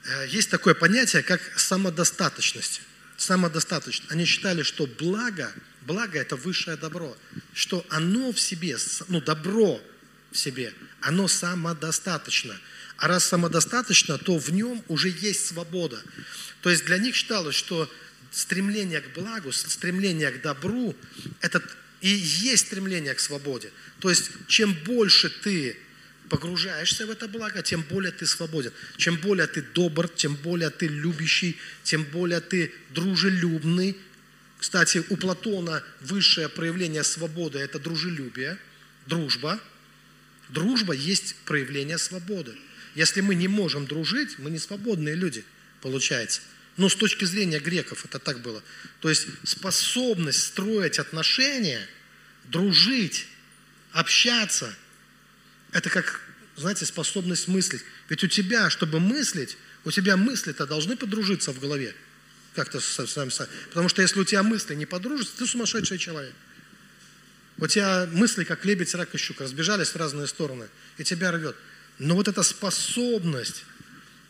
[0.04, 2.82] э, есть такое понятие, как самодостаточность.
[3.16, 4.12] Самодостаточность.
[4.12, 5.52] Они считали, что благо,
[5.88, 7.16] благо– это высшее добро,
[7.54, 8.76] что оно в себе,
[9.08, 9.80] ну, добро
[10.30, 12.54] в себе, оно самодостаточно.
[12.98, 16.00] А раз самодостаточно, то в нем уже есть свобода.
[16.62, 17.90] То есть для них считалось, что
[18.30, 20.94] стремление к благу, стремление к добру,
[21.40, 21.62] это
[22.00, 23.72] и есть стремление к свободе.
[24.00, 25.76] То есть, чем больше ты
[26.28, 28.72] погружаешься в это благо, тем более ты свободен.
[28.96, 33.96] Чем более ты добр, тем более ты любящий, тем более ты дружелюбный.
[34.58, 38.58] Кстати, у Платона высшее проявление свободы– это дружелюбие,
[39.06, 39.60] дружба.
[40.48, 42.56] Дружба есть проявление свободы.
[42.94, 45.44] Если мы не можем дружить, мы не свободные люди,
[45.80, 46.40] получается–
[46.78, 48.62] но с точки зрения греков это так было.
[49.00, 51.86] То есть способность строить отношения,
[52.44, 53.26] дружить,
[53.90, 54.72] общаться,
[55.72, 56.20] это как,
[56.56, 57.82] знаете, способность мыслить.
[58.08, 61.96] Ведь у тебя, чтобы мыслить, у тебя мысли-то должны подружиться в голове.
[62.58, 63.30] Как-то сами
[63.68, 66.34] Потому что если у тебя мысли не подружатся, ты сумасшедший человек.
[67.56, 70.66] У тебя мысли, как лебедь, рак и щука, разбежались в разные стороны,
[70.96, 71.54] и тебя рвет.
[72.00, 73.64] Но вот эта способность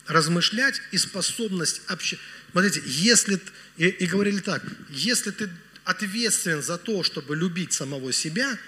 [0.06, 2.22] размышлять и способность общаться.
[2.50, 3.40] Смотрите, если,
[3.78, 5.48] и, и говорили так, если ты
[5.84, 8.58] ответственен за то, чтобы любить самого себя,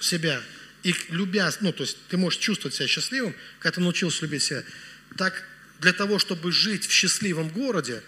[0.00, 0.40] себя,
[0.82, 4.64] и любя, ну, то есть ты можешь чувствовать себя счастливым, когда ты научился любить себя,
[5.18, 5.44] так
[5.78, 8.02] для того, чтобы жить в счастливом городе,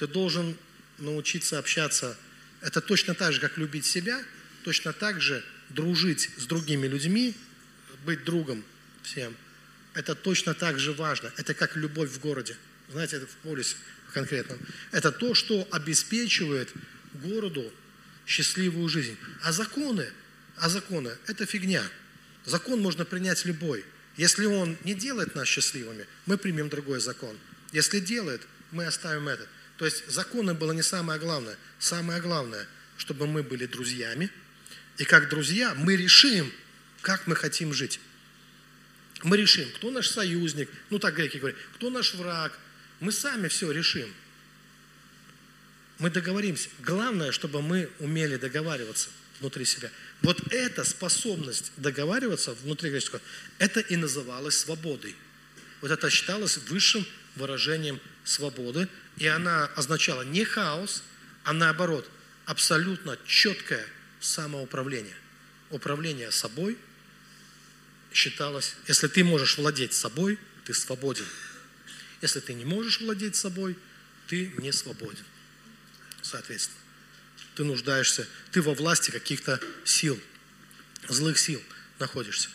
[0.00, 0.56] ты должен
[0.96, 2.16] научиться общаться.
[2.62, 4.18] Это точно так же, как любить себя,
[4.64, 7.36] точно так же дружить с другими людьми,
[8.06, 8.64] быть другом
[9.02, 9.36] всем.
[9.92, 11.30] Это точно так же важно.
[11.36, 12.56] Это как любовь в городе.
[12.90, 13.76] Знаете, это в полюсе
[14.14, 14.58] конкретном,
[14.90, 16.70] это то, что обеспечивает
[17.12, 17.70] городу
[18.26, 19.18] счастливую жизнь.
[19.42, 20.10] А законы,
[20.56, 21.84] а законы– это фигня.
[22.46, 23.84] Закон можно принять любой.
[24.16, 27.36] Если он не делает нас счастливыми, мы примем другой закон.
[27.72, 28.40] Если делает,
[28.72, 29.46] мы оставим этот.
[29.80, 31.56] То есть законы было не самое главное.
[31.78, 34.30] Самое главное, чтобы мы были друзьями.
[34.98, 36.52] И как друзья мы решим,
[37.00, 37.98] как мы хотим жить.
[39.22, 42.56] Мы решим, кто наш союзник, ну так греки говорят, кто наш враг–
[43.00, 44.12] мы сами все решим.
[45.98, 46.68] Мы договоримся.
[46.80, 49.08] Главное, чтобы мы умели договариваться
[49.40, 49.90] внутри себя.
[50.20, 53.22] Вот эта способность договариваться внутри греческого,
[53.58, 55.16] это и называлось свободой.
[55.80, 58.86] Вот это считалось высшим выражением свободы,
[59.20, 61.02] и она означала не хаос,
[61.44, 62.10] а наоборот,
[62.46, 63.86] абсолютно четкое
[64.18, 65.14] самоуправление.
[65.68, 66.78] Управление собой
[68.14, 71.26] считалось, если ты можешь владеть собой, ты свободен.
[72.22, 73.76] Если ты не можешь владеть собой,
[74.26, 75.24] ты не свободен.
[76.22, 76.80] Соответственно,
[77.56, 80.18] ты нуждаешься, ты во власти каких-то сил,
[81.08, 81.62] злых сил
[81.98, 82.48] находишься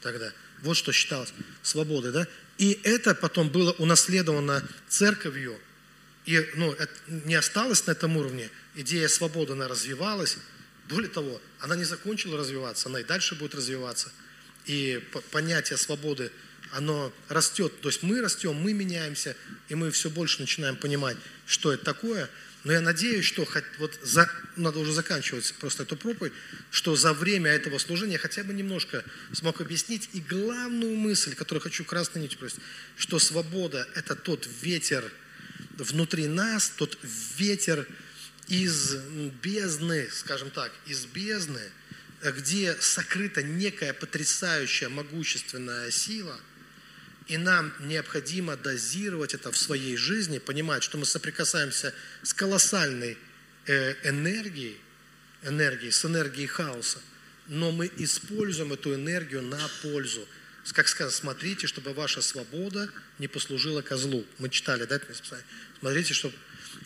[0.00, 0.32] тогда.
[0.62, 2.26] Вот что считалось свободой, да?
[2.58, 5.60] И это потом было унаследовано церковью,
[6.24, 8.48] и ну, это не осталось на этом уровне.
[8.74, 10.38] Идея свободы, она развивалась.
[10.88, 14.12] Более того, она не закончила развиваться, она и дальше будет развиваться.
[14.66, 16.30] И понятие свободы
[16.72, 17.80] оно растет.
[17.80, 19.36] То есть мы растем, мы меняемся,
[19.68, 21.16] и мы все больше начинаем понимать,
[21.46, 22.30] что это такое.
[22.64, 26.32] Но я надеюсь, что хоть, вот за, надо уже заканчивать просто эту проповедь,
[26.70, 31.84] что за время этого служения хотя бы немножко смог объяснить и главную мысль, которую хочу
[31.84, 32.60] красной нитью просто,
[32.96, 35.10] что свобода– это тот ветер
[35.78, 36.98] внутри нас, тот
[37.36, 37.86] ветер
[38.48, 38.94] из
[39.42, 41.62] бездны, скажем так, из бездны,
[42.22, 46.38] где сокрыта некая потрясающая могущественная сила–
[47.28, 53.16] И нам необходимо дозировать это в своей жизни, понимать, что мы соприкасаемся с колоссальной
[53.66, 54.78] э, энергией,
[55.42, 56.98] энергией, с энергией хаоса,
[57.46, 60.26] но мы используем эту энергию на пользу.
[60.72, 64.24] Как сказано, смотрите, чтобы ваша свобода не послужила козлу.
[64.38, 65.06] Мы читали, да, это
[65.80, 66.34] Смотрите, чтобы,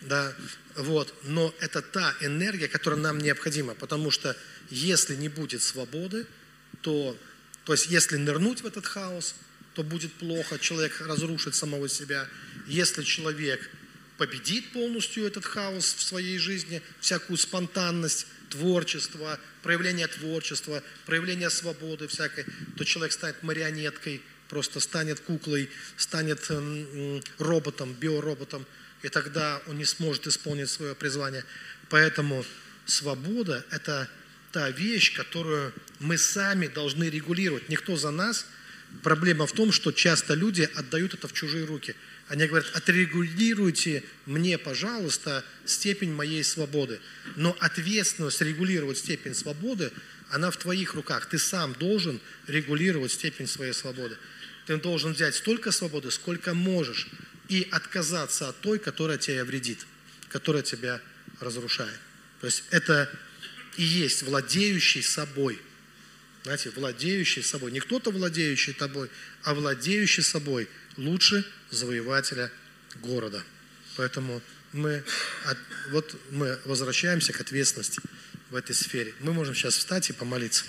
[0.03, 0.35] да,
[0.77, 1.15] вот.
[1.25, 4.37] Но это та энергия, которая нам необходима, потому что
[4.71, 6.27] если не будет свободы,
[6.81, 7.17] то,
[7.65, 9.35] то есть если нырнуть в этот хаос,
[9.75, 12.27] то будет плохо, человек разрушит самого себя.
[12.67, 13.71] Если человек
[14.17, 22.45] победит полностью этот хаос в своей жизни, всякую спонтанность, творчество, проявление творчества, проявление свободы всякой,
[22.77, 26.51] то человек станет марионеткой, просто станет куклой, станет
[27.39, 28.67] роботом, биороботом,
[29.03, 31.45] и тогда он не сможет исполнить свое призвание.
[31.89, 32.45] Поэтому
[32.87, 34.09] свобода– это
[34.53, 37.69] та вещь, которую мы сами должны регулировать.
[37.69, 38.47] Никто за нас.
[39.03, 41.95] Проблема в том, что часто люди отдают это в чужие руки.
[42.29, 47.01] Они говорят, отрегулируйте мне, пожалуйста, степень моей свободы.
[47.37, 49.93] Но ответственность регулировать степень свободы,
[50.31, 51.27] она в твоих руках.
[51.27, 54.17] Ты сам должен регулировать степень своей свободы.
[54.67, 57.07] Ты должен взять столько свободы, сколько можешь,
[57.49, 59.87] и отказаться от той, которая тебя вредит,
[60.29, 61.01] которая тебя
[61.39, 61.99] разрушает.
[62.41, 63.09] То есть это
[63.77, 65.61] и есть владеющий собой.
[66.43, 67.71] Знаете, владеющий собой.
[67.71, 69.11] Не кто-то владеющий тобой,
[69.43, 72.51] а владеющий собой лучше завоевателя
[72.97, 73.43] города.
[73.97, 74.43] Поэтому
[74.73, 75.03] мы,
[75.45, 75.59] от,
[75.91, 78.01] вот мы возвращаемся к ответственности
[78.51, 79.15] в этой сфере.
[79.21, 80.65] Мы можем сейчас встать и помолиться.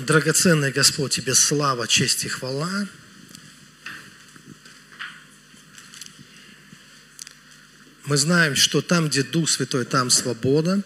[0.00, 2.88] Драгоценный Господь, Тебе слава, честь и хвала.
[8.06, 10.82] Мы знаем, что там, где Дух Святой, там свобода.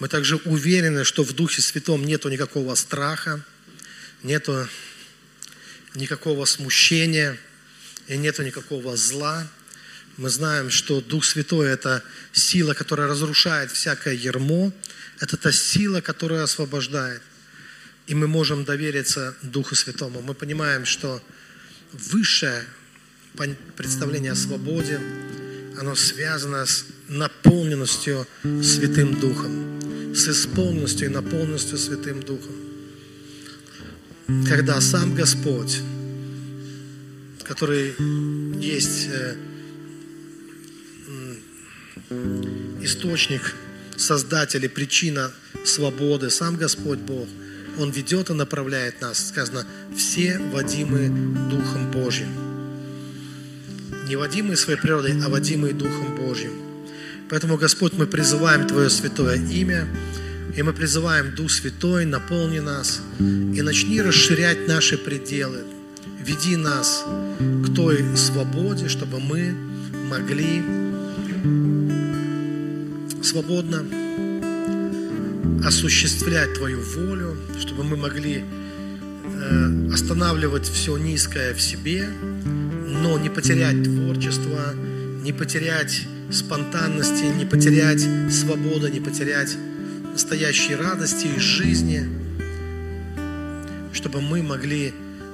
[0.00, 3.44] Мы также уверены, что в Духе Святом нету никакого страха,
[4.22, 4.68] нету
[5.94, 7.38] никакого смущения
[8.08, 9.46] и нету никакого зла.
[10.16, 12.02] Мы знаем, что Дух Святой– это
[12.32, 14.72] сила, которая разрушает всякое ермо.
[15.20, 17.22] Это та сила, которая освобождает.
[18.06, 20.22] И мы можем довериться Духу Святому.
[20.22, 21.22] Мы понимаем, что
[21.92, 22.64] высшее
[23.76, 25.00] представление о свободе,
[25.78, 26.84] оно связано с
[27.14, 28.26] наполненностью
[28.62, 32.54] Святым Духом, с исполненностью и наполненностью Святым Духом.
[34.48, 35.80] Когда сам Господь,
[37.44, 37.94] который
[38.60, 39.36] есть э,
[42.82, 43.54] источник,
[43.96, 45.30] создатель и причина
[45.64, 47.28] свободы, сам Господь Бог,
[47.78, 49.28] Он ведет и направляет нас.
[49.28, 49.66] Сказано,
[49.96, 51.08] все водимы
[51.50, 52.54] Духом Божьим
[54.08, 56.63] не водимые своей природой, а водимые Духом Божьим.
[57.30, 59.86] Поэтому, Господь, мы призываем Твое святое имя,
[60.56, 65.64] и мы призываем Дух Святой, наполни нас, и начни расширять наши пределы.
[66.24, 67.04] Веди нас
[67.38, 69.54] к той свободе, чтобы мы
[70.08, 70.62] могли
[73.22, 73.84] свободно
[75.66, 78.44] осуществлять Твою волю, чтобы мы могли
[79.24, 82.06] э, останавливать все низкое в себе,
[83.02, 84.74] но не потерять творчество,
[85.22, 89.56] не потерять спонтанности, не потерять свободу, не потерять
[90.12, 92.08] настоящей радости и жизни,
[93.92, 94.92] чтобы мы могли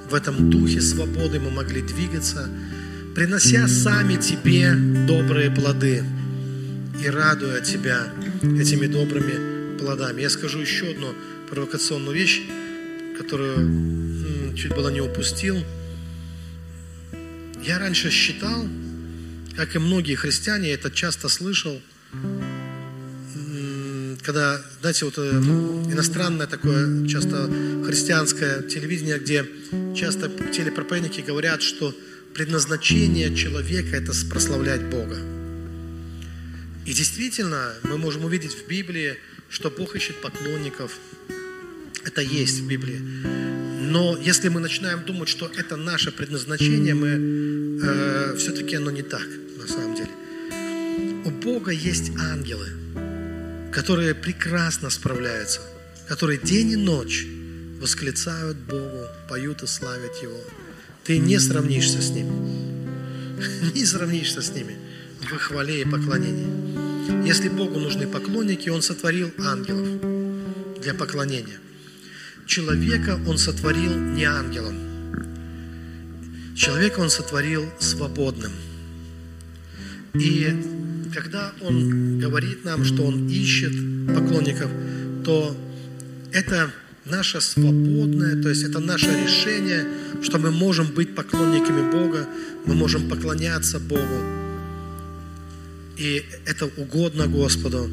[0.09, 2.49] в этом духе свободы, мы могли двигаться,
[3.15, 4.73] принося сами Тебе
[5.07, 6.03] добрые плоды
[7.03, 8.07] и радуя Тебя
[8.41, 10.21] этими добрыми плодами.
[10.21, 11.13] Я скажу еще одну
[11.49, 12.41] провокационную вещь,
[13.17, 15.57] которую чуть было не упустил–
[17.63, 18.67] я раньше считал,
[19.55, 21.81] как и многие христиане, я это часто слышал,
[24.23, 25.29] когда, знаете, вот э,
[25.91, 27.49] иностранное такое, часто
[27.85, 29.45] христианское телевидение, где
[29.95, 31.95] часто телепроповедники говорят, что
[32.33, 35.17] предназначение человека– это прославлять Бога.
[36.85, 39.17] И действительно, мы можем увидеть в Библии,
[39.49, 40.97] что Бог ищет поклонников.
[42.05, 43.50] Это есть в Библии.
[43.91, 47.09] Но если мы начинаем думать, что это наше предназначение, мы
[47.83, 49.27] э, все-таки оно не так,
[49.57, 50.11] на самом деле.
[51.25, 52.69] У Бога есть ангелы,
[53.73, 55.59] которые прекрасно справляются,
[56.07, 57.27] которые день и ночь
[57.81, 60.39] восклицают Богу, поют и славят Его.
[61.03, 62.31] Ты не сравнишься с ними.
[63.75, 64.77] Не сравнишься с ними
[65.19, 67.27] в хвале и поклонении.
[67.27, 71.59] Если Богу нужны поклонники, Он сотворил ангелов для поклонения–
[72.51, 74.75] человека Он сотворил не ангелом.
[76.53, 78.51] Человека Он сотворил свободным.
[80.13, 83.71] И когда Он говорит нам, что Он ищет
[84.07, 84.69] поклонников,
[85.23, 85.55] то
[86.33, 86.69] это
[87.05, 89.87] наше свободное, то есть это наше решение,
[90.21, 92.27] что мы можем быть поклонниками Бога,
[92.65, 94.19] мы можем поклоняться Богу.
[95.97, 97.89] И это угодно Господу.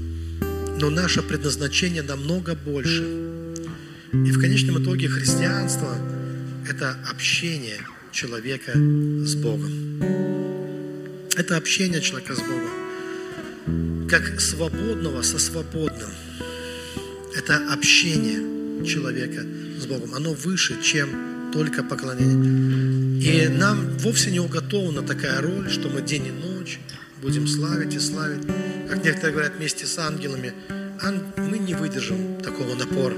[0.81, 3.38] Но наше предназначение намного больше.
[4.13, 5.95] И в конечном итоге христианство–
[6.69, 7.77] это общение
[8.11, 9.71] человека с Богом.
[11.37, 14.09] Это общение человека с Богом.
[14.09, 16.09] Как свободного со свободным.
[17.37, 19.45] Это общение человека
[19.79, 20.15] с Богом.
[20.15, 23.21] Оно выше, чем только поклонение.
[23.21, 26.81] И нам вовсе не уготована такая роль, что мы день и ночь
[27.21, 28.47] будем славить и славить.
[28.89, 30.55] Как некоторые говорят, вместе с ангелами.
[31.37, 33.15] Мы не выдержим такого напора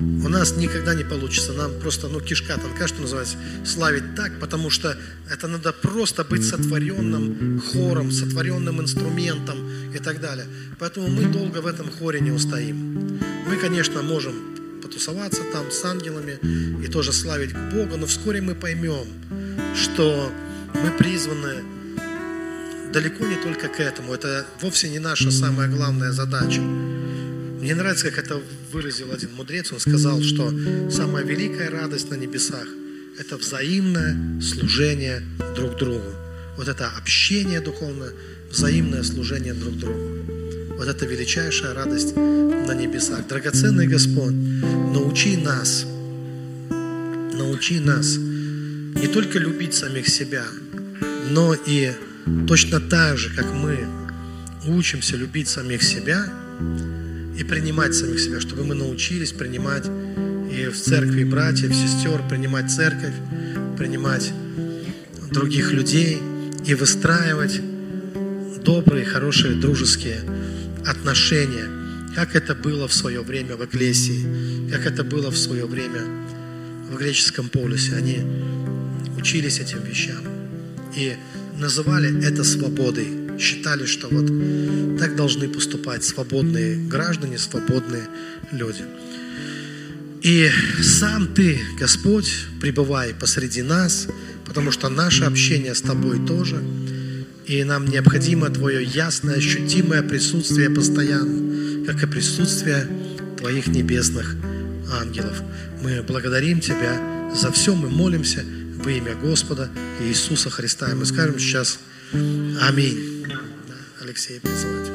[0.00, 1.52] у нас никогда не получится.
[1.52, 4.96] Нам просто, ну, кишка тонка, что называется, славить так, потому что
[5.30, 9.58] это надо просто быть сотворенным хором, сотворенным инструментом
[9.94, 10.46] и так далее.
[10.78, 13.18] Поэтому мы долго в этом хоре не устоим.
[13.46, 16.38] Мы, конечно, можем потусоваться там с ангелами
[16.84, 19.06] и тоже славить Бога, но вскоре мы поймем,
[19.74, 20.30] что
[20.74, 21.64] мы призваны
[22.92, 24.14] далеко не только к этому.
[24.14, 26.60] Это вовсе не наша самая главная задача.
[26.60, 28.40] Мне нравится, как это
[28.72, 29.72] выразил один мудрец.
[29.72, 30.52] Он сказал, что
[30.90, 32.66] самая великая радость на небесах–
[33.18, 35.22] это взаимное служение
[35.56, 36.12] друг другу.
[36.56, 38.12] Вот это общение духовное,
[38.50, 40.76] взаимное служение друг другу.
[40.76, 43.26] Вот это величайшая радость на небесах.
[43.26, 45.84] Драгоценный Господь, научи нас,
[46.70, 50.44] научи нас не только любить самих себя,
[51.30, 51.92] но и
[52.46, 53.86] точно так же, как мы
[54.66, 56.26] учимся любить самих себя,
[57.38, 59.86] и принимать самих себя, чтобы мы научились принимать
[60.50, 63.14] и в церкви братьев, сестер, принимать церковь,
[63.76, 64.32] принимать
[65.30, 66.18] других людей
[66.66, 67.60] и выстраивать
[68.64, 70.18] добрые, хорошие, дружеские
[70.84, 71.68] отношения,
[72.16, 76.00] как это было в свое время в Эклесии, как это было в свое время
[76.90, 77.94] в греческом полюсе.
[77.94, 78.18] Они
[79.16, 80.24] учились этим вещам
[80.96, 81.14] и
[81.56, 84.26] называли это свободой считали, что вот
[84.98, 88.08] так должны поступать свободные граждане, свободные
[88.52, 88.84] люди.
[90.22, 90.50] И
[90.82, 94.08] сам Ты, Господь, пребывай посреди нас,
[94.44, 96.62] потому что наше общение с Тобой тоже,
[97.46, 102.88] и нам необходимо Твое ясное, ощутимое присутствие постоянно, как и присутствие
[103.38, 104.36] Твоих небесных
[104.92, 105.42] ангелов.
[105.82, 108.44] Мы благодарим Тебя за все, мы молимся
[108.82, 109.70] во имя Господа
[110.02, 110.90] Иисуса Христа.
[110.90, 111.78] И мы скажем сейчас
[112.12, 113.26] Аминь.
[114.00, 114.88] Алексея призывать.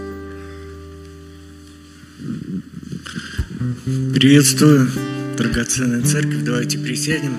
[4.15, 4.90] Приветствую,
[5.38, 6.41] драгоценная церковь.
[6.44, 7.38] Давайте присядем.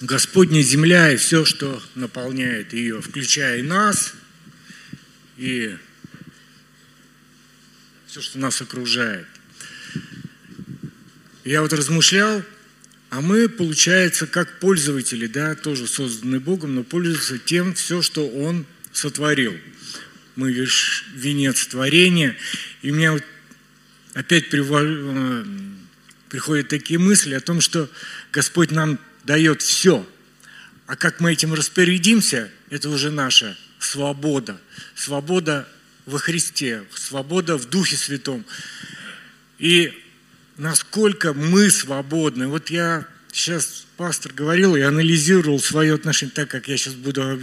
[0.00, 4.14] Господня земля и все, что наполняет ее, включая и нас,
[5.36, 5.76] и
[8.06, 9.26] все, что нас окружает.
[11.46, 12.42] Я вот размышлял
[13.08, 18.66] а мы, получается, как пользователи, да, тоже созданы Богом, но пользуются тем, все, что Он
[18.92, 19.56] сотворил.
[20.34, 22.36] Мы лишь венец творения.
[22.82, 23.22] И у меня вот
[24.14, 25.44] опять э,
[26.28, 27.88] приходят такие мысли о том, что
[28.32, 30.06] Господь нам дает все.
[30.86, 34.60] А как мы этим распорядимся, это уже наша свобода.
[34.94, 35.68] Свобода
[36.06, 38.44] во Христе, свобода в Духе Святом.
[39.58, 39.94] И
[40.56, 42.48] насколько мы свободны.
[42.48, 47.40] Вот я сейчас, пастор говорил, я анализировал свое отношение, так как я сейчас буду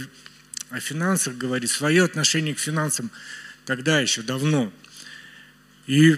[0.70, 3.10] о финансах говорить, свое отношение к финансам
[3.64, 4.72] тогда еще давно.
[5.86, 6.16] И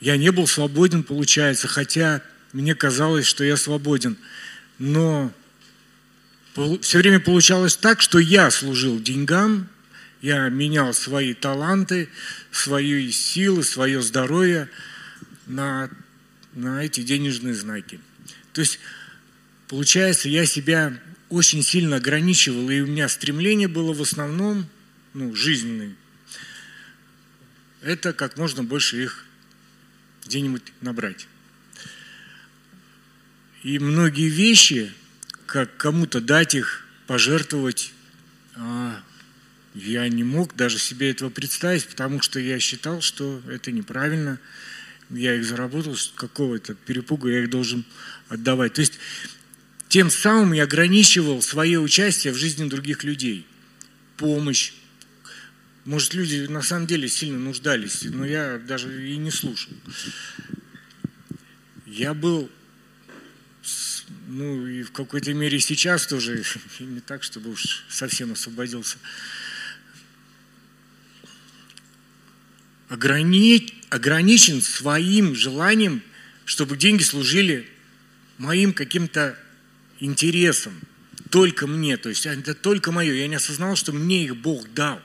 [0.00, 4.16] я не был свободен, получается, хотя мне казалось, что я свободен.
[4.78, 5.32] Но
[6.80, 9.68] все время получалось так, что я служил деньгам,
[10.22, 12.08] я менял свои таланты,
[12.50, 14.68] свои силы, свое здоровье–
[15.46, 15.90] на,
[16.54, 18.00] на эти денежные знаки.
[18.52, 18.78] То есть,
[19.68, 20.98] получается, я себя
[21.28, 24.68] очень сильно ограничивал, и у меня стремление было в основном
[25.14, 25.94] ну, жизненное.
[27.82, 29.24] Это как можно больше их
[30.24, 31.28] где-нибудь набрать.
[33.62, 34.92] И многие вещи,
[35.46, 37.92] как кому-то дать их, пожертвовать,
[38.54, 39.00] а,
[39.74, 44.38] я не мог даже себе этого представить, потому что я считал, что это неправильно
[45.10, 47.84] я их заработал, какого-то перепуга я их должен
[48.28, 48.74] отдавать.
[48.74, 48.98] То есть
[49.88, 53.46] тем самым я ограничивал свое участие в жизни других людей.
[54.16, 54.72] Помощь.
[55.84, 59.72] Может, люди на самом деле сильно нуждались, но я даже и не слушал.
[61.86, 62.50] Я был
[64.28, 66.42] ну и в какой-то мере сейчас тоже,
[66.80, 68.98] не так, чтобы уж совсем освободился,
[72.88, 73.72] ограни...
[73.90, 76.02] ограничен своим желанием,
[76.44, 77.68] чтобы деньги служили
[78.38, 79.38] моим каким-то
[80.00, 80.80] интересам,
[81.30, 83.14] только мне, то есть это только мое.
[83.14, 85.00] Я не осознал, что мне их Бог дал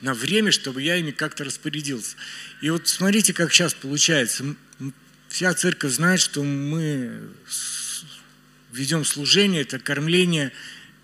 [0.00, 2.16] на время, чтобы я ими как-то распорядился.
[2.60, 4.56] И вот смотрите, как сейчас получается.
[5.28, 7.28] Вся церковь знает, что мы
[8.72, 10.52] ведем служение, это кормление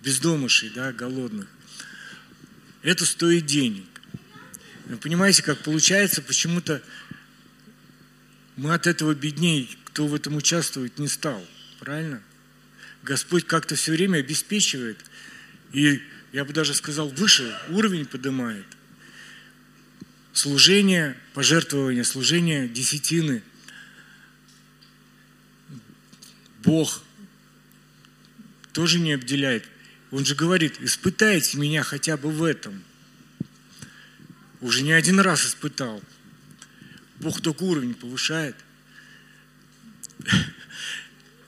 [0.02, 1.48] бездомышей, да, голодных.
[2.82, 3.84] Это стоит денег.
[4.86, 6.82] Вы понимаете, как получается, почему-то
[8.56, 11.44] мы от этого бедней, кто в этом участвует, не стал.
[11.80, 12.22] Правильно?
[13.02, 14.98] Господь как-то все время обеспечивает.
[15.72, 16.02] И
[16.32, 18.66] я бы даже сказал, выше уровень поднимает.
[20.32, 23.42] Служение, пожертвование, служение десятины.
[26.62, 27.02] Бог
[28.72, 29.64] тоже не обделяет.
[30.10, 32.82] Он же говорит, испытайте меня хотя бы в этом.
[34.64, 36.02] Уже не один раз испытал.
[37.20, 38.56] Бог только уровень повышает.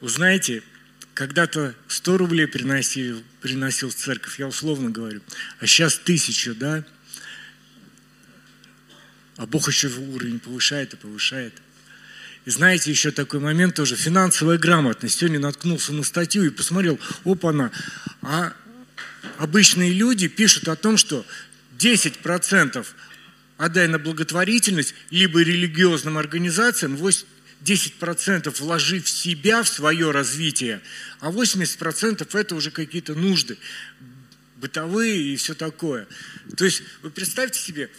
[0.02, 0.62] Вы знаете,
[1.14, 5.22] когда-то 100 рублей приносил, приносил в церковь, я условно говорю,
[5.60, 6.84] а сейчас тысячу, да?
[9.38, 11.55] А Бог еще уровень повышает и повышает.
[12.44, 15.20] И знаете, еще такой момент тоже, финансовая грамотность.
[15.20, 17.72] Сегодня наткнулся на статью и посмотрел, опа-на,
[18.20, 18.52] а
[19.38, 21.24] обычные люди пишут о том, что
[21.78, 22.86] 10%
[23.59, 30.81] отдай на благотворительность, либо религиозным организациям, 10% вложи в себя, в свое развитие,
[31.20, 33.59] а 80% это уже какие-то нужды
[34.57, 36.07] бытовые и все такое.
[36.57, 37.90] То есть вы представьте себе,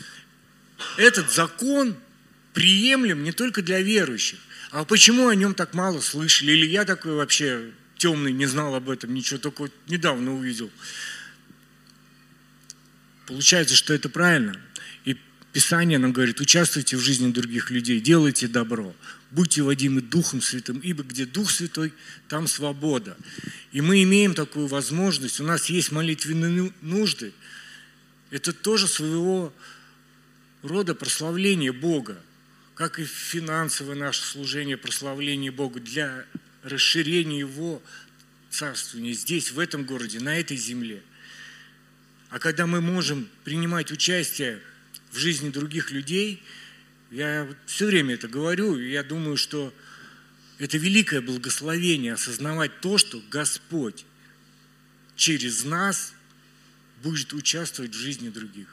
[0.98, 1.96] этот закон
[2.54, 4.40] приемлем не только для верующих.
[4.72, 6.52] А почему о нем так мало слышали?
[6.52, 10.70] Или я такой вообще темный, не знал об этом, ничего, только вот недавно увидел.
[13.28, 14.60] Получается, что это правильно.
[15.06, 15.16] И
[15.52, 18.96] Писание нам говорит, участвуйте в жизни других людей, делайте добро,
[19.32, 21.94] будьте водимы Духом Святым, ибо где Дух Святой,
[22.30, 23.18] там свобода.
[23.72, 27.34] И мы имеем такую возможность, у нас есть молитвенные нужды.
[28.32, 29.54] Это тоже своего
[30.64, 32.22] рода прославление Бога,
[32.76, 36.26] как и финансовое наше служение, прославление Бога для
[36.64, 37.82] расширения Его
[38.50, 41.04] царствования здесь, в этом городе, на этой земле.
[42.30, 44.62] А когда мы можем принимать участие
[45.12, 46.44] в жизни других людей,
[47.10, 49.74] я все время это говорю, и я думаю, что
[50.58, 54.06] это великое благословение осознавать то, что Господь
[55.16, 56.14] через нас
[57.04, 58.68] будет участвовать в жизни других.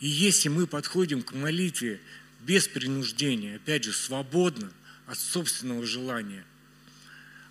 [0.00, 2.00] И если мы подходим к молитве
[2.40, 4.70] без принуждения, опять же, свободно
[5.06, 6.44] от собственного желания,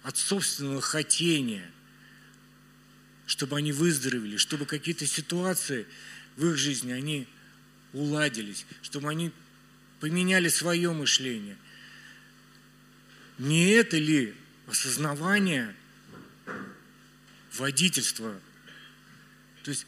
[0.04, 1.70] от собственного хотения,
[3.28, 5.86] чтобы они выздоровели, чтобы какие-то ситуации
[6.38, 7.28] в их жизни, они
[7.94, 9.32] уладились, чтобы они
[10.00, 11.58] поменяли свое мышление.
[13.38, 14.34] Не это ли
[14.68, 15.76] осознавание
[17.54, 18.40] водительства?
[19.64, 19.86] То есть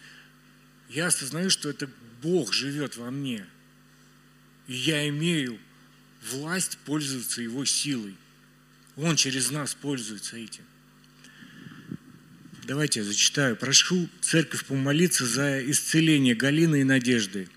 [0.90, 1.90] я осознаю, что это
[2.22, 3.48] Бог живет во мне.
[4.68, 5.58] И я имею
[6.30, 8.16] власть пользоваться Его силой.
[8.98, 10.66] Он через нас пользуется этим.
[12.70, 13.56] Давайте я зачитаю.
[13.56, 17.50] Прошу церковь помолиться за исцеление Галины и Надежды.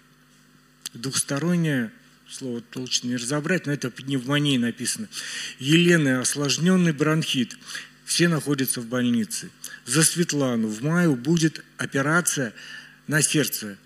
[0.94, 1.92] Двухстороннее
[2.30, 5.10] слово точно не разобрать, но это пневмония написано.
[5.58, 7.58] Елены осложненный бронхит.
[8.06, 9.50] Все находятся в больнице.
[9.84, 12.54] За Светлану в мае будет операция
[13.06, 13.76] на сердце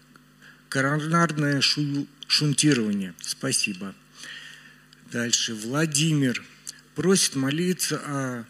[0.68, 3.14] коронарное шунтирование.
[3.20, 3.96] Спасибо.
[5.10, 5.54] Дальше.
[5.54, 6.40] Владимир
[6.94, 8.44] просит молиться о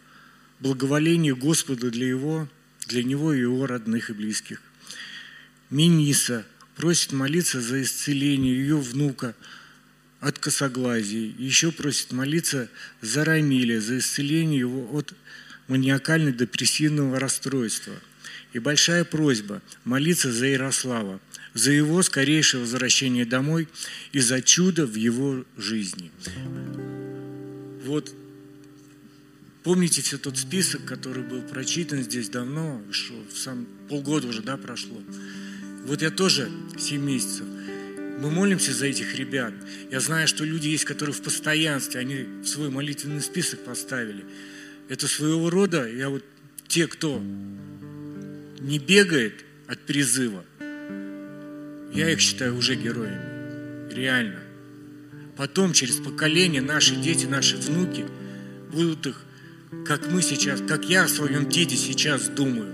[0.60, 2.50] благоволении Господа для, его,
[2.86, 4.62] для него и его родных и близких.
[5.70, 6.46] Миниса
[6.76, 9.34] просит молиться за исцеление ее внука
[10.20, 11.32] от косоглазия.
[11.38, 12.68] Еще просит молиться
[13.00, 15.12] за Рамиля, за исцеление его от
[15.68, 17.94] маниакально-депрессивного расстройства.
[18.52, 21.20] И большая просьба молиться за Ярослава,
[21.54, 23.68] за его скорейшее возвращение домой
[24.12, 26.10] и за чудо в его жизни.
[27.84, 28.14] Вот
[29.66, 34.96] помните все тот список, который был прочитан здесь давно, что сам полгода уже да, прошло.
[35.84, 36.48] Вот я тоже
[36.78, 37.44] 7 месяцев.
[38.20, 39.52] Мы молимся за этих ребят.
[39.90, 44.24] Я знаю, что люди есть, которые в постоянстве, они свой молитвенный список поставили.
[44.88, 46.24] Это своего рода, я вот
[46.68, 47.20] те, кто
[48.60, 50.44] не бегает от призыва,
[51.92, 53.92] я их считаю уже героями.
[53.92, 54.38] Реально.
[55.36, 58.04] Потом, через поколение, наши дети, наши внуки
[58.70, 59.25] будут их
[59.86, 62.72] как мы сейчас, как я о своем деде сейчас думаю.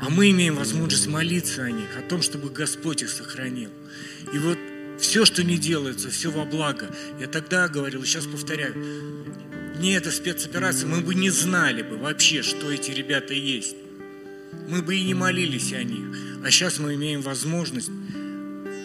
[0.00, 3.70] А мы имеем возможность молиться о них, о том, чтобы Господь их сохранил.
[4.32, 4.58] И вот
[5.00, 6.94] все, что не делается, все во благо.
[7.20, 8.74] Я тогда говорил, сейчас повторяю,
[9.78, 13.76] не эта спецоперация, мы бы не знали бы вообще, что эти ребята есть.
[14.68, 16.16] Мы бы и не молились о них.
[16.44, 17.90] А сейчас мы имеем возможность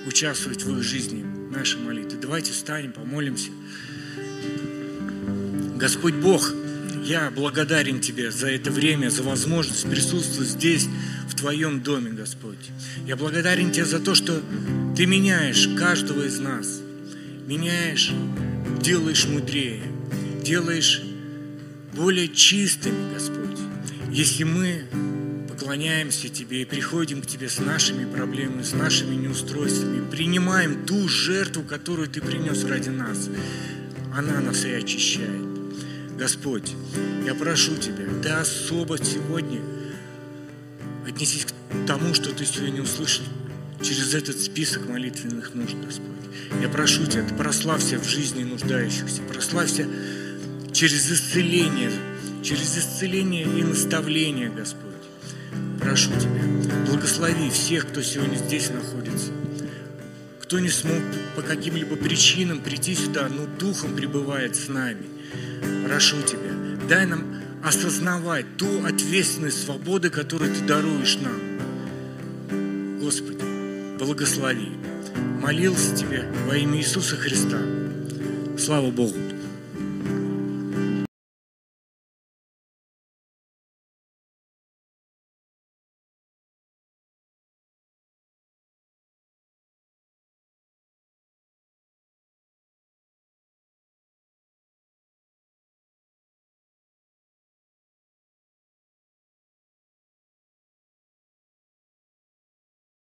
[0.06, 2.20] участвовать в их жизни, нашей молитве.
[2.20, 3.52] Давайте встанем, помолимся.
[5.82, 6.54] Господь Бог,
[7.04, 10.88] я благодарен Тебе за это время, за возможность присутствовать здесь,
[11.28, 12.70] в Твоем доме, Господь.
[13.08, 14.44] Я благодарен Тебе за то, что
[14.96, 16.82] Ты меняешь каждого из нас.
[17.48, 18.12] Меняешь,
[18.80, 19.82] делаешь мудрее,
[20.44, 21.02] делаешь
[21.94, 23.58] более чистыми, Господь.
[24.12, 24.84] Если мы
[25.50, 31.64] поклоняемся Тебе и приходим к Тебе с нашими проблемами, с нашими неустройствами, принимаем ту жертву,
[31.64, 33.30] которую Ты принес ради нас,
[34.14, 35.51] она нас и очищает.
[36.22, 36.76] Господь,
[37.26, 39.60] я прошу Тебя, Ты особо сегодня
[41.08, 43.26] отнесись к тому, что Ты сегодня услышал
[43.82, 46.06] через этот список молитвенных нужд, Господь.
[46.62, 49.88] Я прошу Тебя, Ты прославься в жизни нуждающихся, прославься
[50.72, 51.92] через исцеление,
[52.44, 54.92] через исцеление и наставление, Господь.
[55.80, 59.32] Прошу Тебя, благослови всех, кто сегодня здесь находится,
[60.40, 61.02] кто не смог
[61.36, 65.06] по каким-либо причинам прийти сюда, но духом пребывает с нами–
[65.86, 66.52] прошу Тебя,
[66.88, 73.00] дай нам осознавать ту ответственность свободы, которую Ты даруешь нам.
[73.00, 73.44] Господи,
[73.98, 74.70] благослови.
[75.42, 77.58] Молился Тебе во имя Иисуса Христа.
[78.58, 79.31] Слава Богу.